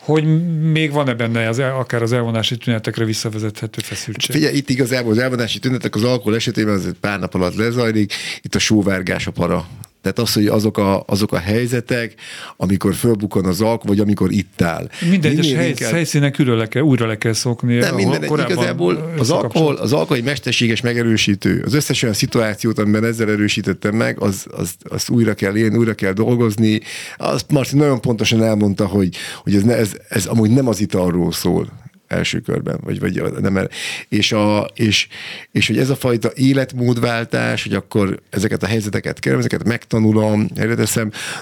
Hogy 0.00 0.24
még 0.70 0.92
van-e 0.92 1.14
benne 1.14 1.48
az, 1.48 1.58
el- 1.58 1.76
akár 1.76 2.02
az 2.02 2.12
elvonási 2.12 2.56
tünetekre 2.56 3.04
visszavezethető 3.04 3.82
feszültség? 3.82 4.36
Figyelj, 4.36 4.56
itt 4.56 4.68
igazából 4.70 5.12
az 5.12 5.18
elvonási 5.18 5.58
tünetek 5.58 5.94
az 5.94 6.04
alkohol 6.04 6.34
esetében 6.34 6.74
az 6.74 6.94
pár 7.00 7.18
nap 7.18 7.34
alatt 7.34 7.54
lezajlik, 7.54 8.12
itt 8.42 8.54
a 8.54 8.58
sóvárgás 8.58 9.26
a 9.26 9.30
para. 9.30 9.66
Tehát 10.02 10.18
az, 10.18 10.32
hogy 10.32 10.46
azok 10.46 10.78
a, 10.78 11.02
azok 11.06 11.32
a 11.32 11.38
helyzetek, 11.38 12.14
amikor 12.56 12.94
fölbukon 12.94 13.44
az 13.44 13.60
alkohol, 13.60 13.94
vagy 13.94 14.00
amikor 14.00 14.32
itt 14.32 14.62
áll. 14.62 14.88
Minden 15.10 15.30
egyes 15.30 15.52
hely, 15.52 15.68
inkább- 15.68 15.92
helyszínen 15.92 16.32
külön 16.32 16.56
le 16.56 16.66
kell, 16.66 16.82
újra 16.82 17.06
le 17.06 17.18
kell 17.18 17.32
szokni. 17.32 17.74
Nem 17.74 17.94
minden, 17.94 18.22
igazából 18.22 19.12
az 19.18 19.30
alkohol, 19.30 19.74
az 19.74 19.92
alkohol 19.92 20.16
egy 20.16 20.24
mesterséges 20.24 20.80
megerősítő. 20.80 21.62
Az 21.66 21.74
összes 21.74 22.02
olyan 22.02 22.14
szituációt, 22.14 22.78
amiben 22.78 23.04
ezzel 23.04 23.30
erősítettem 23.30 23.94
meg, 23.94 24.20
az, 24.20 24.46
az, 24.50 24.74
az 24.82 25.10
újra 25.10 25.34
kell 25.34 25.56
élni, 25.56 25.76
újra 25.76 25.94
kell 25.94 26.12
dolgozni. 26.12 26.80
Azt 27.16 27.50
Marci 27.50 27.76
nagyon 27.76 28.00
pontosan 28.00 28.42
elmondta, 28.42 28.86
hogy, 28.86 29.16
hogy 29.42 29.54
ez, 29.54 29.62
ne, 29.62 29.76
ez, 29.76 29.92
ez 30.08 30.26
amúgy 30.26 30.50
nem 30.50 30.68
az 30.68 30.80
italról 30.80 31.32
szól 31.32 31.88
első 32.10 32.40
körben, 32.40 32.80
vagy, 32.84 33.00
vagy 33.00 33.22
nem, 33.40 33.68
és, 34.08 34.32
a, 34.32 34.70
és, 34.74 35.08
és 35.52 35.66
hogy 35.66 35.78
ez 35.78 35.90
a 35.90 35.96
fajta 35.96 36.30
életmódváltás, 36.34 37.62
hogy 37.62 37.74
akkor 37.74 38.20
ezeket 38.30 38.62
a 38.62 38.66
helyzeteket 38.66 39.18
kell, 39.18 39.38
ezeket 39.38 39.64
megtanulom, 39.64 40.48
erre 40.54 40.74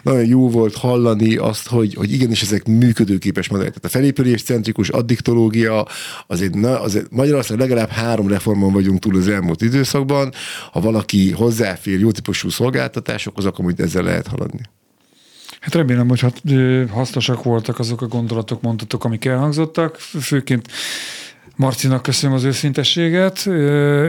nagyon 0.03 0.27
jó 0.27 0.51
volt 0.51 0.75
hallani 0.75 1.37
azt, 1.37 1.69
hogy, 1.69 1.95
hogy 1.95 2.13
igenis 2.13 2.43
ezek 2.43 2.67
működőképes 2.67 3.49
modellek. 3.49 3.73
Tehát 3.73 3.95
a 3.95 3.99
felépülés 3.99 4.43
centrikus 4.43 4.89
addiktológia, 4.89 5.87
azért, 6.27 6.55
na, 6.55 6.81
azért 6.81 7.11
Magyarország 7.11 7.59
legalább 7.59 7.91
három 7.91 8.29
reformon 8.29 8.73
vagyunk 8.73 8.99
túl 8.99 9.17
az 9.17 9.29
elmúlt 9.29 9.63
időszakban. 9.63 10.33
Ha 10.73 10.81
valaki 10.81 11.31
hozzáfér 11.31 12.01
jó 12.01 12.11
típusú 12.11 12.49
szolgáltatásokhoz, 12.49 13.45
akkor 13.45 13.75
ezzel 13.77 14.03
lehet 14.03 14.27
haladni. 14.27 14.61
Hát 15.61 15.75
remélem, 15.75 16.09
hogy 16.09 16.21
hat- 16.21 16.43
hasznosak 16.91 17.43
voltak 17.43 17.79
azok 17.79 18.03
a 18.03 18.07
gondolatok, 18.07 18.61
mondtatok, 18.61 19.05
amik 19.05 19.25
elhangzottak. 19.25 19.97
Főként 19.97 20.69
Marcinak 21.57 22.03
köszönöm 22.03 22.37
az 22.37 22.45
őszintességet, 22.45 23.47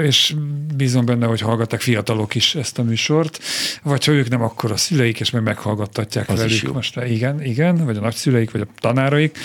és 0.04 0.36
bízom 0.76 1.06
benne, 1.06 1.26
hogy 1.26 1.40
hallgatták 1.40 1.82
fiatalok 1.82 2.36
is 2.36 2.56
ezt 2.56 2.80
a 2.80 2.84
műsort, 2.84 3.40
vagy 3.84 4.06
ha 4.06 4.12
ők 4.12 4.30
nem, 4.30 4.42
akkor 4.42 4.72
a 4.72 4.78
szüleik, 4.78 5.20
és 5.20 5.30
meg 5.30 5.44
meghallgattatják 5.44 6.30
Az 6.30 6.38
velük 6.38 6.74
most. 6.74 7.00
Igen, 7.08 7.44
igen, 7.44 7.86
vagy 7.86 7.98
a 7.98 8.00
nagyszüleik, 8.00 8.52
vagy 8.52 8.62
a 8.62 8.68
tanáraik. 8.80 9.38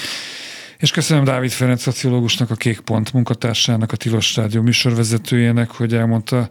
És 0.84 0.90
köszönöm 0.90 1.24
Dávid 1.24 1.50
Ferenc 1.50 1.80
szociológusnak, 1.80 2.50
a 2.50 2.54
Kék 2.54 2.80
Pont 2.80 3.12
munkatársának, 3.12 3.92
a 3.92 3.96
Tilos 3.96 4.36
Rádió 4.36 4.62
műsorvezetőjének, 4.62 5.70
hogy 5.70 5.94
elmondta 5.94 6.48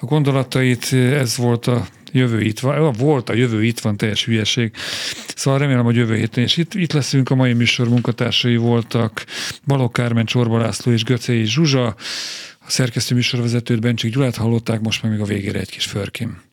a 0.00 0.04
gondolatait. 0.04 0.92
Ez 0.92 1.36
volt 1.36 1.66
a 1.66 1.86
jövő 2.10 2.40
itt 2.40 2.60
van, 2.60 2.92
volt 2.92 3.28
a 3.28 3.34
jövő 3.34 3.64
itt 3.64 3.80
van, 3.80 3.96
teljes 3.96 4.24
hülyeség. 4.24 4.72
Szóval 5.34 5.60
remélem, 5.60 5.84
hogy 5.84 5.96
jövő 5.96 6.16
héten, 6.16 6.44
és 6.44 6.56
itt, 6.56 6.74
itt 6.74 6.92
leszünk, 6.92 7.30
a 7.30 7.34
mai 7.34 7.52
műsor 7.52 7.88
munkatársai 7.88 8.56
voltak 8.56 9.24
Balogh 9.66 9.92
Kármen, 9.92 10.24
Csorba 10.24 10.58
László 10.58 10.92
és 10.92 11.04
Göcei 11.04 11.44
Zsuzsa, 11.44 11.86
a 12.58 12.70
szerkesztő 12.70 13.14
műsorvezetőt 13.14 13.80
Bencsik 13.80 14.12
Gyulát 14.12 14.36
hallották, 14.36 14.80
most 14.80 15.02
meg 15.02 15.12
még 15.12 15.20
a 15.20 15.24
végére 15.24 15.58
egy 15.58 15.70
kis 15.70 15.84
förkim. 15.84 16.51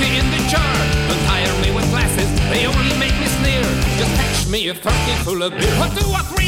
Whiskey 0.00 0.18
in 0.18 0.30
the 0.30 0.48
jar. 0.48 0.74
Don't 1.08 1.22
tire 1.26 1.62
me 1.62 1.74
with 1.74 1.88
glasses, 1.90 2.28
they 2.50 2.66
only 2.66 2.96
make 2.98 3.18
me 3.20 3.26
sneer. 3.26 3.62
Just 3.98 4.10
fetch 4.16 4.48
me 4.48 4.68
a 4.68 4.74
turkey 4.74 5.14
full 5.24 5.42
of 5.42 5.52
beer. 5.52 5.78
One, 5.78 5.90
two, 5.90 6.06
or 6.08 6.39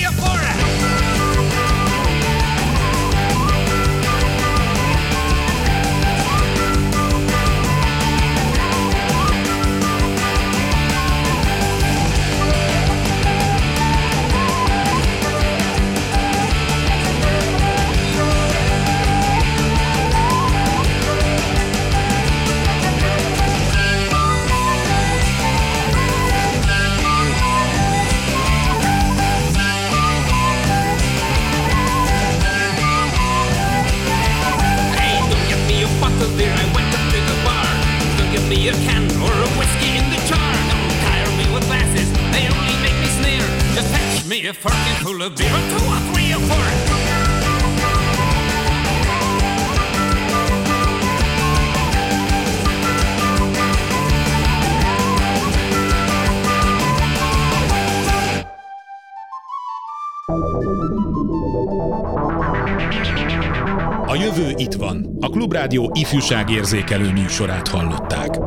A 65.73 65.75
Klubrádió 65.75 66.01
ifjúságérzékelő 66.03 67.13
műsorát 67.13 67.69
hallották. 67.69 68.39